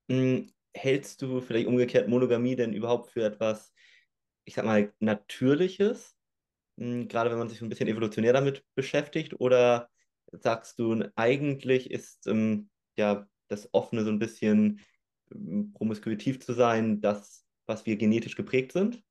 Mm, 0.07 0.49
Hältst 0.73 1.21
du 1.21 1.41
vielleicht 1.41 1.67
umgekehrt 1.67 2.07
Monogamie 2.07 2.55
denn 2.55 2.71
überhaupt 2.73 3.11
für 3.11 3.23
etwas, 3.25 3.73
ich 4.51 4.55
sag 4.55 4.65
mal, 4.65 4.93
Natürliches? 4.99 6.17
Mm, 6.75 7.07
Gerade 7.07 7.31
wenn 7.31 7.37
man 7.39 7.47
sich 7.47 7.59
so 7.59 7.65
ein 7.65 7.69
bisschen 7.69 7.87
evolutionär 7.87 8.33
damit 8.33 8.65
beschäftigt? 8.75 9.39
Oder 9.39 9.89
sagst 10.33 10.77
du, 10.77 11.05
eigentlich 11.15 11.89
ist 11.89 12.27
ähm, 12.27 12.69
ja 12.97 13.27
das 13.47 13.73
Offene 13.73 14.03
so 14.03 14.09
ein 14.11 14.19
bisschen 14.19 14.81
ähm, 15.33 15.71
promiskuitiv 15.73 16.41
zu 16.41 16.51
sein, 16.51 16.99
das, 16.99 17.45
was 17.65 17.85
wir 17.85 17.95
genetisch 17.95 18.35
geprägt 18.35 18.73
sind? 18.73 19.01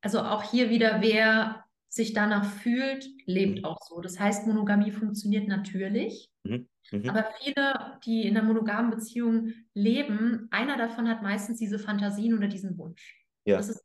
Also 0.00 0.20
auch 0.20 0.44
hier 0.44 0.70
wieder, 0.70 1.02
wer 1.02 1.64
sich 1.88 2.12
danach 2.12 2.44
fühlt, 2.44 3.08
lebt 3.26 3.58
Mhm. 3.58 3.64
auch 3.64 3.78
so. 3.82 4.00
Das 4.00 4.20
heißt, 4.20 4.46
Monogamie 4.46 4.92
funktioniert 4.92 5.48
natürlich. 5.48 6.30
Mhm. 6.44 6.68
Mhm. 6.92 7.10
Aber 7.10 7.26
viele, 7.42 7.98
die 8.06 8.28
in 8.28 8.36
einer 8.36 8.46
monogamen 8.46 8.92
Beziehung 8.92 9.54
leben, 9.74 10.46
einer 10.52 10.76
davon 10.76 11.08
hat 11.08 11.20
meistens 11.20 11.58
diese 11.58 11.80
Fantasien 11.80 12.34
oder 12.38 12.46
diesen 12.46 12.78
Wunsch. 12.78 13.26
Ja. 13.44 13.56
Das 13.56 13.68
ist, 13.68 13.84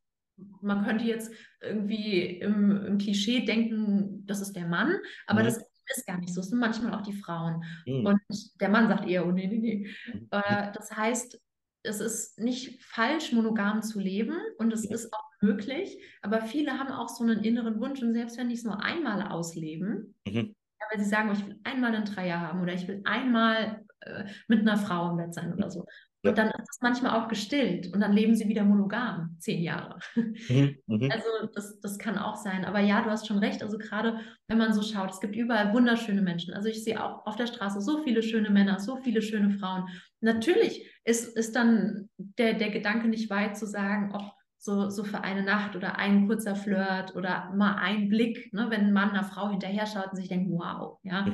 man 0.62 0.84
könnte 0.86 1.06
jetzt 1.06 1.32
irgendwie 1.62 2.40
im, 2.40 2.72
im 2.86 2.98
Klischee 2.98 3.46
denken, 3.46 4.26
das 4.26 4.42
ist 4.42 4.54
der 4.56 4.68
Mann, 4.68 4.96
aber 5.28 5.42
Mhm. 5.42 5.46
das 5.46 5.58
ist 5.96 6.08
gar 6.08 6.18
nicht 6.20 6.34
so. 6.34 6.42
Es 6.42 6.50
sind 6.50 6.60
manchmal 6.60 6.94
auch 6.94 7.04
die 7.04 7.14
Frauen. 7.14 7.64
Mhm. 7.86 8.06
Und 8.06 8.22
der 8.60 8.70
Mann 8.70 8.88
sagt 8.88 9.08
eher, 9.08 9.26
oh 9.28 9.32
nee, 9.32 9.48
nee, 9.48 9.58
nee. 9.60 9.90
Mhm. 10.14 10.28
Äh, 10.32 10.72
das 10.74 10.92
heißt, 10.96 11.40
es 11.84 12.00
ist 12.00 12.40
nicht 12.40 12.84
falsch, 12.84 13.32
monogam 13.32 13.82
zu 13.84 14.00
leben 14.00 14.36
und 14.58 14.74
es 14.74 14.86
Ja. 14.86 14.96
ist 14.96 15.14
auch 15.14 15.24
möglich, 15.42 16.02
aber 16.24 16.42
viele 16.42 16.80
haben 16.80 16.92
auch 16.92 17.10
so 17.10 17.24
einen 17.24 17.44
inneren 17.44 17.80
Wunsch 17.80 18.02
und 18.02 18.14
selbst 18.14 18.38
wenn 18.40 18.50
die 18.50 18.56
es 18.56 18.64
nur 18.64 18.82
einmal 18.84 19.22
ausleben, 19.28 20.16
Mhm. 20.28 20.56
weil 20.90 21.00
sie 21.00 21.10
sagen, 21.10 21.30
oh, 21.30 21.34
ich 21.34 21.46
will 21.46 21.60
einmal 21.64 21.94
einen 21.96 22.06
Dreier 22.06 22.40
haben 22.42 22.62
oder 22.62 22.74
ich 22.74 22.88
will 22.88 23.02
einmal 23.06 23.86
äh, 24.02 24.26
mit 24.48 24.62
einer 24.62 24.78
Frau 24.78 25.12
im 25.12 25.18
Bett 25.18 25.34
sein 25.36 25.54
oder 25.54 25.70
so. 25.70 25.86
Ja. 26.26 26.32
Und 26.32 26.38
dann 26.40 26.48
ist 26.48 26.70
es 26.72 26.82
manchmal 26.82 27.20
auch 27.20 27.28
gestillt 27.28 27.94
und 27.94 28.00
dann 28.00 28.12
leben 28.12 28.36
sie 28.36 28.48
wieder 28.48 28.64
monogam, 28.64 29.36
zehn 29.40 29.62
Jahre. 29.62 30.00
Mhm. 30.16 30.76
Mhm. 30.88 31.12
Also 31.12 31.28
das, 31.54 31.80
das 31.82 32.00
kann 32.00 32.18
auch 32.18 32.36
sein. 32.36 32.66
Aber 32.66 32.80
ja, 32.80 33.04
du 33.04 33.12
hast 33.12 33.28
schon 33.28 33.38
recht. 33.38 33.62
Also 33.62 33.78
gerade 33.78 34.20
wenn 34.48 34.58
man 34.58 34.74
so 34.74 34.82
schaut, 34.82 35.12
es 35.12 35.20
gibt 35.20 35.36
überall 35.36 35.72
wunderschöne 35.74 36.22
Menschen. 36.22 36.54
Also 36.56 36.68
ich 36.68 36.84
sehe 36.84 37.04
auch 37.04 37.26
auf 37.28 37.36
der 37.36 37.46
Straße 37.46 37.80
so 37.80 38.02
viele 38.04 38.24
schöne 38.24 38.50
Männer, 38.50 38.80
so 38.80 38.98
viele 38.98 39.22
schöne 39.22 39.52
Frauen. 39.52 39.88
Natürlich 40.20 40.92
ist, 41.04 41.38
ist 41.38 41.56
dann 41.56 42.10
der, 42.18 42.56
der 42.56 42.72
Gedanke 42.72 43.08
nicht 43.08 43.30
weit 43.30 43.56
zu 43.56 43.68
sagen, 43.68 44.12
oh, 44.16 44.32
so, 44.58 44.90
so 44.90 45.04
für 45.04 45.24
eine 45.24 45.44
Nacht 45.44 45.76
oder 45.76 46.00
ein 46.00 46.26
kurzer 46.26 46.56
Flirt 46.56 47.16
oder 47.16 47.52
mal 47.56 47.76
ein 47.76 48.10
Blick, 48.10 48.52
ne, 48.52 48.66
wenn 48.72 48.86
ein 48.86 48.94
Mann 48.94 49.12
einer 49.12 49.24
Frau 49.24 49.50
hinterher 49.52 49.86
schaut 49.86 50.10
und 50.10 50.16
sich 50.16 50.28
denkt, 50.28 50.50
wow, 50.50 50.98
ja. 51.04 51.28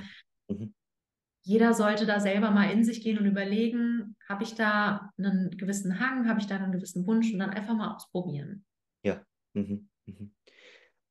Mhm. 0.50 0.74
Jeder 1.44 1.74
sollte 1.74 2.06
da 2.06 2.20
selber 2.20 2.52
mal 2.52 2.72
in 2.72 2.84
sich 2.84 3.02
gehen 3.02 3.18
und 3.18 3.26
überlegen, 3.26 4.16
habe 4.30 4.44
ich 4.44 4.56
da 4.56 5.12
einen 5.18 5.52
gewissen 5.58 6.00
Hang, 6.00 6.28
habe 6.30 6.40
ich 6.40 6.48
da 6.48 6.56
einen 6.56 6.72
gewissen 6.72 7.06
Wunsch 7.08 7.32
und 7.34 7.40
dann 7.40 7.50
einfach 7.50 7.76
mal 7.76 7.96
ausprobieren. 7.96 8.64
Mhm. 9.54 9.90
Mhm. 10.06 10.32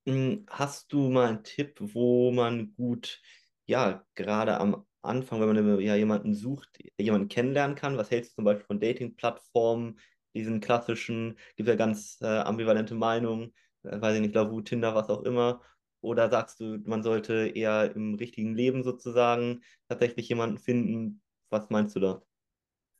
Mm, 0.06 0.46
Hast 0.48 0.92
du 0.92 1.10
mal 1.10 1.28
einen 1.28 1.44
Tipp, 1.44 1.76
wo 1.80 2.30
man 2.32 2.74
gut, 2.74 3.20
ja, 3.66 4.04
gerade 4.14 4.58
am 4.60 4.86
Anfang, 5.02 5.40
wenn 5.40 5.48
man 5.66 5.80
ja 5.80 5.94
jemanden 5.96 6.34
sucht, 6.34 6.78
jemanden 6.98 7.28
kennenlernen 7.28 7.76
kann? 7.76 7.96
Was 7.96 8.10
hältst 8.10 8.32
du 8.32 8.36
zum 8.36 8.44
Beispiel 8.44 8.66
von 8.66 8.80
Dating-Plattformen, 8.80 10.00
diesen 10.34 10.60
klassischen, 10.60 11.38
gibt 11.56 11.68
ja 11.68 11.74
ganz 11.74 12.18
äh, 12.20 12.26
ambivalente 12.26 12.94
Meinungen, 12.94 13.54
äh, 13.82 14.00
weiß 14.00 14.14
ich 14.16 14.20
nicht, 14.22 14.34
Lavu, 14.34 14.60
Tinder, 14.62 14.94
was 14.94 15.08
auch 15.10 15.22
immer. 15.22 15.62
Oder 16.00 16.30
sagst 16.30 16.60
du, 16.60 16.78
man 16.84 17.02
sollte 17.02 17.52
eher 17.54 17.94
im 17.94 18.14
richtigen 18.14 18.54
Leben 18.54 18.82
sozusagen 18.82 19.62
tatsächlich 19.88 20.28
jemanden 20.28 20.58
finden? 20.58 21.22
Was 21.50 21.68
meinst 21.70 21.96
du 21.96 22.00
da? 22.00 22.22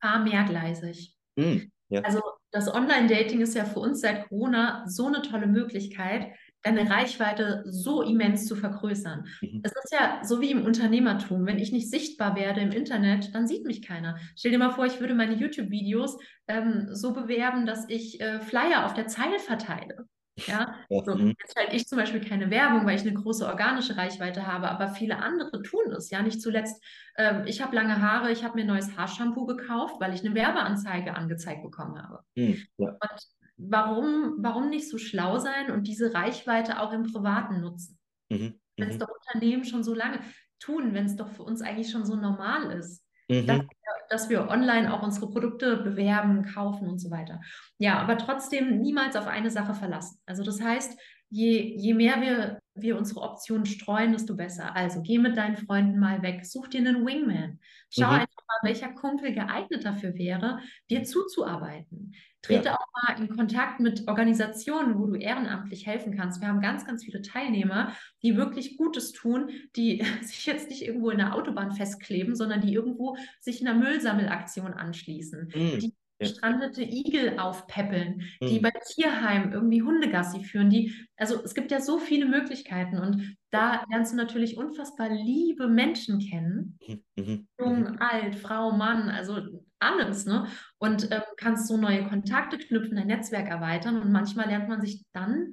Fahr 0.00 0.22
mehrgleisig. 0.22 1.16
Mm, 1.36 1.58
ja. 1.88 2.00
Also 2.02 2.20
das 2.50 2.72
Online-Dating 2.72 3.40
ist 3.40 3.54
ja 3.54 3.64
für 3.64 3.78
uns 3.78 4.00
seit 4.00 4.28
Corona 4.28 4.84
so 4.86 5.06
eine 5.06 5.22
tolle 5.22 5.46
Möglichkeit, 5.46 6.32
deine 6.62 6.90
Reichweite 6.90 7.62
so 7.66 8.02
immens 8.02 8.46
zu 8.46 8.56
vergrößern. 8.56 9.26
Mhm. 9.40 9.60
Es 9.62 9.72
ist 9.72 9.92
ja 9.92 10.20
so 10.24 10.40
wie 10.40 10.50
im 10.50 10.64
Unternehmertum. 10.64 11.46
Wenn 11.46 11.58
ich 11.58 11.72
nicht 11.72 11.90
sichtbar 11.90 12.36
werde 12.36 12.60
im 12.60 12.72
Internet, 12.72 13.34
dann 13.34 13.46
sieht 13.46 13.64
mich 13.66 13.82
keiner. 13.82 14.18
Stell 14.36 14.50
dir 14.50 14.58
mal 14.58 14.72
vor, 14.72 14.84
ich 14.84 15.00
würde 15.00 15.14
meine 15.14 15.34
YouTube-Videos 15.34 16.18
ähm, 16.48 16.88
so 16.90 17.12
bewerben, 17.12 17.66
dass 17.66 17.88
ich 17.88 18.20
äh, 18.20 18.40
Flyer 18.40 18.84
auf 18.84 18.94
der 18.94 19.06
Zeile 19.06 19.38
verteile. 19.38 20.06
Ja, 20.46 20.74
so, 20.88 21.14
mhm. 21.14 21.34
jetzt 21.40 21.54
schalte 21.56 21.76
ich 21.76 21.86
zum 21.86 21.98
Beispiel 21.98 22.20
keine 22.20 22.50
Werbung, 22.50 22.86
weil 22.86 22.96
ich 22.96 23.02
eine 23.02 23.14
große 23.14 23.46
organische 23.46 23.96
Reichweite 23.96 24.46
habe, 24.46 24.70
aber 24.70 24.88
viele 24.88 25.18
andere 25.18 25.62
tun 25.62 25.92
es. 25.96 26.10
Ja, 26.10 26.22
nicht 26.22 26.40
zuletzt, 26.42 26.82
ähm, 27.16 27.44
ich 27.46 27.62
habe 27.62 27.74
lange 27.76 28.00
Haare, 28.00 28.30
ich 28.30 28.44
habe 28.44 28.54
mir 28.54 28.64
neues 28.64 28.96
Haarshampoo 28.96 29.46
gekauft, 29.46 29.96
weil 30.00 30.14
ich 30.14 30.24
eine 30.24 30.34
Werbeanzeige 30.34 31.14
angezeigt 31.14 31.62
bekommen 31.62 32.00
habe. 32.02 32.20
Mm, 32.36 32.52
ja. 32.78 32.88
Und 32.90 33.20
warum, 33.56 34.36
warum 34.38 34.70
nicht 34.70 34.88
so 34.88 34.98
schlau 34.98 35.38
sein 35.38 35.70
und 35.70 35.86
diese 35.86 36.14
Reichweite 36.14 36.80
auch 36.80 36.92
im 36.92 37.04
Privaten 37.04 37.60
nutzen? 37.60 37.98
Mhm. 38.30 38.60
Wenn 38.76 38.88
es 38.88 38.94
Mhm. 38.96 39.00
doch 39.00 39.08
Unternehmen 39.08 39.64
schon 39.64 39.82
so 39.82 39.94
lange 39.94 40.20
tun, 40.58 40.94
wenn 40.94 41.06
es 41.06 41.16
doch 41.16 41.28
für 41.28 41.42
uns 41.42 41.62
eigentlich 41.62 41.90
schon 41.90 42.04
so 42.04 42.16
normal 42.16 42.70
ist, 42.72 43.04
Mhm. 43.28 43.46
dass, 43.46 43.60
dass 44.10 44.28
wir 44.28 44.48
online 44.48 44.92
auch 44.92 45.02
unsere 45.02 45.30
Produkte 45.30 45.78
bewerben, 45.78 46.44
kaufen 46.44 46.88
und 46.88 46.98
so 46.98 47.10
weiter. 47.10 47.40
Ja, 47.78 47.98
aber 48.00 48.18
trotzdem 48.18 48.80
niemals 48.80 49.16
auf 49.16 49.26
eine 49.26 49.50
Sache 49.50 49.72
verlassen. 49.72 50.18
Also 50.26 50.42
das 50.42 50.60
heißt, 50.60 50.98
je, 51.30 51.76
je 51.76 51.94
mehr 51.94 52.20
wir, 52.20 52.60
wir 52.74 52.98
unsere 52.98 53.20
Optionen 53.20 53.66
streuen, 53.66 54.12
desto 54.12 54.36
besser. 54.36 54.74
Also 54.74 55.00
geh 55.02 55.18
mit 55.18 55.36
deinen 55.36 55.56
Freunden 55.56 56.00
mal 56.00 56.22
weg, 56.22 56.44
such 56.44 56.68
dir 56.68 56.80
einen 56.80 57.06
Wingman. 57.06 57.60
Schau 57.88 58.08
mhm. 58.08 58.14
einfach 58.14 58.42
mal, 58.48 58.68
welcher 58.68 58.92
Kumpel 58.92 59.32
geeignet 59.32 59.84
dafür 59.84 60.14
wäre, 60.14 60.58
dir 60.90 61.04
zuzuarbeiten. 61.04 62.12
Trete 62.42 62.66
ja. 62.66 62.74
auch 62.74 62.86
mal 62.92 63.20
in 63.20 63.36
Kontakt 63.36 63.80
mit 63.80 64.08
Organisationen, 64.08 64.98
wo 64.98 65.06
du 65.06 65.14
ehrenamtlich 65.14 65.86
helfen 65.86 66.16
kannst. 66.16 66.40
Wir 66.40 66.48
haben 66.48 66.60
ganz, 66.60 66.86
ganz 66.86 67.04
viele 67.04 67.22
Teilnehmer, 67.22 67.94
die 68.22 68.36
wirklich 68.36 68.76
Gutes 68.76 69.12
tun, 69.12 69.50
die 69.76 70.02
sich 70.22 70.46
jetzt 70.46 70.70
nicht 70.70 70.82
irgendwo 70.82 71.10
in 71.10 71.18
der 71.18 71.34
Autobahn 71.34 71.72
festkleben, 71.72 72.34
sondern 72.34 72.60
die 72.60 72.72
irgendwo 72.72 73.16
sich 73.40 73.60
einer 73.60 73.78
Müllsammelaktion 73.78 74.72
anschließen, 74.72 75.52
mhm. 75.54 75.78
die 75.78 75.94
gestrandete 76.20 76.82
Igel 76.82 77.38
aufpäppeln, 77.38 78.22
mhm. 78.40 78.46
die 78.46 78.60
bei 78.60 78.72
Tierheim 78.94 79.52
irgendwie 79.52 79.82
Hundegassi 79.82 80.44
führen, 80.44 80.70
die, 80.70 80.94
also 81.16 81.42
es 81.42 81.54
gibt 81.54 81.72
ja 81.72 81.80
so 81.80 81.98
viele 81.98 82.26
Möglichkeiten 82.26 82.98
und 82.98 83.36
da 83.50 83.82
lernst 83.90 84.12
du 84.12 84.16
natürlich 84.16 84.56
unfassbar 84.56 85.08
liebe 85.08 85.66
Menschen 85.66 86.20
kennen. 86.20 86.78
Mhm. 86.86 87.02
mhm. 87.16 87.48
Jung, 87.58 87.80
mhm. 87.80 87.96
alt, 87.98 88.36
Frau, 88.36 88.72
Mann, 88.72 89.08
also 89.08 89.40
alles, 89.80 90.26
ne? 90.26 90.46
Und 90.78 91.10
ähm, 91.10 91.22
kannst 91.36 91.68
so 91.68 91.76
neue 91.76 92.06
Kontakte 92.06 92.58
knüpfen, 92.58 92.96
dein 92.96 93.06
Netzwerk 93.06 93.48
erweitern 93.48 94.00
und 94.00 94.12
manchmal 94.12 94.46
lernt 94.46 94.68
man 94.68 94.80
sich 94.80 95.04
dann 95.12 95.52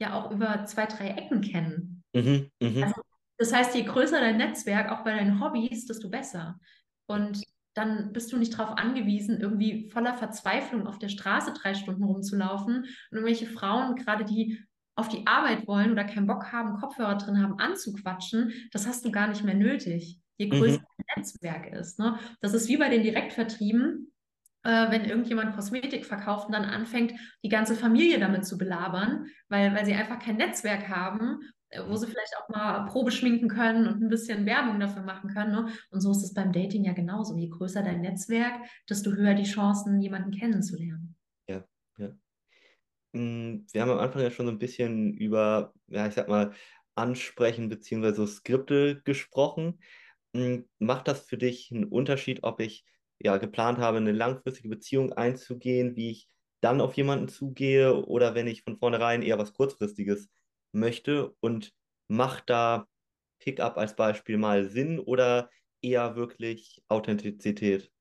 ja 0.00 0.14
auch 0.14 0.30
über 0.30 0.64
zwei, 0.66 0.86
drei 0.86 1.08
Ecken 1.08 1.40
kennen. 1.40 2.02
Mhm. 2.14 2.50
Mhm. 2.60 2.82
Also, 2.82 3.02
das 3.38 3.52
heißt, 3.52 3.74
je 3.74 3.82
größer 3.82 4.20
dein 4.20 4.36
Netzwerk, 4.36 4.90
auch 4.90 5.04
bei 5.04 5.14
deinen 5.14 5.40
Hobbys, 5.40 5.86
desto 5.86 6.08
besser. 6.08 6.58
Und 7.06 7.42
dann 7.74 8.12
bist 8.12 8.32
du 8.32 8.36
nicht 8.36 8.56
darauf 8.56 8.78
angewiesen, 8.78 9.40
irgendwie 9.40 9.90
voller 9.90 10.14
Verzweiflung 10.14 10.86
auf 10.86 10.98
der 10.98 11.08
Straße 11.08 11.52
drei 11.52 11.74
Stunden 11.74 12.04
rumzulaufen 12.04 12.76
und 12.76 12.88
irgendwelche 13.10 13.46
Frauen, 13.46 13.96
gerade 13.96 14.24
die 14.24 14.64
auf 14.96 15.08
die 15.08 15.26
Arbeit 15.26 15.66
wollen 15.66 15.90
oder 15.90 16.04
keinen 16.04 16.28
Bock 16.28 16.52
haben, 16.52 16.78
Kopfhörer 16.78 17.16
drin 17.16 17.42
haben, 17.42 17.58
anzuquatschen, 17.58 18.52
das 18.72 18.86
hast 18.86 19.04
du 19.04 19.10
gar 19.10 19.26
nicht 19.26 19.42
mehr 19.42 19.56
nötig, 19.56 20.20
je 20.36 20.48
größer 20.48 20.78
mhm. 20.78 20.84
dein 20.98 21.22
Netzwerk 21.22 21.72
ist. 21.72 21.98
Ne? 21.98 22.18
Das 22.40 22.54
ist 22.54 22.68
wie 22.68 22.76
bei 22.76 22.88
den 22.88 23.02
Direktvertrieben, 23.02 24.12
äh, 24.62 24.90
wenn 24.90 25.04
irgendjemand 25.04 25.54
Kosmetik 25.54 26.06
verkauft 26.06 26.46
und 26.46 26.52
dann 26.52 26.64
anfängt, 26.64 27.12
die 27.42 27.48
ganze 27.48 27.74
Familie 27.74 28.18
damit 28.18 28.46
zu 28.46 28.58
belabern, 28.58 29.26
weil, 29.48 29.74
weil 29.74 29.84
sie 29.84 29.94
einfach 29.94 30.18
kein 30.18 30.36
Netzwerk 30.36 30.88
haben 30.88 31.40
äh, 31.74 31.82
wo 31.88 31.96
sie 31.96 32.06
vielleicht 32.06 32.36
auch 32.38 32.48
mal 32.48 32.86
Probe 32.86 33.10
schminken 33.10 33.48
können 33.48 33.88
und 33.88 34.02
ein 34.02 34.08
bisschen 34.08 34.46
Werbung 34.46 34.78
dafür 34.78 35.02
machen 35.02 35.30
können. 35.30 35.52
Ne? 35.52 35.68
Und 35.90 36.00
so 36.00 36.12
ist 36.12 36.22
es 36.22 36.34
beim 36.34 36.52
Dating 36.52 36.84
ja 36.84 36.92
genauso. 36.92 37.36
Je 37.36 37.48
größer 37.48 37.82
dein 37.82 38.00
Netzwerk, 38.00 38.60
desto 38.88 39.12
höher 39.12 39.34
die 39.34 39.44
Chancen, 39.44 40.00
jemanden 40.00 40.30
kennenzulernen. 40.30 41.16
Ja, 41.48 41.64
ja. 41.98 42.10
Mm, 43.12 43.66
wir 43.72 43.82
haben 43.82 43.90
am 43.90 43.98
Anfang 43.98 44.22
ja 44.22 44.30
schon 44.30 44.46
so 44.46 44.52
ein 44.52 44.58
bisschen 44.58 45.14
über, 45.14 45.72
ja, 45.88 46.06
ich 46.06 46.14
sag 46.14 46.28
mal, 46.28 46.52
Ansprechen 46.94 47.68
bzw. 47.68 48.26
Skripte 48.26 49.02
gesprochen. 49.04 49.80
Mm, 50.34 50.62
macht 50.78 51.08
das 51.08 51.26
für 51.26 51.38
dich 51.38 51.70
einen 51.72 51.84
Unterschied, 51.84 52.42
ob 52.42 52.60
ich 52.60 52.84
ja 53.20 53.36
geplant 53.38 53.78
habe, 53.78 53.98
eine 53.98 54.12
langfristige 54.12 54.68
Beziehung 54.68 55.12
einzugehen, 55.12 55.96
wie 55.96 56.10
ich 56.10 56.28
dann 56.60 56.80
auf 56.80 56.94
jemanden 56.94 57.28
zugehe 57.28 57.94
oder 58.06 58.34
wenn 58.34 58.46
ich 58.46 58.62
von 58.64 58.78
vornherein 58.78 59.22
eher 59.22 59.38
was 59.38 59.52
Kurzfristiges 59.52 60.28
möchte 60.72 61.30
und 61.40 61.72
macht 62.08 62.50
da 62.50 62.88
Pickup 63.38 63.76
als 63.78 63.96
Beispiel 63.96 64.38
mal 64.38 64.64
Sinn 64.68 64.98
oder 64.98 65.50
eher 65.82 66.16
wirklich 66.16 66.82
Authentizität? 66.88 67.92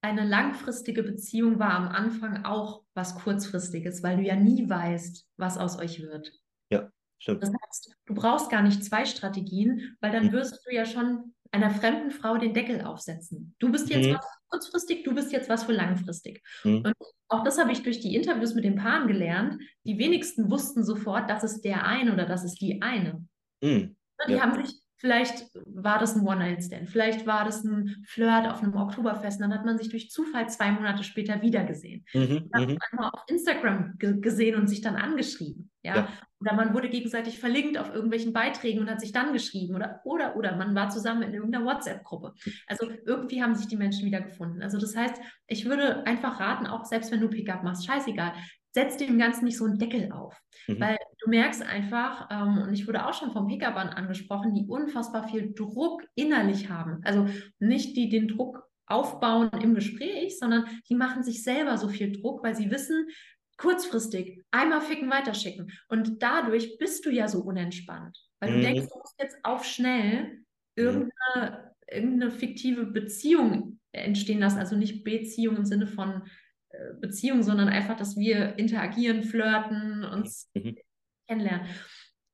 Eine 0.00 0.24
langfristige 0.24 1.02
Beziehung 1.02 1.58
war 1.58 1.72
am 1.72 1.88
Anfang 1.88 2.44
auch 2.44 2.84
was 2.94 3.16
Kurzfristiges, 3.16 4.04
weil 4.04 4.16
du 4.18 4.22
ja 4.22 4.36
nie 4.36 4.68
weißt, 4.68 5.26
was 5.36 5.58
aus 5.58 5.76
euch 5.76 6.00
wird. 6.02 6.40
Ja, 6.70 6.92
stimmt. 7.22 7.42
Das 7.42 7.50
heißt, 7.50 7.96
du 8.06 8.14
brauchst 8.14 8.50
gar 8.50 8.62
nicht 8.62 8.84
zwei 8.84 9.04
Strategien, 9.04 9.96
weil 10.00 10.12
dann 10.12 10.26
mhm. 10.26 10.32
wirst 10.32 10.66
du 10.66 10.74
ja 10.74 10.84
schon 10.84 11.34
einer 11.52 11.70
fremden 11.70 12.10
Frau 12.10 12.38
den 12.38 12.54
Deckel 12.54 12.82
aufsetzen. 12.82 13.54
Du 13.58 13.70
bist 13.70 13.90
jetzt 13.90 14.08
mhm. 14.08 14.14
was 14.14 14.26
kurzfristig, 14.48 15.04
du 15.04 15.14
bist 15.14 15.32
jetzt 15.32 15.48
was 15.48 15.64
für 15.64 15.72
langfristig. 15.72 16.42
Mhm. 16.64 16.84
Und 16.84 16.94
auch 17.28 17.44
das 17.44 17.58
habe 17.58 17.72
ich 17.72 17.82
durch 17.82 18.00
die 18.00 18.14
Interviews 18.14 18.54
mit 18.54 18.64
den 18.64 18.76
Paaren 18.76 19.06
gelernt. 19.06 19.62
Die 19.84 19.98
wenigsten 19.98 20.50
wussten 20.50 20.84
sofort, 20.84 21.30
das 21.30 21.44
ist 21.44 21.62
der 21.62 21.86
eine 21.86 22.12
oder 22.12 22.26
das 22.26 22.44
ist 22.44 22.60
die 22.60 22.82
eine. 22.82 23.24
Mhm. 23.62 23.96
Die 24.28 24.32
ja. 24.32 24.40
haben 24.40 24.64
sich 24.64 24.82
Vielleicht 25.02 25.50
war 25.64 25.98
das 25.98 26.14
ein 26.14 26.24
One-Night-Stand, 26.24 26.88
vielleicht 26.88 27.26
war 27.26 27.44
das 27.44 27.64
ein 27.64 28.04
Flirt 28.06 28.46
auf 28.46 28.62
einem 28.62 28.76
Oktoberfest 28.76 29.40
und 29.40 29.50
dann 29.50 29.58
hat 29.58 29.66
man 29.66 29.76
sich 29.76 29.88
durch 29.88 30.10
Zufall 30.10 30.48
zwei 30.48 30.70
Monate 30.70 31.02
später 31.02 31.42
wiedergesehen. 31.42 32.04
Mhm, 32.14 32.48
dann 32.52 32.62
hat 32.62 32.68
man 32.68 32.78
einmal 32.92 33.10
auf 33.10 33.24
Instagram 33.26 33.94
gesehen 33.98 34.54
und 34.54 34.68
sich 34.68 34.80
dann 34.80 34.94
angeschrieben. 34.94 35.71
Ja? 35.82 35.96
ja? 35.96 36.08
Oder 36.40 36.54
man 36.54 36.74
wurde 36.74 36.88
gegenseitig 36.88 37.38
verlinkt 37.38 37.78
auf 37.78 37.92
irgendwelchen 37.92 38.32
Beiträgen 38.32 38.80
und 38.80 38.90
hat 38.90 39.00
sich 39.00 39.12
dann 39.12 39.32
geschrieben. 39.32 39.74
Oder, 39.74 40.00
oder, 40.04 40.36
oder 40.36 40.56
man 40.56 40.74
war 40.74 40.90
zusammen 40.90 41.22
in 41.22 41.34
irgendeiner 41.34 41.64
WhatsApp-Gruppe. 41.64 42.34
Also 42.66 42.88
irgendwie 43.06 43.42
haben 43.42 43.54
sich 43.54 43.68
die 43.68 43.76
Menschen 43.76 44.06
wieder 44.06 44.20
gefunden. 44.20 44.62
Also 44.62 44.78
das 44.78 44.96
heißt, 44.96 45.20
ich 45.46 45.64
würde 45.64 46.06
einfach 46.06 46.40
raten, 46.40 46.66
auch 46.66 46.84
selbst 46.84 47.12
wenn 47.12 47.20
du 47.20 47.28
Pickup 47.28 47.62
machst, 47.62 47.86
scheißegal, 47.86 48.32
setz 48.72 48.96
dem 48.96 49.18
Ganzen 49.18 49.44
nicht 49.44 49.58
so 49.58 49.66
einen 49.66 49.78
Deckel 49.78 50.10
auf. 50.12 50.40
Mhm. 50.66 50.80
Weil 50.80 50.98
du 51.20 51.30
merkst 51.30 51.62
einfach, 51.62 52.28
ähm, 52.30 52.62
und 52.62 52.72
ich 52.72 52.86
wurde 52.86 53.06
auch 53.06 53.14
schon 53.14 53.32
vom 53.32 53.46
Pickup-An 53.46 53.90
angesprochen, 53.90 54.54
die 54.54 54.66
unfassbar 54.66 55.28
viel 55.28 55.52
Druck 55.54 56.02
innerlich 56.14 56.70
haben. 56.70 57.00
Also 57.04 57.28
nicht 57.58 57.96
die 57.96 58.08
den 58.08 58.28
Druck 58.28 58.64
aufbauen 58.86 59.50
im 59.60 59.74
Gespräch, 59.74 60.38
sondern 60.38 60.66
die 60.88 60.94
machen 60.94 61.22
sich 61.22 61.42
selber 61.42 61.78
so 61.78 61.88
viel 61.88 62.12
Druck, 62.12 62.42
weil 62.42 62.54
sie 62.54 62.70
wissen, 62.70 63.08
kurzfristig 63.62 64.42
einmal 64.50 64.80
ficken, 64.80 65.08
weiterschicken. 65.08 65.70
Und 65.88 66.20
dadurch 66.20 66.78
bist 66.78 67.06
du 67.06 67.10
ja 67.10 67.28
so 67.28 67.40
unentspannt. 67.40 68.18
Weil 68.40 68.50
mhm. 68.50 68.54
du 68.56 68.60
denkst, 68.62 68.88
du 68.92 68.98
musst 68.98 69.20
jetzt 69.20 69.36
auf 69.44 69.64
schnell 69.64 70.42
irgendeine, 70.74 71.72
irgendeine 71.88 72.32
fiktive 72.32 72.86
Beziehung 72.86 73.78
entstehen 73.92 74.40
lassen. 74.40 74.58
Also 74.58 74.74
nicht 74.74 75.04
Beziehung 75.04 75.56
im 75.58 75.64
Sinne 75.64 75.86
von 75.86 76.22
äh, 76.70 76.94
Beziehung, 77.00 77.44
sondern 77.44 77.68
einfach, 77.68 77.96
dass 77.96 78.16
wir 78.16 78.58
interagieren, 78.58 79.22
flirten, 79.22 80.04
uns 80.04 80.50
mhm. 80.54 80.76
kennenlernen. 81.28 81.68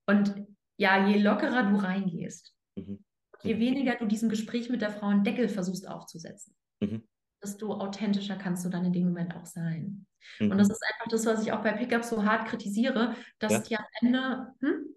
Und 0.07 0.47
ja, 0.79 1.07
je 1.07 1.21
lockerer 1.21 1.71
du 1.71 1.77
reingehst, 1.77 2.55
mhm. 2.75 3.05
je 3.43 3.55
mhm. 3.55 3.61
weniger 3.61 3.97
du 3.97 4.07
diesem 4.07 4.31
Gespräch 4.31 4.71
mit 4.71 4.81
der 4.81 4.93
Frau 4.93 5.09
einen 5.09 5.25
Deckel 5.25 5.51
versuchst 5.51 5.87
aufzusetzen, 5.87 6.55
mhm. 6.81 7.07
Desto 7.43 7.73
authentischer 7.73 8.37
kannst 8.37 8.65
du 8.65 8.69
dann 8.69 8.85
in 8.85 8.93
dem 8.93 9.05
Moment 9.05 9.35
auch 9.37 9.47
sein. 9.47 10.07
Und 10.41 10.57
das 10.59 10.69
mhm. 10.69 10.73
ist 10.73 10.83
einfach 10.83 11.11
das, 11.11 11.27
was 11.27 11.43
ich 11.43 11.53
auch 11.53 11.63
bei 11.63 11.73
Pickup 11.73 12.05
so 12.05 12.25
hart 12.25 12.49
kritisiere, 12.49 13.15
dass 13.39 13.53
ja. 13.53 13.61
die 13.61 13.77
am 13.77 13.85
Ende. 14.01 14.53
Hm? 14.61 14.95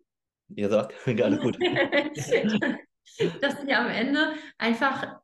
Ihr 0.55 0.69
sagt, 0.69 0.93
gerade 1.05 1.37
gut. 1.39 1.57
dass 3.41 3.65
die 3.65 3.73
am 3.73 3.87
Ende 3.87 4.33
einfach 4.57 5.21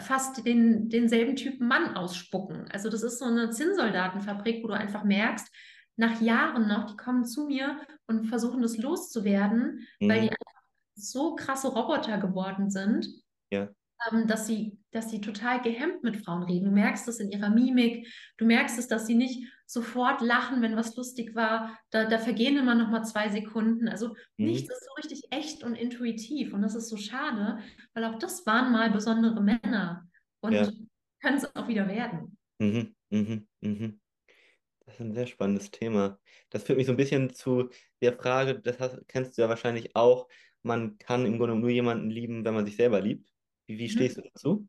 fast 0.00 0.44
den, 0.46 0.88
denselben 0.88 1.36
Typen 1.36 1.68
Mann 1.68 1.96
ausspucken. 1.96 2.68
Also 2.70 2.88
das 2.90 3.02
ist 3.02 3.18
so 3.18 3.26
eine 3.26 3.50
Zinnsoldatenfabrik, 3.50 4.62
wo 4.62 4.68
du 4.68 4.74
einfach 4.74 5.04
merkst, 5.04 5.48
nach 5.96 6.20
Jahren 6.20 6.66
noch, 6.66 6.86
die 6.86 6.96
kommen 6.96 7.24
zu 7.24 7.46
mir 7.46 7.80
und 8.06 8.26
versuchen 8.26 8.62
das 8.62 8.76
loszuwerden, 8.78 9.86
mhm. 10.00 10.08
weil 10.08 10.22
die 10.22 10.30
einfach 10.30 10.62
so 10.96 11.34
krasse 11.34 11.68
Roboter 11.68 12.18
geworden 12.18 12.70
sind, 12.70 13.06
ja. 13.50 13.68
ähm, 14.10 14.26
dass, 14.26 14.46
sie, 14.46 14.78
dass 14.94 15.10
sie 15.10 15.20
total 15.20 15.60
gehemmt 15.60 16.04
mit 16.04 16.16
Frauen 16.16 16.44
reden. 16.44 16.66
Du 16.66 16.70
merkst 16.70 17.08
es 17.08 17.18
in 17.18 17.30
ihrer 17.30 17.50
Mimik, 17.50 18.06
du 18.36 18.44
merkst 18.44 18.78
es, 18.78 18.86
dass 18.86 19.06
sie 19.06 19.16
nicht 19.16 19.48
sofort 19.66 20.20
lachen, 20.20 20.62
wenn 20.62 20.76
was 20.76 20.94
lustig 20.96 21.34
war. 21.34 21.76
Da, 21.90 22.04
da 22.04 22.18
vergehen 22.18 22.56
immer 22.56 22.74
noch 22.74 22.90
mal 22.90 23.02
zwei 23.02 23.28
Sekunden. 23.28 23.88
Also 23.88 24.08
mhm. 24.36 24.46
nichts 24.46 24.70
ist 24.70 24.84
so 24.84 24.92
richtig 24.94 25.24
echt 25.30 25.64
und 25.64 25.74
intuitiv. 25.74 26.52
Und 26.52 26.62
das 26.62 26.76
ist 26.76 26.88
so 26.88 26.96
schade, 26.96 27.58
weil 27.92 28.04
auch 28.04 28.18
das 28.18 28.46
waren 28.46 28.70
mal 28.70 28.90
besondere 28.90 29.42
Männer 29.42 30.08
und 30.40 30.52
ja. 30.52 30.70
können 31.20 31.38
es 31.38 31.56
auch 31.56 31.66
wieder 31.66 31.88
werden. 31.88 32.38
Mhm, 32.60 32.94
mhm, 33.10 33.48
mhm. 33.60 34.00
Das 34.86 34.94
ist 34.94 35.00
ein 35.00 35.14
sehr 35.14 35.26
spannendes 35.26 35.70
Thema. 35.70 36.20
Das 36.50 36.62
führt 36.62 36.78
mich 36.78 36.86
so 36.86 36.92
ein 36.92 36.98
bisschen 36.98 37.34
zu 37.34 37.70
der 38.00 38.12
Frage, 38.12 38.60
das 38.60 38.78
hast, 38.78 39.08
kennst 39.08 39.36
du 39.36 39.42
ja 39.42 39.48
wahrscheinlich 39.48 39.96
auch, 39.96 40.28
man 40.62 40.98
kann 40.98 41.26
im 41.26 41.38
Grunde 41.38 41.56
nur 41.56 41.70
jemanden 41.70 42.10
lieben, 42.10 42.44
wenn 42.44 42.54
man 42.54 42.64
sich 42.64 42.76
selber 42.76 43.00
liebt. 43.00 43.28
Wie, 43.66 43.78
wie 43.78 43.84
mhm. 43.84 43.88
stehst 43.88 44.18
du 44.18 44.22
dazu? 44.22 44.68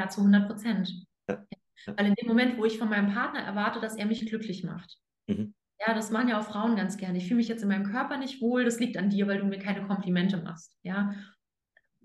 Ja, 0.00 0.08
zu 0.08 0.22
100 0.22 0.48
Prozent. 0.48 0.94
Ja. 1.28 1.44
Weil 1.86 2.06
in 2.06 2.14
dem 2.14 2.26
Moment, 2.26 2.56
wo 2.56 2.64
ich 2.64 2.78
von 2.78 2.88
meinem 2.88 3.12
Partner 3.12 3.40
erwarte, 3.40 3.80
dass 3.80 3.96
er 3.96 4.06
mich 4.06 4.24
glücklich 4.24 4.64
macht, 4.64 4.96
mhm. 5.26 5.54
ja, 5.78 5.92
das 5.92 6.10
machen 6.10 6.28
ja 6.28 6.40
auch 6.40 6.46
Frauen 6.46 6.74
ganz 6.74 6.96
gerne. 6.96 7.18
Ich 7.18 7.24
fühle 7.24 7.36
mich 7.36 7.48
jetzt 7.48 7.62
in 7.62 7.68
meinem 7.68 7.90
Körper 7.90 8.16
nicht 8.16 8.40
wohl, 8.40 8.64
das 8.64 8.80
liegt 8.80 8.96
an 8.96 9.10
dir, 9.10 9.28
weil 9.28 9.40
du 9.40 9.44
mir 9.44 9.58
keine 9.58 9.86
Komplimente 9.86 10.38
machst, 10.38 10.74
ja. 10.82 11.14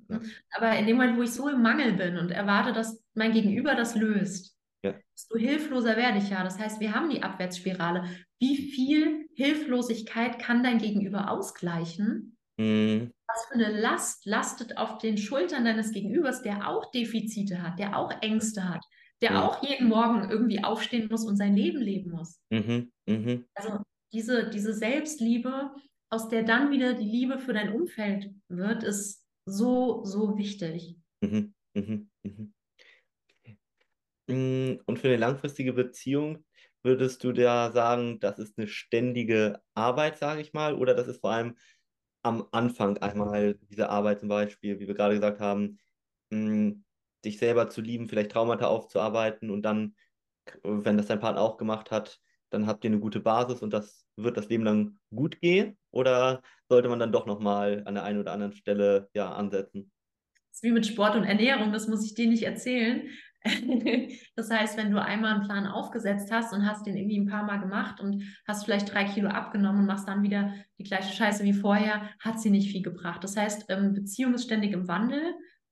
ja. 0.09 0.19
Aber 0.51 0.77
in 0.77 0.87
dem 0.87 0.97
Moment, 0.97 1.17
wo 1.17 1.21
ich 1.21 1.31
so 1.31 1.47
im 1.47 1.61
Mangel 1.61 1.93
bin 1.93 2.17
und 2.17 2.31
erwarte, 2.31 2.73
dass 2.73 3.01
mein 3.13 3.31
Gegenüber 3.31 3.75
das 3.75 3.95
löst, 3.95 4.57
ja. 4.83 4.93
desto 5.13 5.37
hilfloser 5.37 5.95
werde 5.95 6.17
ich 6.17 6.29
ja. 6.29 6.43
Das 6.43 6.59
heißt, 6.59 6.81
wir 6.81 6.93
haben 6.93 7.09
die 7.09 7.23
Abwärtsspirale. 7.23 8.03
Wie 8.39 8.57
viel 8.57 9.29
Hilflosigkeit 9.35 10.37
kann 10.37 10.63
dein 10.63 10.79
Gegenüber 10.79 11.31
ausgleichen, 11.31 12.35
mhm. 12.57 13.13
Was 13.27 13.45
für 13.47 13.55
eine 13.55 13.79
Last 13.81 14.25
lastet 14.25 14.77
auf 14.77 14.99
den 14.99 15.17
Schultern 15.17 15.65
deines 15.65 15.91
Gegenübers, 15.91 16.41
der 16.41 16.69
auch 16.69 16.91
Defizite 16.91 17.61
hat, 17.61 17.79
der 17.79 17.97
auch 17.97 18.11
Ängste 18.21 18.69
hat, 18.69 18.85
der 19.21 19.31
Mhm. 19.31 19.37
auch 19.37 19.63
jeden 19.63 19.87
Morgen 19.89 20.29
irgendwie 20.29 20.63
aufstehen 20.63 21.07
muss 21.09 21.25
und 21.25 21.35
sein 21.35 21.55
Leben 21.55 21.79
leben 21.81 22.11
muss. 22.11 22.39
Mhm. 22.51 22.91
Mhm. 23.07 23.45
Also 23.55 23.79
diese, 24.13 24.49
diese 24.49 24.73
Selbstliebe, 24.73 25.71
aus 26.09 26.29
der 26.29 26.43
dann 26.43 26.71
wieder 26.71 26.93
die 26.93 27.09
Liebe 27.09 27.39
für 27.39 27.53
dein 27.53 27.73
Umfeld 27.73 28.29
wird, 28.47 28.83
ist 28.83 29.25
so, 29.45 30.05
so 30.05 30.37
wichtig. 30.37 30.95
Mhm. 31.21 31.53
Mhm. 31.73 32.09
Mhm. 32.23 32.53
Mm, 34.27 34.79
Und 34.85 34.99
für 34.99 35.07
eine 35.07 35.17
langfristige 35.17 35.73
Beziehung 35.73 36.45
würdest 36.83 37.23
du 37.23 37.31
da 37.31 37.71
sagen, 37.71 38.19
das 38.19 38.39
ist 38.39 38.57
eine 38.57 38.67
ständige 38.67 39.61
Arbeit, 39.73 40.17
sage 40.17 40.41
ich 40.41 40.53
mal, 40.53 40.75
oder 40.75 40.93
das 40.93 41.07
ist 41.07 41.21
vor 41.21 41.31
allem 41.31 41.57
am 42.25 42.47
Anfang 42.51 42.97
einmal 42.97 43.55
diese 43.69 43.89
Arbeit 43.89 44.19
zum 44.19 44.29
Beispiel, 44.29 44.79
wie 44.79 44.87
wir 44.87 44.95
gerade 44.95 45.15
gesagt 45.15 45.39
haben, 45.39 45.79
mh, 46.31 46.75
dich 47.23 47.37
selber 47.39 47.69
zu 47.69 47.81
lieben, 47.81 48.09
vielleicht 48.09 48.31
Traumata 48.31 48.67
aufzuarbeiten 48.67 49.49
und 49.51 49.63
dann, 49.63 49.95
wenn 50.63 50.97
das 50.97 51.07
dein 51.07 51.19
Partner 51.19 51.41
auch 51.41 51.57
gemacht 51.57 51.91
hat, 51.91 52.19
dann 52.49 52.67
habt 52.67 52.83
ihr 52.83 52.91
eine 52.91 52.99
gute 52.99 53.19
Basis 53.19 53.61
und 53.61 53.73
das 53.73 54.05
wird 54.15 54.37
das 54.37 54.49
Leben 54.49 54.63
lang 54.63 54.99
gut 55.13 55.41
gehen? 55.41 55.77
Oder 55.91 56.41
sollte 56.69 56.89
man 56.89 56.99
dann 56.99 57.11
doch 57.11 57.25
nochmal 57.25 57.83
an 57.85 57.95
der 57.95 58.03
einen 58.03 58.19
oder 58.19 58.31
anderen 58.33 58.53
Stelle 58.53 59.09
ja 59.13 59.33
ansetzen? 59.33 59.91
Das 60.33 60.57
ist 60.57 60.63
wie 60.63 60.71
mit 60.71 60.85
Sport 60.85 61.15
und 61.15 61.25
Ernährung, 61.25 61.73
das 61.73 61.87
muss 61.87 62.05
ich 62.05 62.13
dir 62.13 62.27
nicht 62.27 62.43
erzählen. 62.43 63.09
Das 64.35 64.49
heißt, 64.49 64.77
wenn 64.77 64.91
du 64.91 65.01
einmal 65.01 65.35
einen 65.35 65.45
Plan 65.45 65.67
aufgesetzt 65.67 66.31
hast 66.31 66.53
und 66.53 66.67
hast 66.67 66.85
den 66.85 66.97
irgendwie 66.97 67.19
ein 67.19 67.27
paar 67.27 67.43
Mal 67.43 67.57
gemacht 67.57 68.01
und 68.01 68.23
hast 68.47 68.65
vielleicht 68.65 68.93
drei 68.93 69.05
Kilo 69.05 69.29
abgenommen 69.29 69.81
und 69.81 69.85
machst 69.85 70.07
dann 70.07 70.23
wieder 70.23 70.53
die 70.77 70.83
gleiche 70.83 71.13
Scheiße 71.13 71.43
wie 71.43 71.53
vorher, 71.53 72.09
hat 72.19 72.39
sie 72.41 72.49
nicht 72.49 72.71
viel 72.71 72.81
gebracht. 72.81 73.23
Das 73.23 73.37
heißt, 73.37 73.65
ähm, 73.69 73.93
Beziehung 73.93 74.33
ist 74.33 74.43
ständig 74.43 74.73
im 74.73 74.87
Wandel, 74.87 75.21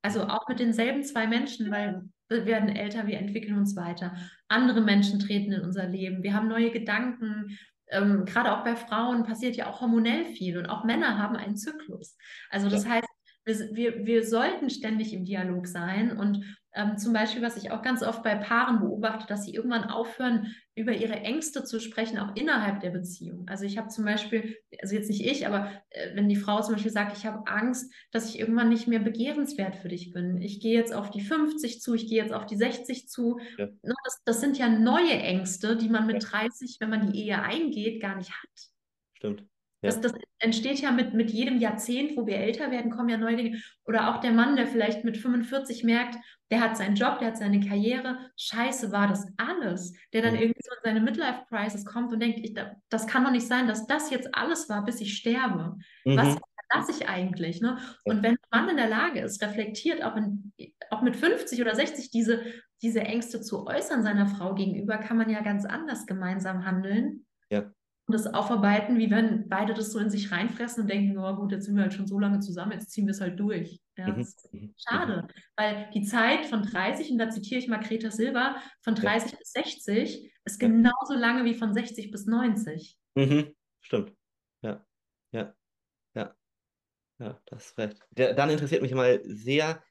also 0.02 0.24
auch 0.24 0.48
mit 0.48 0.60
denselben 0.60 1.04
zwei 1.04 1.28
Menschen, 1.28 1.72
weil 1.72 2.04
wir 2.30 2.46
werden 2.46 2.70
älter, 2.70 3.08
wir 3.08 3.20
entwickeln 3.20 3.58
uns 3.58 3.76
weiter. 3.76 4.16
Andere 4.48 4.82
Menschen 4.82 5.20
treten 5.20 5.52
in 5.52 5.62
unser 5.62 5.88
Leben, 5.88 6.24
wir 6.24 6.34
haben 6.34 6.48
neue 6.48 6.72
Gedanken. 6.72 7.58
Ähm, 7.90 8.26
gerade 8.26 8.56
auch 8.56 8.64
bei 8.64 8.76
Frauen 8.76 9.24
passiert 9.24 9.56
ja 9.56 9.68
auch 9.68 9.82
hormonell 9.82 10.26
viel 10.26 10.58
und 10.58 10.68
auch 10.68 10.84
Männer 10.84 11.18
haben 11.18 11.36
einen 11.36 11.58
Zyklus. 11.58 12.18
Also 12.50 12.70
das 12.70 12.88
heißt, 12.88 13.08
wir, 13.46 13.70
wir, 13.74 14.06
wir 14.06 14.26
sollten 14.26 14.70
ständig 14.70 15.14
im 15.14 15.26
Dialog 15.26 15.68
sein 15.68 16.18
und 16.18 16.44
ähm, 16.76 16.98
zum 16.98 17.14
Beispiel, 17.14 17.42
was 17.42 17.58
ich 17.58 17.72
auch 17.72 17.82
ganz 17.82 18.02
oft 18.02 18.24
bei 18.24 18.36
Paaren 18.36 18.80
beobachte, 18.80 19.28
dass 19.28 19.44
sie 19.44 19.54
irgendwann 19.54 19.84
aufhören, 19.86 20.56
über 20.76 20.92
ihre 20.92 21.14
Ängste 21.14 21.64
zu 21.64 21.80
sprechen, 21.80 22.18
auch 22.18 22.36
innerhalb 22.36 22.80
der 22.80 22.90
Beziehung. 22.90 23.48
Also 23.48 23.66
ich 23.66 23.78
habe 23.78 23.90
zum 23.90 24.06
Beispiel, 24.06 24.58
also 24.82 24.96
jetzt 24.96 25.10
nicht 25.10 25.24
ich, 25.24 25.46
aber 25.46 25.72
äh, 25.90 26.16
wenn 26.16 26.30
die 26.30 26.36
Frau 26.36 26.62
zum 26.62 26.74
Beispiel 26.74 26.92
sagt, 26.92 27.16
ich 27.16 27.26
habe 27.28 27.46
Angst, 27.46 27.94
dass 28.12 28.28
ich 28.28 28.40
irgendwann 28.40 28.70
nicht 28.70 28.88
mehr 28.88 29.00
begehrenswert 29.00 29.76
für 29.76 29.90
dich 29.90 30.12
bin. 30.12 30.42
Ich 30.42 30.62
gehe 30.62 30.74
jetzt 30.74 30.94
auf 30.94 31.12
die 31.12 31.22
50 31.22 31.80
zu, 31.80 31.94
ich 31.94 32.08
gehe 32.08 32.22
jetzt 32.22 32.34
auf 32.34 32.48
die 32.48 32.58
60 32.58 33.08
zu. 33.08 33.40
Ja. 33.58 33.68
Ne, 33.68 33.94
Das, 34.04 34.22
das 34.26 34.42
sind 34.42 34.58
ja 34.58 34.68
neue 34.68 35.14
Ängste, 35.14 35.78
die 35.78 35.90
man 35.90 36.08
mit 36.08 36.26
30, 36.32 36.78
wenn 36.80 36.90
man 36.90 37.12
die 37.12 37.20
Ehe 37.24 37.42
eingeht, 37.42 38.02
gar 38.02 38.16
nicht 38.16 38.32
hat. 38.32 38.50
Stimmt. 39.14 39.46
Das, 39.84 39.96
Ja. 39.96 40.02
das 40.02 40.14
entsteht 40.40 40.80
ja 40.80 40.92
mit, 40.92 41.14
mit 41.14 41.30
jedem 41.30 41.58
Jahrzehnt, 41.60 42.18
wo 42.18 42.26
wir 42.26 42.38
älter 42.38 42.72
werden, 42.72 42.90
kommen 42.92 43.10
ja 43.10 43.18
neue 43.18 43.36
Dinge. 43.36 43.62
Oder 43.86 44.10
auch 44.16 44.20
der 44.22 44.32
Mann, 44.32 44.56
der 44.56 44.66
vielleicht 44.68 45.04
mit 45.04 45.18
45 45.18 45.84
merkt, 45.84 46.16
der 46.50 46.62
hat 46.62 46.76
seinen 46.78 46.96
Job, 46.96 47.20
der 47.20 47.28
hat 47.30 47.38
seine 47.38 47.60
Karriere. 47.60 48.18
Scheiße, 48.38 48.92
war 48.92 49.08
das 49.08 49.28
alles? 49.38 49.94
Der 50.14 50.22
dann 50.22 50.34
Mhm. 50.34 50.40
irgendwie 50.42 50.62
so 50.64 50.72
in 50.74 50.82
seine 50.84 51.02
Midlife-Crisis 51.02 51.86
kommt 51.86 52.12
und 52.14 52.20
denkt, 52.20 52.40
ich, 52.44 52.54
da- 52.54 52.76
das 52.90 53.06
kann 53.08 53.24
doch 53.24 53.32
nicht 53.32 53.48
sein, 53.48 53.68
dass 53.68 53.86
das 53.86 54.10
jetzt 54.10 54.34
alles 54.34 54.70
war, 54.70 54.84
bis 54.86 55.02
ich 55.02 55.16
sterbe. 55.18 55.78
Was 56.06 56.36
Mhm. 56.36 56.40
lasse 56.74 56.92
ich 56.92 57.08
eigentlich? 57.08 57.62
Ne? 57.62 57.78
Und 58.04 58.24
wenn 58.24 58.34
ein 58.34 58.38
Mann 58.52 58.70
in 58.70 58.78
der 58.78 58.90
Lage 58.90 59.20
ist, 59.20 59.42
reflektiert 59.44 60.04
auch, 60.04 60.16
in, 60.16 60.54
auch 60.90 61.02
mit 61.02 61.16
50 61.16 61.62
oder 61.62 61.76
60 61.76 62.10
diese, 62.12 62.42
diese 62.82 63.02
Ängste 63.02 63.42
zu 63.42 63.66
äußern 63.68 64.04
seiner 64.04 64.28
Frau 64.28 64.54
gegenüber, 64.56 64.98
kann 64.98 65.18
man 65.18 65.30
ja 65.30 65.42
ganz 65.42 65.66
anders 65.66 66.06
gemeinsam 66.06 66.66
handeln. 66.66 67.26
Ja. 67.50 67.72
Und 68.06 68.14
das 68.14 68.28
aufarbeiten, 68.34 68.98
wie 69.00 69.10
wenn 69.10 69.48
beide 69.48 69.74
das 69.74 69.92
so 69.94 70.00
in 70.00 70.10
sich 70.10 70.30
reinfressen 70.32 70.84
und 70.84 70.90
denken, 70.90 71.18
oh 71.18 71.36
gut, 71.36 71.54
jetzt 71.54 71.66
sind 71.66 71.76
wir 71.76 71.84
halt 71.84 71.94
schon 71.94 72.06
so 72.08 72.20
lange 72.20 72.40
zusammen, 72.42 72.74
jetzt 72.74 72.92
ziehen 72.92 73.06
wir 73.08 73.12
es 73.12 73.22
halt 73.22 73.40
durch. 73.40 73.80
Ja, 73.98 74.10
Mhm. 74.10 74.18
das 74.18 74.28
ist 74.30 74.54
Mhm. 74.54 74.74
schade, 74.76 75.28
weil 75.56 75.90
die 75.94 76.02
Zeit 76.04 76.46
von 76.46 76.64
30, 76.64 77.12
und 77.12 77.18
da 77.18 77.30
zitiere 77.30 77.60
ich 77.60 77.68
mal 77.70 77.78
Greta 77.80 78.12
Silva, 78.12 78.58
von 78.84 78.96
30 78.96 79.38
bis 79.40 79.52
60 79.54 80.34
ist 80.46 80.62
Ja. 80.62 80.68
genauso 80.68 81.14
lange 81.14 81.46
wie 81.46 81.54
von 81.54 81.74
60 81.74 82.12
bis 82.12 82.26
90. 82.26 82.98
Mhm. 83.16 83.56
Stimmt. 83.80 84.14
Ja. 84.62 84.86
Ja. 85.32 85.56
Ja. 86.14 86.36
Ja, 87.20 87.42
das 87.46 87.68
ist 87.68 87.78
recht. 87.78 88.00
Der, 88.12 88.34
dann 88.34 88.50
interessiert 88.50 88.82
mich 88.82 88.94
mal 88.94 89.22
sehr, 89.24 89.82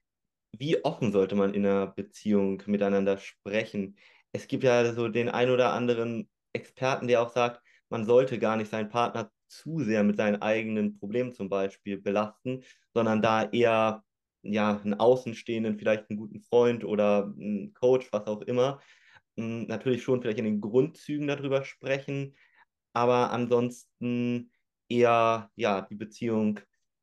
wie 0.53 0.85
offen 0.85 1.13
sollte 1.13 1.35
man 1.35 1.55
in 1.55 1.65
einer 1.65 1.87
Beziehung 1.87 2.63
miteinander 2.67 3.17
sprechen? 3.17 3.97
Es 4.33 4.49
gibt 4.49 4.65
ja 4.65 4.93
so 4.93 5.09
den 5.09 5.31
ein 5.31 5.49
oder 5.51 5.73
anderen 5.73 6.29
Experten, 6.53 7.09
der 7.09 7.23
auch 7.23 7.31
sagt, 7.31 7.63
man 7.93 8.07
sollte 8.07 8.39
gar 8.41 8.57
nicht 8.57 8.71
seinen 8.71 8.89
Partner 8.89 9.31
zu 9.49 9.81
sehr 9.81 10.03
mit 10.05 10.17
seinen 10.17 10.43
eigenen 10.43 10.99
Problemen 10.99 11.33
zum 11.33 11.49
Beispiel 11.51 11.99
belasten, 12.01 12.65
sondern 12.95 13.23
da 13.23 13.45
eher 13.51 14.05
ja, 14.43 14.81
einen 14.81 14.95
Außenstehenden, 14.95 15.79
vielleicht 15.79 16.11
einen 16.11 16.19
guten 16.19 16.41
Freund 16.41 16.85
oder 16.85 17.27
einen 17.27 17.75
Coach, 17.75 18.09
was 18.13 18.27
auch 18.27 18.43
immer, 18.43 18.81
m, 19.37 19.67
natürlich 19.67 20.03
schon 20.03 20.23
vielleicht 20.23 20.39
in 20.39 20.45
den 20.47 20.61
Grundzügen 20.61 21.27
darüber 21.29 21.65
sprechen, 21.65 22.37
aber 22.95 23.31
ansonsten 23.33 24.53
eher 24.89 25.51
ja, 25.57 25.83
die 25.83 25.95
Beziehung, 25.97 26.61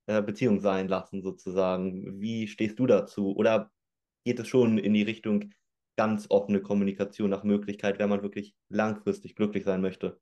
äh, 0.07 0.21
Beziehung 0.21 0.59
sein 0.59 0.87
lassen, 0.87 1.21
sozusagen. 1.23 2.19
Wie 2.21 2.47
stehst 2.47 2.79
du 2.79 2.87
dazu? 2.87 3.35
Oder 3.35 3.71
geht 4.25 4.39
es 4.39 4.47
schon 4.47 4.77
in 4.77 4.93
die 4.93 5.03
Richtung 5.03 5.53
ganz 5.97 6.27
offene 6.29 6.61
Kommunikation 6.61 7.29
nach 7.29 7.43
Möglichkeit, 7.43 7.99
wenn 7.99 8.09
man 8.09 8.23
wirklich 8.23 8.55
langfristig 8.69 9.35
glücklich 9.35 9.65
sein 9.65 9.81
möchte? 9.81 10.19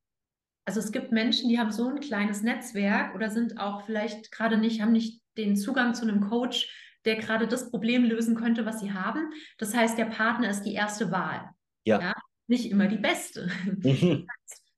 Also 0.67 0.81
es 0.81 0.91
gibt 0.91 1.13
Menschen, 1.13 1.47
die 1.47 1.57
haben 1.57 1.71
so 1.71 1.87
ein 1.87 2.01
kleines 2.01 2.43
Netzwerk 2.43 3.15
oder 3.15 3.29
sind 3.29 3.57
auch 3.57 3.85
vielleicht 3.85 4.33
gerade 4.33 4.57
nicht, 4.57 4.81
haben 4.81 4.91
nicht 4.91 5.21
den 5.37 5.55
Zugang 5.55 5.93
zu 5.93 6.01
einem 6.01 6.19
Coach, 6.19 6.69
der 7.05 7.15
gerade 7.15 7.47
das 7.47 7.71
Problem 7.71 8.03
lösen 8.03 8.35
könnte, 8.35 8.65
was 8.65 8.81
sie 8.81 8.91
haben. 8.91 9.31
Das 9.57 9.73
heißt, 9.73 9.97
der 9.97 10.05
Partner 10.05 10.49
ist 10.49 10.63
die 10.63 10.73
erste 10.73 11.09
Wahl. 11.09 11.51
Ja. 11.85 12.13
Nicht 12.47 12.69
immer 12.69 12.87
die 12.87 12.97
beste. 12.97 13.49
Mhm. 13.65 14.27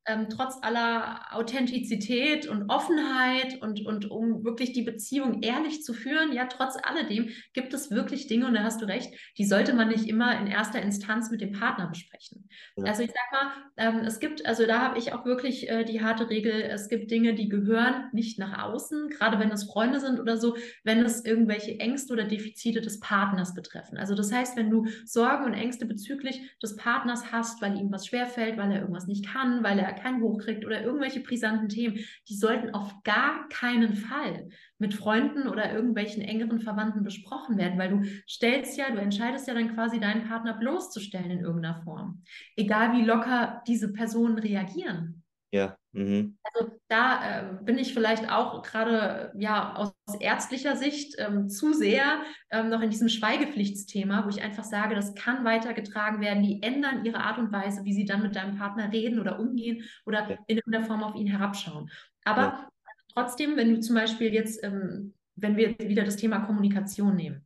Ähm, 0.05 0.27
trotz 0.29 0.57
aller 0.61 1.21
Authentizität 1.31 2.47
und 2.47 2.69
Offenheit 2.69 3.61
und, 3.61 3.85
und 3.85 4.09
um 4.09 4.43
wirklich 4.43 4.71
die 4.73 4.81
Beziehung 4.81 5.41
ehrlich 5.43 5.83
zu 5.83 5.93
führen, 5.93 6.33
ja, 6.33 6.45
trotz 6.45 6.77
alledem 6.81 7.29
gibt 7.53 7.73
es 7.73 7.91
wirklich 7.91 8.27
Dinge, 8.27 8.47
und 8.47 8.53
da 8.53 8.63
hast 8.63 8.81
du 8.81 8.85
recht, 8.85 9.13
die 9.37 9.45
sollte 9.45 9.73
man 9.73 9.89
nicht 9.89 10.07
immer 10.07 10.39
in 10.39 10.47
erster 10.47 10.81
Instanz 10.81 11.29
mit 11.29 11.41
dem 11.41 11.51
Partner 11.51 11.87
besprechen. 11.87 12.49
Ja. 12.75 12.85
Also 12.85 13.03
ich 13.03 13.11
sag 13.11 13.31
mal, 13.31 13.51
ähm, 13.77 14.05
es 14.05 14.19
gibt, 14.19 14.45
also 14.45 14.65
da 14.65 14.79
habe 14.79 14.97
ich 14.97 15.13
auch 15.13 15.25
wirklich 15.25 15.69
äh, 15.69 15.83
die 15.83 16.01
harte 16.01 16.29
Regel, 16.29 16.53
es 16.53 16.89
gibt 16.89 17.11
Dinge, 17.11 17.35
die 17.35 17.49
gehören 17.49 18.09
nicht 18.11 18.39
nach 18.39 18.63
außen, 18.63 19.09
gerade 19.09 19.39
wenn 19.39 19.51
es 19.51 19.65
Freunde 19.65 19.99
sind 19.99 20.19
oder 20.19 20.37
so, 20.37 20.55
wenn 20.83 20.99
es 21.03 21.23
irgendwelche 21.23 21.79
Ängste 21.79 22.13
oder 22.13 22.23
Defizite 22.23 22.81
des 22.81 22.99
Partners 22.99 23.53
betreffen. 23.53 23.97
Also 23.97 24.15
das 24.15 24.31
heißt, 24.31 24.57
wenn 24.57 24.69
du 24.69 24.85
Sorgen 25.05 25.45
und 25.45 25.53
Ängste 25.53 25.85
bezüglich 25.85 26.41
des 26.61 26.75
Partners 26.75 27.31
hast, 27.31 27.61
weil 27.61 27.77
ihm 27.77 27.91
was 27.91 28.07
schwerfällt, 28.07 28.57
weil 28.57 28.71
er 28.71 28.81
irgendwas 28.81 29.07
nicht 29.07 29.27
kann, 29.27 29.63
weil 29.63 29.77
er 29.79 29.98
keinen 29.99 30.21
hochkriegt 30.21 30.65
oder 30.65 30.81
irgendwelche 30.81 31.21
brisanten 31.21 31.69
Themen, 31.69 31.99
die 32.27 32.35
sollten 32.35 32.73
auf 32.73 32.93
gar 33.03 33.47
keinen 33.49 33.95
Fall 33.95 34.49
mit 34.77 34.93
Freunden 34.93 35.47
oder 35.47 35.73
irgendwelchen 35.73 36.21
engeren 36.21 36.61
Verwandten 36.61 37.03
besprochen 37.03 37.57
werden, 37.57 37.79
weil 37.79 37.89
du 37.89 38.03
stellst 38.27 38.77
ja, 38.77 38.89
du 38.89 38.99
entscheidest 38.99 39.47
ja 39.47 39.53
dann 39.53 39.73
quasi 39.73 39.99
deinen 39.99 40.27
Partner 40.27 40.53
bloßzustellen 40.53 41.31
in 41.31 41.39
irgendeiner 41.39 41.81
Form. 41.83 42.23
Egal 42.55 42.93
wie 42.93 43.05
locker 43.05 43.61
diese 43.67 43.91
Personen 43.91 44.37
reagieren. 44.37 45.23
Ja. 45.51 45.78
Mhm. 45.91 46.37
Also 46.43 46.71
da 46.87 47.39
äh, 47.39 47.63
bin 47.63 47.77
ich 47.77 47.93
vielleicht 47.93 48.31
auch 48.31 48.61
gerade 48.61 49.31
ja 49.37 49.75
aus 49.75 49.93
ärztlicher 50.19 50.75
Sicht 50.75 51.15
ähm, 51.17 51.49
zu 51.49 51.73
sehr 51.73 52.21
ähm, 52.51 52.69
noch 52.69 52.81
in 52.81 52.89
diesem 52.91 53.09
Schweigepflichtsthema, 53.09 54.23
wo 54.25 54.29
ich 54.29 54.41
einfach 54.43 54.63
sage, 54.63 54.95
das 54.95 55.15
kann 55.15 55.43
weitergetragen 55.45 56.21
werden. 56.21 56.43
Die 56.43 56.61
ändern 56.61 57.05
ihre 57.05 57.19
Art 57.21 57.39
und 57.39 57.51
Weise, 57.51 57.83
wie 57.85 57.93
sie 57.93 58.05
dann 58.05 58.21
mit 58.21 58.35
deinem 58.35 58.57
Partner 58.57 58.91
reden 58.91 59.19
oder 59.19 59.39
umgehen 59.39 59.83
oder 60.05 60.29
Ja. 60.29 60.37
in 60.47 60.57
irgendeiner 60.57 60.85
Form 60.85 61.03
auf 61.03 61.15
ihn 61.15 61.27
herabschauen. 61.27 61.89
Aber 62.23 62.41
Ja. 62.41 62.69
trotzdem, 63.13 63.57
wenn 63.57 63.73
du 63.73 63.79
zum 63.79 63.95
Beispiel 63.95 64.33
jetzt, 64.33 64.63
ähm, 64.63 65.13
wenn 65.35 65.57
wir 65.57 65.77
wieder 65.79 66.03
das 66.03 66.17
Thema 66.17 66.39
Kommunikation 66.41 67.15
nehmen. 67.15 67.45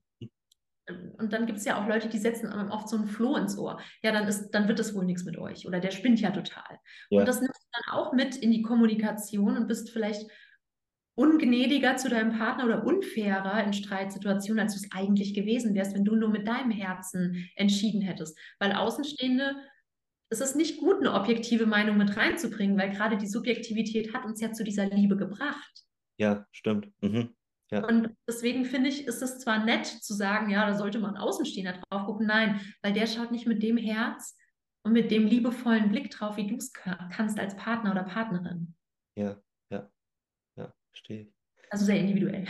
Und 1.17 1.31
dann 1.31 1.45
gibt 1.45 1.59
es 1.59 1.65
ja 1.65 1.81
auch 1.81 1.87
Leute, 1.87 2.09
die 2.09 2.17
setzen 2.17 2.47
einem 2.47 2.69
oft 2.69 2.89
so 2.89 2.97
ein 2.97 3.07
Floh 3.07 3.37
ins 3.37 3.57
Ohr. 3.57 3.79
Ja, 4.01 4.11
dann 4.11 4.27
ist, 4.27 4.51
dann 4.51 4.67
wird 4.67 4.79
das 4.79 4.93
wohl 4.93 5.05
nichts 5.05 5.23
mit 5.23 5.37
euch. 5.37 5.65
Oder 5.65 5.79
der 5.79 5.91
spinnt 5.91 6.19
ja 6.19 6.31
total. 6.31 6.79
Ja. 7.09 7.19
Und 7.19 7.27
das 7.27 7.39
nimmst 7.39 7.63
du 7.63 7.67
dann 7.71 7.97
auch 7.97 8.13
mit 8.13 8.35
in 8.35 8.51
die 8.51 8.61
Kommunikation 8.61 9.57
und 9.57 9.67
bist 9.67 9.91
vielleicht 9.91 10.29
ungnädiger 11.15 11.95
zu 11.95 12.09
deinem 12.09 12.37
Partner 12.37 12.65
oder 12.65 12.85
unfairer 12.85 13.63
in 13.63 13.73
Streitsituationen, 13.73 14.63
als 14.63 14.73
du 14.73 14.79
es 14.79 14.91
eigentlich 14.91 15.33
gewesen 15.33 15.75
wärst, 15.75 15.95
wenn 15.95 16.05
du 16.05 16.15
nur 16.15 16.29
mit 16.29 16.47
deinem 16.47 16.71
Herzen 16.71 17.49
entschieden 17.55 18.01
hättest. 18.01 18.37
Weil 18.59 18.73
Außenstehende, 18.73 19.55
es 20.29 20.41
ist 20.41 20.55
nicht 20.55 20.79
gut, 20.79 20.97
eine 20.97 21.13
objektive 21.13 21.67
Meinung 21.67 21.97
mit 21.97 22.17
reinzubringen, 22.17 22.77
weil 22.77 22.89
gerade 22.89 23.17
die 23.17 23.27
Subjektivität 23.27 24.13
hat 24.13 24.25
uns 24.25 24.41
ja 24.41 24.51
zu 24.51 24.63
dieser 24.63 24.87
Liebe 24.87 25.15
gebracht. 25.15 25.83
Ja, 26.17 26.47
stimmt. 26.51 26.89
Mhm. 27.01 27.35
Ja. 27.73 27.87
Und 27.87 28.15
deswegen 28.27 28.65
finde 28.65 28.89
ich, 28.89 29.07
ist 29.07 29.23
es 29.23 29.39
zwar 29.39 29.65
nett 29.65 29.87
zu 29.87 30.13
sagen, 30.13 30.51
ja, 30.51 30.67
da 30.67 30.75
sollte 30.75 30.99
man 30.99 31.17
Außenstehender 31.17 31.81
drauf 31.89 32.05
gucken. 32.05 32.27
Nein, 32.27 32.61
weil 32.83 32.93
der 32.93 33.07
schaut 33.07 33.31
nicht 33.31 33.47
mit 33.47 33.63
dem 33.63 33.77
Herz 33.77 34.37
und 34.83 34.93
mit 34.93 35.09
dem 35.09 35.25
liebevollen 35.25 35.89
Blick 35.89 36.11
drauf, 36.11 36.37
wie 36.37 36.45
du 36.45 36.55
es 36.55 36.71
kannst 36.71 37.39
als 37.39 37.55
Partner 37.55 37.91
oder 37.91 38.03
Partnerin. 38.03 38.75
Ja, 39.15 39.41
ja, 39.71 39.89
ja, 40.55 40.71
verstehe 40.91 41.21
ich. 41.21 41.33
Also 41.71 41.85
sehr 41.85 41.99
individuell. 41.99 42.45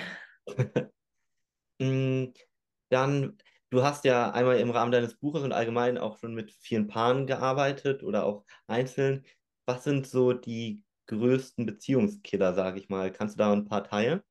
Mm, 1.81 2.33
Dann, 2.89 3.37
du 3.71 3.81
hast 3.81 4.05
ja 4.05 4.29
einmal 4.31 4.59
im 4.59 4.69
Rahmen 4.69 4.91
deines 4.91 5.15
Buches 5.17 5.41
und 5.41 5.53
allgemein 5.53 5.97
auch 5.97 6.19
schon 6.19 6.35
mit 6.35 6.51
vielen 6.51 6.85
Paaren 6.87 7.25
gearbeitet 7.25 8.03
oder 8.03 8.25
auch 8.25 8.45
einzeln. 8.67 9.25
Was 9.65 9.83
sind 9.83 10.05
so 10.05 10.33
die 10.33 10.83
größten 11.07 11.65
Beziehungskiller, 11.65 12.53
sage 12.53 12.79
ich 12.79 12.89
mal? 12.89 13.11
Kannst 13.11 13.35
du 13.35 13.39
da 13.39 13.51
ein 13.51 13.65
paar 13.65 13.83
teilen? 13.83 14.21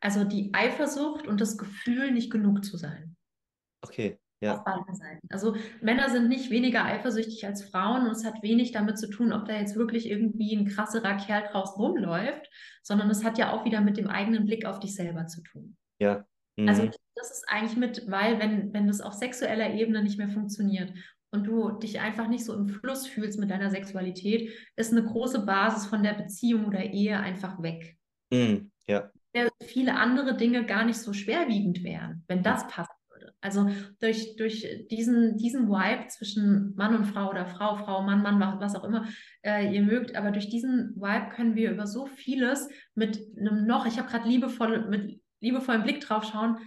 Also 0.00 0.24
die 0.24 0.52
Eifersucht 0.54 1.26
und 1.26 1.40
das 1.40 1.58
Gefühl, 1.58 2.10
nicht 2.12 2.30
genug 2.30 2.64
zu 2.64 2.76
sein. 2.76 3.16
Okay, 3.82 4.18
Auf 4.46 4.58
ja. 4.58 4.62
beiden 4.64 4.94
Seiten. 4.94 5.26
Also 5.30 5.56
Männer 5.80 6.10
sind 6.10 6.28
nicht 6.28 6.50
weniger 6.50 6.84
eifersüchtig 6.84 7.46
als 7.46 7.64
Frauen 7.64 8.06
und 8.06 8.12
es 8.12 8.24
hat 8.24 8.42
wenig 8.42 8.72
damit 8.72 8.98
zu 8.98 9.08
tun, 9.08 9.32
ob 9.32 9.44
da 9.46 9.54
jetzt 9.58 9.76
wirklich 9.76 10.08
irgendwie 10.08 10.54
ein 10.56 10.66
krasserer 10.66 11.16
Kerl 11.16 11.44
draußen 11.50 11.80
rumläuft, 11.80 12.50
sondern 12.82 13.10
es 13.10 13.24
hat 13.24 13.38
ja 13.38 13.52
auch 13.52 13.64
wieder 13.64 13.80
mit 13.80 13.96
dem 13.96 14.08
eigenen 14.08 14.44
Blick 14.46 14.64
auf 14.66 14.80
dich 14.80 14.94
selber 14.94 15.26
zu 15.26 15.42
tun. 15.42 15.76
Ja. 16.00 16.26
Also 16.66 16.82
Mhm. 16.82 16.90
das 17.14 17.30
ist 17.30 17.44
eigentlich 17.48 17.76
mit, 17.78 18.10
weil 18.10 18.38
wenn, 18.38 18.72
wenn 18.74 18.86
das 18.86 19.00
auf 19.00 19.14
sexueller 19.14 19.72
Ebene 19.74 20.02
nicht 20.02 20.18
mehr 20.18 20.28
funktioniert 20.28 20.92
und 21.30 21.44
du 21.46 21.70
dich 21.78 22.00
einfach 22.00 22.28
nicht 22.28 22.44
so 22.44 22.54
im 22.54 22.68
Fluss 22.68 23.06
fühlst 23.06 23.38
mit 23.38 23.50
deiner 23.50 23.70
Sexualität, 23.70 24.52
ist 24.76 24.92
eine 24.92 25.02
große 25.04 25.46
Basis 25.46 25.86
von 25.86 26.02
der 26.02 26.12
Beziehung 26.14 26.66
oder 26.66 26.80
Ehe 26.84 27.18
einfach 27.18 27.62
weg. 27.62 27.96
Mhm. 28.32 28.70
Ja. 28.86 29.10
Viele 29.64 29.94
andere 29.96 30.36
Dinge 30.36 30.64
gar 30.64 30.84
nicht 30.84 30.98
so 30.98 31.12
schwerwiegend 31.12 31.82
wären, 31.82 32.24
wenn 32.28 32.42
das 32.42 32.66
passen 32.68 32.92
würde. 33.10 33.32
Also 33.40 33.70
durch, 34.00 34.36
durch 34.36 34.86
diesen, 34.90 35.36
diesen 35.36 35.68
Vibe 35.68 36.08
zwischen 36.08 36.74
Mann 36.76 36.94
und 36.94 37.06
Frau 37.06 37.30
oder 37.30 37.46
Frau, 37.46 37.76
Frau, 37.76 38.02
Mann, 38.02 38.22
Mann, 38.22 38.60
was, 38.60 38.74
auch 38.74 38.84
immer 38.84 39.06
äh, 39.42 39.74
ihr 39.74 39.82
mögt, 39.82 40.14
aber 40.16 40.30
durch 40.30 40.48
diesen 40.48 40.94
Vibe 40.96 41.30
können 41.34 41.54
wir 41.54 41.70
über 41.70 41.86
so 41.86 42.06
vieles 42.06 42.68
mit 42.94 43.20
einem 43.38 43.66
noch, 43.66 43.86
ich 43.86 43.98
habe 43.98 44.08
gerade 44.08 44.28
liebevoll, 44.28 44.88
mit 44.88 45.20
liebevollem 45.40 45.82
Blick 45.82 46.00
drauf 46.00 46.24
schauen, 46.24 46.58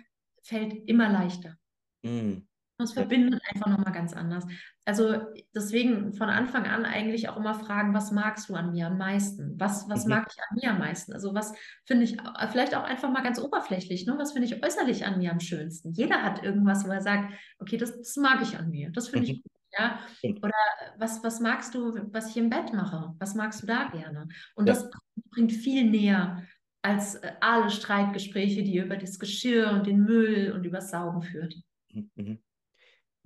fällt 0.44 0.74
immer 0.88 1.10
leichter. 1.10 1.56
Mhm. 2.04 2.45
Das 2.78 2.92
verbindet 2.92 3.42
einfach 3.50 3.68
nochmal 3.68 3.94
ganz 3.94 4.12
anders. 4.14 4.46
Also 4.84 5.22
deswegen 5.56 6.14
von 6.14 6.30
Anfang 6.30 6.66
an 6.66 6.84
eigentlich 6.84 7.30
auch 7.30 7.38
immer 7.38 7.54
fragen, 7.56 7.94
was 7.94 8.12
magst 8.12 8.50
du 8.50 8.56
an 8.56 8.72
mir 8.72 8.88
am 8.88 8.98
meisten? 8.98 9.58
Was, 9.58 9.88
was 9.88 10.06
Mhm. 10.06 10.10
mag 10.10 10.28
ich 10.30 10.38
an 10.42 10.58
mir 10.62 10.72
am 10.72 10.80
meisten? 10.80 11.14
Also 11.14 11.34
was 11.34 11.54
finde 11.86 12.04
ich 12.04 12.20
äh, 12.20 12.48
vielleicht 12.52 12.76
auch 12.76 12.84
einfach 12.84 13.10
mal 13.10 13.24
ganz 13.24 13.40
oberflächlich, 13.40 14.06
ne? 14.06 14.16
Was 14.18 14.34
finde 14.34 14.48
ich 14.48 14.62
äußerlich 14.64 15.06
an 15.06 15.20
mir 15.20 15.32
am 15.32 15.40
schönsten? 15.40 15.94
Jeder 15.94 16.22
hat 16.22 16.44
irgendwas, 16.44 16.86
wo 16.86 16.92
er 16.92 17.02
sagt, 17.02 17.34
okay, 17.60 17.78
das, 17.78 17.98
das 17.98 18.18
mag 18.18 18.42
ich 18.42 18.58
an 18.58 18.70
mir, 18.70 18.92
das 18.92 19.08
finde 19.08 19.28
ich 19.28 19.38
Mhm. 19.38 19.42
gut, 19.44 19.52
ja. 19.80 20.00
Oder 20.42 20.50
äh, 20.50 20.92
was, 21.00 21.24
was 21.24 21.40
magst 21.40 21.74
du, 21.76 21.94
was 22.12 22.30
ich 22.30 22.38
im 22.38 22.50
Bett 22.50 22.74
mache? 22.74 23.14
Was 23.20 23.36
magst 23.36 23.64
du 23.64 23.68
da 23.68 23.86
gerne? 23.88 24.28
Und 24.56 24.68
Ja. 24.68 24.74
das 24.74 24.90
bringt 25.32 25.54
viel 25.54 25.90
näher 25.90 26.44
als 26.82 27.16
äh, 27.16 27.32
alle 27.40 27.70
Streitgespräche, 27.70 28.64
die 28.64 28.74
ihr 28.74 28.86
über 28.86 28.98
das 28.98 29.18
Geschirr 29.18 29.72
und 29.72 29.88
den 29.88 30.04
Müll 30.04 30.52
und 30.52 30.66
übers 30.66 30.92
Saugen 30.92 31.22
führt. 31.22 31.56
Mhm. 31.94 32.40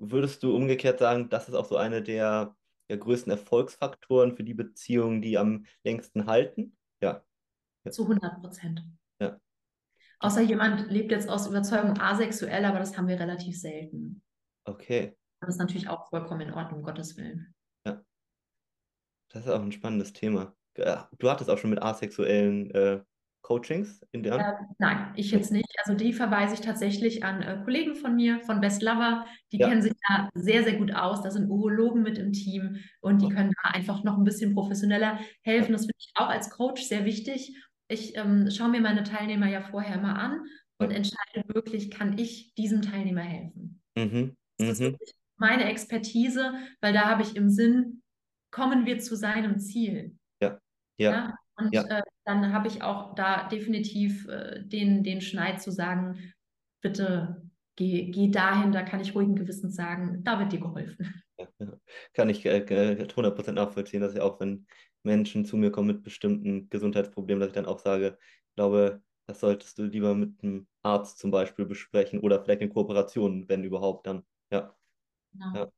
Würdest 0.02 0.44
du 0.44 0.56
umgekehrt 0.56 1.00
sagen, 1.00 1.30
das 1.30 1.50
ist 1.50 1.56
auch 1.56 1.66
so 1.66 1.76
eine 1.76 2.02
der, 2.02 2.56
der 2.90 2.98
größten 2.98 3.32
Erfolgsfaktoren 3.32 4.36
für 4.36 4.44
die 4.44 4.54
Beziehungen, 4.54 5.22
die 5.22 5.38
am 5.38 5.66
längsten 5.84 6.26
halten? 6.26 6.78
Ja. 7.02 7.24
Zu 7.90 8.04
100 8.04 8.42
Prozent. 8.42 8.84
Ja. 9.20 9.40
Außer 10.20 10.42
jemand 10.42 10.90
lebt 10.90 11.12
jetzt 11.12 11.30
aus 11.30 11.48
Überzeugung 11.48 12.00
asexuell, 12.00 12.64
aber 12.66 12.80
das 12.80 12.98
haben 12.98 13.08
wir 13.08 13.20
relativ 13.20 13.60
selten. 13.60 14.22
Okay. 14.66 15.18
Das 15.42 15.56
ist 15.56 15.60
natürlich 15.60 15.90
auch 15.90 16.10
vollkommen 16.10 16.42
in 16.42 16.54
Ordnung, 16.54 16.80
um 16.80 16.86
Gottes 16.86 17.18
Willen. 17.18 17.54
Das 19.32 19.46
ist 19.46 19.52
auch 19.52 19.62
ein 19.62 19.72
spannendes 19.72 20.14
Thema. 20.14 20.56
Äh, 20.76 20.98
Du 21.18 21.30
hattest 21.30 21.50
auch 21.50 21.58
schon 21.58 21.70
mit 21.70 21.82
asexuellen 21.82 22.72
äh, 22.72 23.04
Coachings 23.42 24.02
in 24.12 24.24
der 24.24 24.36
Äh, 24.36 24.54
nein, 24.80 25.14
ich 25.16 25.32
jetzt 25.32 25.52
nicht. 25.52 25.68
Also 25.84 25.96
die 25.98 26.14
verweise 26.14 26.54
ich 26.56 26.62
tatsächlich 26.62 27.24
an 27.24 27.42
äh, 27.42 27.62
Kollegen 27.64 27.96
von 27.96 28.16
mir, 28.16 28.42
von 28.42 28.62
Best 28.62 28.82
Lover. 28.82 29.26
Die 29.52 29.58
Ja. 29.58 29.68
kennen 29.70 29.82
sich 29.82 29.94
da 30.08 30.30
sehr, 30.36 30.64
sehr 30.64 30.78
gut 30.78 30.94
aus. 30.94 31.22
Da 31.22 31.32
sind 31.32 31.50
Urologen 31.50 32.04
mit 32.04 32.18
im 32.18 32.34
Team 32.34 32.78
und 33.02 33.22
die 33.22 33.30
können 33.30 33.54
da 33.64 33.70
einfach 33.72 34.04
noch 34.04 34.18
ein 34.18 34.24
bisschen 34.24 34.54
professioneller 34.54 35.20
helfen. 35.44 35.72
Das 35.72 35.82
finde 35.82 35.96
ich 35.98 36.12
auch 36.16 36.28
als 36.30 36.50
Coach 36.50 36.84
sehr 36.84 37.06
wichtig. 37.06 37.56
Ich 37.88 38.16
ähm, 38.18 38.50
schaue 38.52 38.70
mir 38.70 38.82
meine 38.82 39.04
Teilnehmer 39.04 39.48
ja 39.50 39.62
vorher 39.62 39.96
immer 39.96 40.20
an 40.20 40.42
und 40.78 40.92
Ja. 40.92 40.98
entscheide 40.98 41.44
wirklich, 41.48 41.90
kann 41.90 42.18
ich 42.18 42.54
diesem 42.56 42.82
Teilnehmer 42.82 43.22
helfen? 43.22 43.82
Mhm. 43.98 44.36
Das 44.58 44.70
ist 44.70 44.80
Mhm. 44.82 44.86
wirklich 44.92 45.14
meine 45.38 45.64
Expertise, 45.66 46.54
weil 46.82 46.94
da 46.94 47.06
habe 47.10 47.22
ich 47.24 47.36
im 47.36 47.50
Sinn, 47.50 48.04
kommen 48.52 48.86
wir 48.86 49.00
zu 49.00 49.16
seinem 49.16 49.60
Ziel. 49.60 50.18
Ja. 50.42 50.60
Ja? 50.98 51.34
Und 51.60 51.74
Ja. 51.74 51.84
äh, 51.84 52.02
dann 52.26 52.54
habe 52.54 52.68
ich 52.68 52.82
auch 52.84 53.16
da 53.16 53.48
definitiv 53.48 54.28
äh, 54.28 54.62
den, 54.64 55.04
den 55.04 55.22
Schneid 55.22 55.62
zu 55.62 55.72
sagen, 55.72 56.34
bitte 56.82 57.50
geh, 57.76 58.12
geh 58.12 58.30
dahin, 58.30 58.72
da 58.72 58.84
kann 58.84 59.00
ich 59.00 59.16
ruhigen 59.16 59.36
Gewissens 59.36 59.76
sagen, 59.76 60.24
da 60.24 60.40
wird 60.40 60.52
dir 60.54 60.60
geholfen. 60.60 61.24
Ja, 61.38 61.48
ja. 61.60 61.80
Kann 62.14 62.30
ich 62.30 62.46
äh, 62.46 62.58
äh, 62.60 63.08
100% 63.16 63.56
nachvollziehen, 63.56 64.02
dass 64.02 64.14
ich 64.14 64.20
auch, 64.22 64.40
wenn 64.40 64.68
Menschen 65.04 65.46
zu 65.46 65.58
mir 65.58 65.72
kommen 65.72 65.88
mit 65.88 66.04
bestimmten 66.04 66.70
Gesundheitsproblemen, 66.70 67.40
dass 67.40 67.50
ich 67.50 67.54
dann 67.56 67.66
auch 67.66 67.80
sage, 67.80 68.18
ich 68.50 68.56
glaube, 68.56 69.02
das 69.26 69.40
solltest 69.40 69.78
du 69.78 69.84
lieber 69.84 70.16
mit 70.16 70.44
einem 70.44 70.68
Arzt 70.82 71.20
zum 71.20 71.32
Beispiel 71.32 71.66
besprechen 71.66 72.20
oder 72.20 72.44
vielleicht 72.44 72.62
in 72.62 72.70
Kooperation, 72.74 73.48
wenn 73.48 73.64
überhaupt 73.64 74.08
dann. 74.08 74.26
Ja. 74.52 74.76
Genau. 75.34 75.56
Ja. 75.56 75.72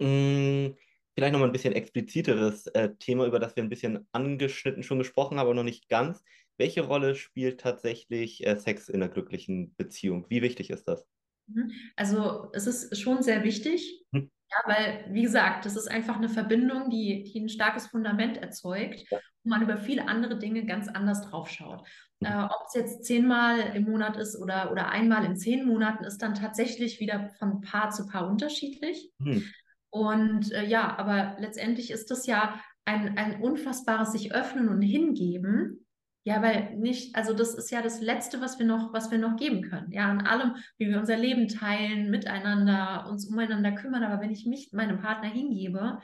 Mm, 0.00 0.74
Vielleicht 1.20 1.34
nochmal 1.34 1.50
ein 1.50 1.52
bisschen 1.52 1.74
expliziteres 1.74 2.66
äh, 2.68 2.94
Thema, 2.98 3.26
über 3.26 3.38
das 3.38 3.54
wir 3.54 3.62
ein 3.62 3.68
bisschen 3.68 4.08
angeschnitten 4.10 4.82
schon 4.82 4.96
gesprochen 4.96 5.38
haben, 5.38 5.48
aber 5.48 5.54
noch 5.54 5.64
nicht 5.64 5.90
ganz. 5.90 6.24
Welche 6.56 6.80
Rolle 6.80 7.14
spielt 7.14 7.60
tatsächlich 7.60 8.46
äh, 8.46 8.56
Sex 8.56 8.88
in 8.88 9.02
einer 9.02 9.12
glücklichen 9.12 9.74
Beziehung? 9.76 10.24
Wie 10.30 10.40
wichtig 10.40 10.70
ist 10.70 10.88
das? 10.88 11.06
Mhm. 11.46 11.72
Also 11.94 12.48
es 12.54 12.66
ist 12.66 12.98
schon 12.98 13.22
sehr 13.22 13.44
wichtig, 13.44 14.02
Hm. 14.14 14.30
ja, 14.50 14.56
weil, 14.64 15.04
wie 15.10 15.20
gesagt, 15.20 15.66
das 15.66 15.76
ist 15.76 15.90
einfach 15.90 16.16
eine 16.16 16.30
Verbindung, 16.30 16.88
die, 16.88 17.24
die 17.24 17.40
ein 17.40 17.50
starkes 17.50 17.88
Fundament 17.88 18.38
erzeugt, 18.38 19.04
Ja. 19.10 19.18
wo 19.42 19.50
man 19.50 19.60
über 19.60 19.76
viele 19.76 20.08
andere 20.08 20.38
Dinge 20.38 20.64
ganz 20.64 20.88
anders 20.88 21.20
drauf 21.28 21.50
schaut. 21.50 21.86
Mhm. 22.20 22.28
Äh, 22.28 22.44
ob 22.44 22.64
es 22.66 22.74
jetzt 22.74 23.04
zehnmal 23.04 23.58
im 23.76 23.82
Monat 23.84 24.16
ist 24.16 24.40
oder, 24.40 24.72
oder 24.72 24.88
einmal 24.88 25.26
in 25.26 25.36
zehn 25.36 25.66
Monaten, 25.66 26.04
ist 26.04 26.22
dann 26.22 26.34
tatsächlich 26.34 26.98
wieder 26.98 27.28
von 27.38 27.60
Paar 27.60 27.90
zu 27.90 28.06
Paar 28.06 28.26
unterschiedlich. 28.26 29.10
Hm. 29.22 29.44
Und 29.90 30.52
äh, 30.52 30.64
ja, 30.64 30.96
aber 30.96 31.36
letztendlich 31.38 31.90
ist 31.90 32.10
das 32.10 32.26
ja 32.26 32.60
ein, 32.84 33.18
ein 33.18 33.40
unfassbares 33.40 34.12
sich 34.12 34.32
öffnen 34.32 34.68
und 34.68 34.82
hingeben. 34.82 35.86
Ja, 36.22 36.42
weil 36.42 36.76
nicht, 36.76 37.16
also 37.16 37.32
das 37.32 37.54
ist 37.54 37.70
ja 37.70 37.80
das 37.80 38.00
Letzte, 38.00 38.40
was 38.40 38.58
wir 38.58 38.66
noch, 38.66 38.92
was 38.92 39.10
wir 39.10 39.18
noch 39.18 39.36
geben 39.36 39.62
können. 39.62 39.90
Ja, 39.90 40.10
an 40.10 40.26
allem, 40.26 40.56
wie 40.76 40.88
wir 40.88 40.98
unser 40.98 41.16
Leben 41.16 41.48
teilen, 41.48 42.10
miteinander, 42.10 43.06
uns 43.08 43.26
umeinander 43.26 43.72
kümmern. 43.72 44.04
Aber 44.04 44.22
wenn 44.22 44.30
ich 44.30 44.46
mich 44.46 44.72
meinem 44.72 45.00
Partner 45.00 45.28
hingebe, 45.28 45.98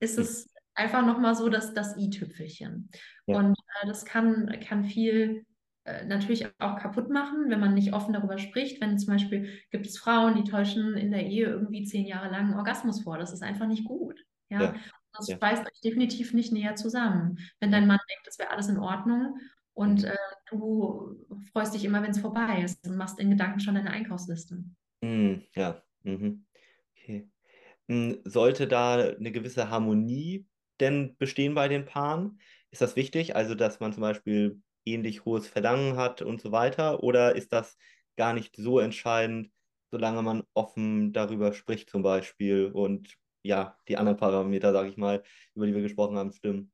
ist 0.00 0.18
es 0.18 0.52
einfach 0.74 1.06
nochmal 1.06 1.34
so, 1.36 1.48
dass 1.48 1.74
das 1.74 1.96
i-Tüpfelchen. 1.96 2.90
Ja. 3.26 3.38
Und 3.38 3.56
äh, 3.82 3.86
das 3.86 4.04
kann, 4.04 4.58
kann 4.66 4.84
viel 4.84 5.46
natürlich 5.84 6.46
auch 6.58 6.78
kaputt 6.78 7.10
machen, 7.10 7.50
wenn 7.50 7.60
man 7.60 7.74
nicht 7.74 7.92
offen 7.92 8.12
darüber 8.12 8.38
spricht. 8.38 8.80
Wenn 8.80 8.98
zum 8.98 9.14
Beispiel 9.14 9.48
gibt 9.70 9.86
es 9.86 9.98
Frauen, 9.98 10.34
die 10.36 10.48
täuschen 10.48 10.96
in 10.96 11.10
der 11.10 11.26
Ehe 11.26 11.46
irgendwie 11.46 11.84
zehn 11.84 12.06
Jahre 12.06 12.30
lang 12.30 12.46
einen 12.46 12.54
Orgasmus 12.54 13.02
vor. 13.02 13.18
Das 13.18 13.32
ist 13.32 13.42
einfach 13.42 13.66
nicht 13.66 13.84
gut. 13.84 14.20
Ja, 14.48 14.60
Ja. 14.62 14.74
das 15.12 15.28
Ja. 15.28 15.38
euch 15.42 15.80
definitiv 15.84 16.32
nicht 16.34 16.52
näher 16.52 16.76
zusammen. 16.76 17.38
Wenn 17.60 17.72
dein 17.72 17.86
Mann 17.86 17.98
denkt, 18.08 18.26
das 18.26 18.38
wäre 18.38 18.50
alles 18.50 18.68
in 18.68 18.78
Ordnung 18.78 19.38
und 19.74 20.02
Mhm. 20.02 20.08
äh, 20.08 20.16
du 20.50 21.26
freust 21.52 21.74
dich 21.74 21.84
immer, 21.84 22.02
wenn 22.02 22.10
es 22.10 22.20
vorbei 22.20 22.62
ist 22.62 22.86
und 22.86 22.96
machst 22.96 23.18
in 23.18 23.30
Gedanken 23.30 23.60
schon 23.60 23.74
deine 23.74 23.90
Einkaufsliste. 23.90 24.64
Hm, 25.02 25.42
ja. 25.54 25.82
Mhm. 26.02 26.46
Okay. 26.96 27.28
Hm, 27.88 28.20
Sollte 28.24 28.68
da 28.68 28.94
eine 28.96 29.32
gewisse 29.32 29.70
Harmonie 29.70 30.46
denn 30.80 31.16
bestehen 31.18 31.54
bei 31.54 31.68
den 31.68 31.84
Paaren? 31.86 32.40
Ist 32.70 32.82
das 32.82 32.96
wichtig? 32.96 33.36
Also, 33.36 33.54
dass 33.54 33.80
man 33.80 33.92
zum 33.92 34.02
Beispiel 34.02 34.62
ähnlich 34.84 35.24
hohes 35.24 35.48
Verlangen 35.48 35.96
hat 35.96 36.22
und 36.22 36.40
so 36.40 36.52
weiter? 36.52 37.02
Oder 37.02 37.36
ist 37.36 37.52
das 37.52 37.76
gar 38.16 38.32
nicht 38.34 38.56
so 38.56 38.78
entscheidend, 38.78 39.50
solange 39.90 40.22
man 40.22 40.42
offen 40.54 41.12
darüber 41.12 41.52
spricht, 41.52 41.90
zum 41.90 42.02
Beispiel, 42.02 42.66
und 42.72 43.16
ja, 43.42 43.78
die 43.88 43.96
anderen 43.96 44.18
Parameter, 44.18 44.72
sage 44.72 44.88
ich 44.88 44.96
mal, 44.96 45.22
über 45.54 45.66
die 45.66 45.74
wir 45.74 45.82
gesprochen 45.82 46.16
haben, 46.16 46.32
stimmen? 46.32 46.72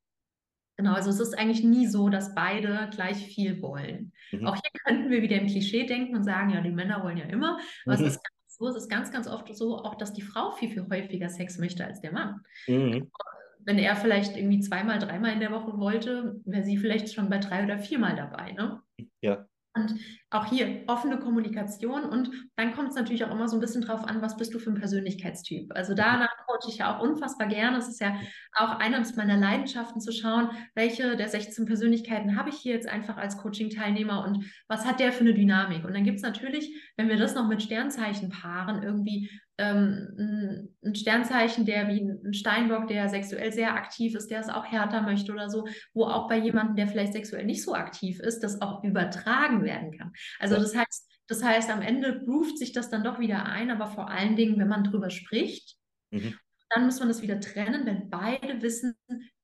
Genau, 0.77 0.93
also 0.93 1.09
es 1.09 1.19
ist 1.19 1.37
eigentlich 1.37 1.63
nie 1.63 1.87
so, 1.87 2.07
dass 2.07 2.33
beide 2.35 2.89
gleich 2.93 3.25
viel 3.25 3.61
wollen. 3.61 4.13
Mhm. 4.31 4.47
Auch 4.47 4.55
hier 4.55 4.71
könnten 4.85 5.09
wir 5.09 5.21
wieder 5.21 5.35
im 5.35 5.47
Klischee 5.47 5.85
denken 5.85 6.15
und 6.15 6.23
sagen, 6.23 6.51
ja, 6.51 6.61
die 6.61 6.71
Männer 6.71 7.03
wollen 7.03 7.17
ja 7.17 7.25
immer. 7.25 7.59
Aber 7.85 7.95
es 7.95 7.99
Mhm. 7.99 8.07
ist 8.07 8.23
ganz 8.23 8.57
so, 8.57 8.67
es 8.67 8.75
ist 8.75 8.89
ganz, 8.89 9.11
ganz 9.11 9.27
oft 9.27 9.53
so, 9.55 9.77
auch 9.77 9.95
dass 9.95 10.13
die 10.13 10.21
Frau 10.21 10.51
viel, 10.51 10.69
viel 10.69 10.87
häufiger 10.89 11.29
Sex 11.29 11.57
möchte 11.57 11.85
als 11.85 11.99
der 12.01 12.13
Mann. 12.13 12.41
Mhm. 12.67 13.11
Wenn 13.59 13.77
er 13.77 13.95
vielleicht 13.95 14.35
irgendwie 14.37 14.59
zweimal, 14.61 14.99
dreimal 14.99 15.33
in 15.33 15.39
der 15.39 15.51
Woche 15.51 15.77
wollte, 15.77 16.41
wäre 16.45 16.63
sie 16.63 16.77
vielleicht 16.77 17.13
schon 17.13 17.29
bei 17.29 17.37
drei 17.37 17.63
oder 17.63 17.77
viermal 17.79 18.15
dabei, 18.15 18.53
ne? 18.53 18.81
Ja. 19.21 19.45
und 19.75 19.95
auch 20.31 20.45
hier 20.45 20.83
offene 20.87 21.19
Kommunikation 21.19 22.03
und 22.03 22.31
dann 22.55 22.73
kommt 22.73 22.89
es 22.89 22.95
natürlich 22.95 23.23
auch 23.23 23.31
immer 23.31 23.47
so 23.47 23.55
ein 23.57 23.59
bisschen 23.59 23.81
drauf 23.81 24.03
an, 24.03 24.21
was 24.21 24.37
bist 24.37 24.53
du 24.53 24.59
für 24.59 24.71
ein 24.71 24.79
Persönlichkeitstyp. 24.79 25.71
Also 25.75 25.93
danach 25.93 26.29
coache 26.45 26.69
ich 26.69 26.77
ja 26.79 26.95
auch 26.97 27.01
unfassbar 27.01 27.47
gerne. 27.47 27.77
Es 27.77 27.87
ist 27.87 28.01
ja 28.01 28.15
auch 28.53 28.71
einer 28.79 29.03
meiner 29.15 29.37
Leidenschaften 29.37 30.01
zu 30.01 30.11
schauen, 30.11 30.49
welche 30.75 31.15
der 31.15 31.29
16 31.29 31.65
Persönlichkeiten 31.65 32.35
habe 32.37 32.49
ich 32.49 32.57
hier 32.57 32.73
jetzt 32.73 32.87
einfach 32.87 33.17
als 33.17 33.37
Coaching-Teilnehmer 33.37 34.25
und 34.25 34.45
was 34.67 34.85
hat 34.85 34.99
der 34.99 35.11
für 35.13 35.21
eine 35.21 35.33
Dynamik. 35.33 35.85
Und 35.85 35.93
dann 35.93 36.03
gibt 36.03 36.17
es 36.17 36.23
natürlich, 36.23 36.71
wenn 36.97 37.09
wir 37.09 37.17
das 37.17 37.35
noch 37.35 37.47
mit 37.47 37.61
Sternzeichen 37.61 38.29
paaren, 38.29 38.83
irgendwie 38.83 39.29
ähm, 39.59 40.69
ein 40.83 40.95
Sternzeichen, 40.95 41.65
der 41.65 41.87
wie 41.89 41.99
ein 42.01 42.33
Steinbock, 42.33 42.87
der 42.87 43.09
sexuell 43.09 43.51
sehr 43.51 43.75
aktiv 43.75 44.15
ist, 44.15 44.31
der 44.31 44.39
es 44.39 44.49
auch 44.49 44.65
härter 44.65 45.01
möchte 45.01 45.31
oder 45.33 45.49
so, 45.49 45.67
wo 45.93 46.05
auch 46.05 46.29
bei 46.29 46.37
jemandem, 46.37 46.77
der 46.77 46.87
vielleicht 46.87 47.13
sexuell 47.13 47.45
nicht 47.45 47.63
so 47.63 47.75
aktiv 47.75 48.19
ist, 48.19 48.39
das 48.39 48.61
auch 48.61 48.83
übertragen 48.83 49.63
werden 49.63 49.91
kann. 49.97 50.13
Also 50.39 50.55
das 50.55 50.75
heißt, 50.75 51.09
das 51.27 51.43
heißt, 51.43 51.69
am 51.69 51.81
Ende 51.81 52.23
ruft 52.25 52.57
sich 52.57 52.71
das 52.71 52.89
dann 52.89 53.03
doch 53.03 53.19
wieder 53.19 53.45
ein, 53.45 53.69
aber 53.69 53.87
vor 53.87 54.09
allen 54.09 54.35
Dingen, 54.35 54.57
wenn 54.57 54.69
man 54.69 54.85
drüber 54.85 55.09
spricht, 55.09 55.75
mhm. 56.11 56.35
dann 56.69 56.85
muss 56.85 56.99
man 56.99 57.09
das 57.09 57.21
wieder 57.21 57.39
trennen, 57.39 57.85
wenn 57.85 58.09
beide 58.09 58.61
wissen, 58.61 58.95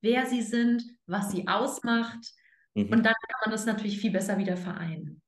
wer 0.01 0.25
sie 0.25 0.41
sind, 0.41 0.83
was 1.05 1.31
sie 1.31 1.47
ausmacht. 1.47 2.31
Mhm. 2.73 2.83
Und 2.83 3.05
dann 3.05 3.13
kann 3.13 3.39
man 3.43 3.51
das 3.51 3.65
natürlich 3.65 3.99
viel 3.99 4.11
besser 4.11 4.37
wieder 4.37 4.55
vereinen. 4.55 5.21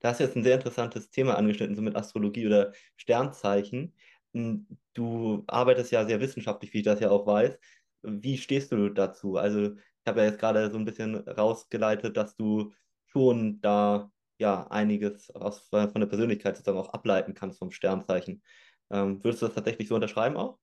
Da 0.00 0.10
hast 0.10 0.20
du 0.20 0.24
jetzt 0.24 0.36
ein 0.36 0.44
sehr 0.44 0.56
interessantes 0.56 1.10
Thema 1.10 1.36
angeschnitten, 1.36 1.76
so 1.76 1.82
mit 1.82 1.96
Astrologie 1.96 2.46
oder 2.46 2.72
Sternzeichen. 2.96 3.94
Hm, 4.34 4.66
du 4.94 5.44
arbeitest 5.46 5.92
ja 5.92 6.04
sehr 6.04 6.20
wissenschaftlich, 6.20 6.72
wie 6.72 6.78
ich 6.78 6.84
das 6.84 7.00
ja 7.00 7.10
auch 7.10 7.26
weiß. 7.26 7.58
Wie 8.02 8.38
stehst 8.38 8.72
du 8.72 8.88
dazu? 8.90 9.36
Also, 9.36 9.72
ich 9.72 10.06
habe 10.06 10.20
ja 10.20 10.26
jetzt 10.26 10.38
gerade 10.38 10.70
so 10.70 10.78
ein 10.78 10.84
bisschen 10.84 11.16
rausgeleitet, 11.16 12.16
dass 12.16 12.36
du 12.36 12.72
schon 13.06 13.60
da 13.60 14.10
ja 14.38 14.66
einiges 14.68 15.30
aus, 15.30 15.60
von 15.70 15.92
der 15.94 16.06
Persönlichkeit 16.06 16.56
sozusagen 16.56 16.78
auch 16.78 16.92
ableiten 16.92 17.34
kannst 17.34 17.58
vom 17.58 17.70
Sternzeichen. 17.70 18.42
Ähm, 18.90 19.22
würdest 19.24 19.42
du 19.42 19.46
das 19.46 19.54
tatsächlich 19.54 19.88
so 19.88 19.94
unterschreiben 19.94 20.36
auch? 20.36 20.58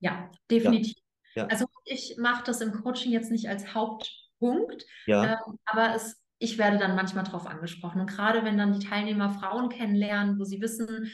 Ja, 0.00 0.30
definitiv. 0.50 0.94
Ja. 0.96 1.02
Ja. 1.36 1.46
Also 1.48 1.66
ich 1.84 2.16
mache 2.18 2.44
das 2.44 2.60
im 2.60 2.72
Coaching 2.72 3.12
jetzt 3.12 3.30
nicht 3.30 3.48
als 3.48 3.74
Hauptpunkt, 3.74 4.86
ja. 5.06 5.24
ähm, 5.24 5.58
aber 5.66 5.94
es 5.94 6.18
ich 6.38 6.58
werde 6.58 6.78
dann 6.78 6.96
manchmal 6.96 7.24
darauf 7.24 7.46
angesprochen. 7.46 8.00
Und 8.00 8.10
gerade 8.10 8.44
wenn 8.44 8.58
dann 8.58 8.78
die 8.78 8.86
Teilnehmer 8.86 9.30
Frauen 9.30 9.68
kennenlernen, 9.68 10.38
wo 10.38 10.44
sie 10.44 10.60
wissen, 10.60 11.10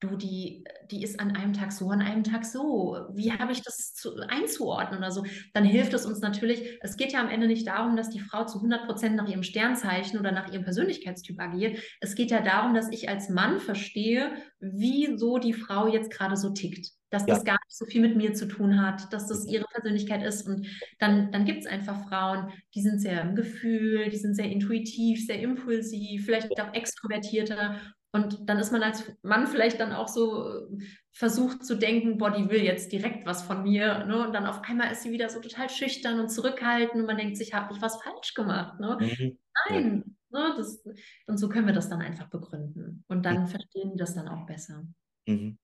du, 0.00 0.16
die, 0.16 0.64
die 0.90 1.02
ist 1.02 1.18
an 1.18 1.34
einem 1.34 1.54
Tag 1.54 1.72
so, 1.72 1.90
an 1.90 2.02
einem 2.02 2.24
Tag 2.24 2.44
so. 2.44 2.98
Wie 3.14 3.32
habe 3.32 3.52
ich 3.52 3.62
das 3.62 3.94
zu, 3.94 4.14
einzuordnen 4.28 4.98
oder 4.98 5.10
so? 5.10 5.24
Dann 5.54 5.64
hilft 5.64 5.94
es 5.94 6.04
uns 6.04 6.20
natürlich. 6.20 6.78
Es 6.82 6.96
geht 6.96 7.12
ja 7.12 7.20
am 7.20 7.30
Ende 7.30 7.46
nicht 7.46 7.66
darum, 7.66 7.96
dass 7.96 8.10
die 8.10 8.20
Frau 8.20 8.44
zu 8.44 8.58
100 8.58 8.86
Prozent 8.86 9.16
nach 9.16 9.28
ihrem 9.28 9.42
Sternzeichen 9.42 10.18
oder 10.18 10.32
nach 10.32 10.52
ihrem 10.52 10.64
Persönlichkeitstyp 10.64 11.40
agiert. 11.40 11.78
Es 12.00 12.14
geht 12.14 12.30
ja 12.30 12.42
darum, 12.42 12.74
dass 12.74 12.90
ich 12.90 13.08
als 13.08 13.30
Mann 13.30 13.58
verstehe, 13.58 14.34
wieso 14.60 15.38
die 15.38 15.54
Frau 15.54 15.88
jetzt 15.88 16.10
gerade 16.10 16.36
so 16.36 16.50
tickt 16.50 16.92
dass 17.16 17.26
ja. 17.26 17.34
das 17.34 17.44
gar 17.44 17.54
nicht 17.54 17.76
so 17.76 17.86
viel 17.86 18.02
mit 18.02 18.16
mir 18.16 18.34
zu 18.34 18.46
tun 18.46 18.80
hat, 18.80 19.10
dass 19.12 19.26
das 19.26 19.46
ihre 19.46 19.64
Persönlichkeit 19.64 20.22
ist. 20.22 20.46
Und 20.46 20.66
dann, 20.98 21.32
dann 21.32 21.46
gibt 21.46 21.60
es 21.60 21.66
einfach 21.66 22.08
Frauen, 22.08 22.52
die 22.74 22.82
sind 22.82 23.00
sehr 23.00 23.22
im 23.22 23.34
Gefühl, 23.34 24.10
die 24.10 24.18
sind 24.18 24.34
sehr 24.34 24.50
intuitiv, 24.50 25.26
sehr 25.26 25.40
impulsiv, 25.40 26.26
vielleicht 26.26 26.60
auch 26.60 26.74
extrovertierter. 26.74 27.80
Und 28.12 28.48
dann 28.48 28.58
ist 28.58 28.72
man 28.72 28.82
als 28.82 29.10
Mann 29.22 29.46
vielleicht 29.46 29.80
dann 29.80 29.92
auch 29.92 30.08
so 30.08 30.48
äh, 30.48 30.84
versucht 31.12 31.64
zu 31.64 31.74
denken, 31.74 32.18
boah, 32.18 32.30
die 32.30 32.48
will 32.50 32.62
jetzt 32.62 32.92
direkt 32.92 33.26
was 33.26 33.42
von 33.42 33.62
mir. 33.62 34.04
Ne? 34.04 34.26
Und 34.26 34.34
dann 34.34 34.46
auf 34.46 34.62
einmal 34.62 34.92
ist 34.92 35.02
sie 35.02 35.10
wieder 35.10 35.28
so 35.28 35.40
total 35.40 35.70
schüchtern 35.70 36.20
und 36.20 36.28
zurückhaltend 36.28 37.00
und 37.00 37.06
man 37.06 37.16
denkt 37.16 37.36
sich, 37.36 37.54
habe 37.54 37.74
ich 37.74 37.82
was 37.82 38.02
falsch 38.02 38.34
gemacht? 38.34 38.78
Ne? 38.78 38.98
Mhm. 39.00 39.38
Nein. 39.68 40.16
Ja. 40.32 40.48
Ne? 40.48 40.54
Das, 40.56 40.84
und 41.26 41.38
so 41.38 41.48
können 41.48 41.66
wir 41.66 41.74
das 41.74 41.88
dann 41.88 42.02
einfach 42.02 42.28
begründen. 42.28 43.04
Und 43.08 43.24
dann 43.24 43.42
mhm. 43.42 43.46
verstehen 43.46 43.92
die 43.92 43.98
das 43.98 44.14
dann 44.14 44.28
auch 44.28 44.46
besser. 44.46 44.86
Mhm. 45.26 45.58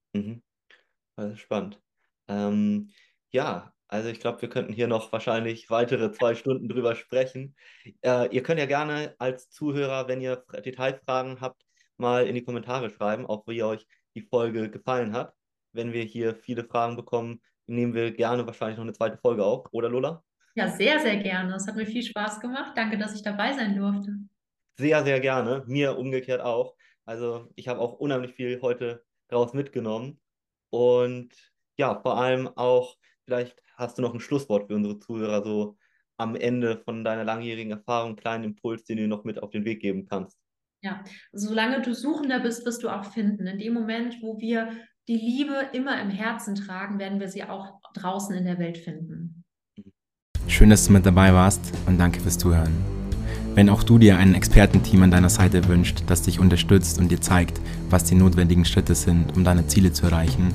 Ist 1.30 1.40
spannend. 1.40 1.80
Ähm, 2.28 2.90
ja, 3.30 3.72
also 3.88 4.08
ich 4.08 4.20
glaube, 4.20 4.40
wir 4.42 4.48
könnten 4.48 4.72
hier 4.72 4.88
noch 4.88 5.12
wahrscheinlich 5.12 5.68
weitere 5.68 6.12
zwei 6.12 6.34
Stunden 6.34 6.68
drüber 6.68 6.94
sprechen. 6.94 7.54
Äh, 8.00 8.34
ihr 8.34 8.42
könnt 8.42 8.58
ja 8.58 8.66
gerne 8.66 9.14
als 9.18 9.50
Zuhörer, 9.50 10.08
wenn 10.08 10.20
ihr 10.20 10.44
Detailfragen 10.64 11.40
habt, 11.40 11.64
mal 11.96 12.26
in 12.26 12.34
die 12.34 12.42
Kommentare 12.42 12.90
schreiben, 12.90 13.26
auch 13.26 13.46
wie 13.46 13.62
euch 13.62 13.86
die 14.14 14.22
Folge 14.22 14.70
gefallen 14.70 15.12
hat. 15.12 15.34
Wenn 15.72 15.92
wir 15.92 16.04
hier 16.04 16.34
viele 16.34 16.64
Fragen 16.64 16.96
bekommen, 16.96 17.40
nehmen 17.66 17.94
wir 17.94 18.12
gerne 18.12 18.46
wahrscheinlich 18.46 18.76
noch 18.76 18.84
eine 18.84 18.92
zweite 18.92 19.18
Folge 19.18 19.44
auf, 19.44 19.66
oder 19.72 19.88
Lola? 19.88 20.22
Ja, 20.54 20.68
sehr, 20.68 21.00
sehr 21.00 21.16
gerne. 21.16 21.54
Es 21.54 21.66
hat 21.66 21.76
mir 21.76 21.86
viel 21.86 22.02
Spaß 22.02 22.40
gemacht. 22.40 22.72
Danke, 22.76 22.98
dass 22.98 23.14
ich 23.14 23.22
dabei 23.22 23.52
sein 23.54 23.76
durfte. 23.76 24.12
Sehr, 24.78 25.04
sehr 25.04 25.20
gerne. 25.20 25.64
Mir 25.66 25.96
umgekehrt 25.96 26.40
auch. 26.40 26.76
Also 27.04 27.50
ich 27.56 27.68
habe 27.68 27.80
auch 27.80 27.94
unheimlich 27.94 28.34
viel 28.34 28.60
heute 28.60 29.04
daraus 29.28 29.54
mitgenommen. 29.54 30.20
Und 30.72 31.34
ja, 31.76 32.00
vor 32.00 32.18
allem 32.18 32.48
auch, 32.56 32.96
vielleicht 33.26 33.62
hast 33.76 33.98
du 33.98 34.02
noch 34.02 34.14
ein 34.14 34.20
Schlusswort 34.20 34.68
für 34.68 34.74
unsere 34.74 34.98
Zuhörer, 34.98 35.44
so 35.44 35.76
am 36.16 36.34
Ende 36.34 36.78
von 36.84 37.04
deiner 37.04 37.24
langjährigen 37.24 37.72
Erfahrung, 37.72 38.10
einen 38.10 38.16
kleinen 38.16 38.44
Impuls, 38.44 38.84
den 38.84 38.96
du 38.96 39.06
noch 39.06 39.24
mit 39.24 39.42
auf 39.42 39.50
den 39.50 39.64
Weg 39.64 39.80
geben 39.80 40.06
kannst. 40.06 40.38
Ja, 40.82 41.04
solange 41.32 41.82
du 41.82 41.94
Suchender 41.94 42.40
bist, 42.40 42.64
wirst 42.64 42.82
du 42.82 42.88
auch 42.88 43.04
finden. 43.04 43.46
In 43.46 43.58
dem 43.58 43.74
Moment, 43.74 44.16
wo 44.20 44.40
wir 44.40 44.70
die 45.08 45.16
Liebe 45.16 45.68
immer 45.72 46.00
im 46.00 46.10
Herzen 46.10 46.54
tragen, 46.54 46.98
werden 46.98 47.20
wir 47.20 47.28
sie 47.28 47.44
auch 47.44 47.80
draußen 47.94 48.34
in 48.36 48.44
der 48.44 48.58
Welt 48.58 48.78
finden. 48.78 49.44
Schön, 50.48 50.70
dass 50.70 50.86
du 50.86 50.92
mit 50.92 51.04
dabei 51.04 51.32
warst 51.32 51.72
und 51.86 51.98
danke 51.98 52.20
fürs 52.20 52.38
Zuhören. 52.38 53.01
Wenn 53.55 53.68
auch 53.68 53.82
du 53.82 53.98
dir 53.98 54.16
ein 54.16 54.34
Expertenteam 54.34 55.03
an 55.03 55.11
deiner 55.11 55.28
Seite 55.28 55.68
wünscht, 55.68 56.05
das 56.07 56.22
dich 56.22 56.40
unterstützt 56.40 56.98
und 56.98 57.11
dir 57.11 57.20
zeigt, 57.20 57.61
was 57.90 58.05
die 58.05 58.14
notwendigen 58.14 58.64
Schritte 58.64 58.94
sind, 58.94 59.36
um 59.36 59.44
deine 59.44 59.66
Ziele 59.66 59.92
zu 59.92 60.07
erreichen, 60.07 60.55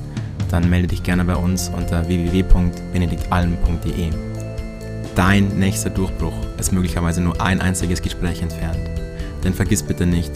dann 0.50 0.68
melde 0.68 0.88
dich 0.88 1.04
gerne 1.04 1.24
bei 1.24 1.36
uns 1.36 1.68
unter 1.68 2.08
www.benediktalm.de. 2.08 4.10
Dein 5.14 5.58
nächster 5.58 5.90
Durchbruch 5.90 6.34
ist 6.58 6.72
möglicherweise 6.72 7.20
nur 7.20 7.40
ein 7.40 7.60
einziges 7.60 8.02
Gespräch 8.02 8.42
entfernt. 8.42 8.90
Denn 9.44 9.54
vergiss 9.54 9.84
bitte 9.84 10.04
nicht, 10.04 10.32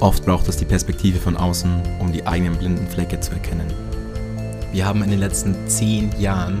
oft 0.00 0.24
braucht 0.24 0.48
es 0.48 0.56
die 0.56 0.64
Perspektive 0.64 1.20
von 1.20 1.36
außen, 1.36 1.70
um 2.00 2.10
die 2.10 2.26
eigenen 2.26 2.56
blinden 2.56 2.88
Flecke 2.88 3.20
zu 3.20 3.30
erkennen. 3.32 3.68
Wir 4.72 4.84
haben 4.84 5.04
in 5.04 5.10
den 5.10 5.20
letzten 5.20 5.54
zehn 5.68 6.10
Jahren 6.18 6.60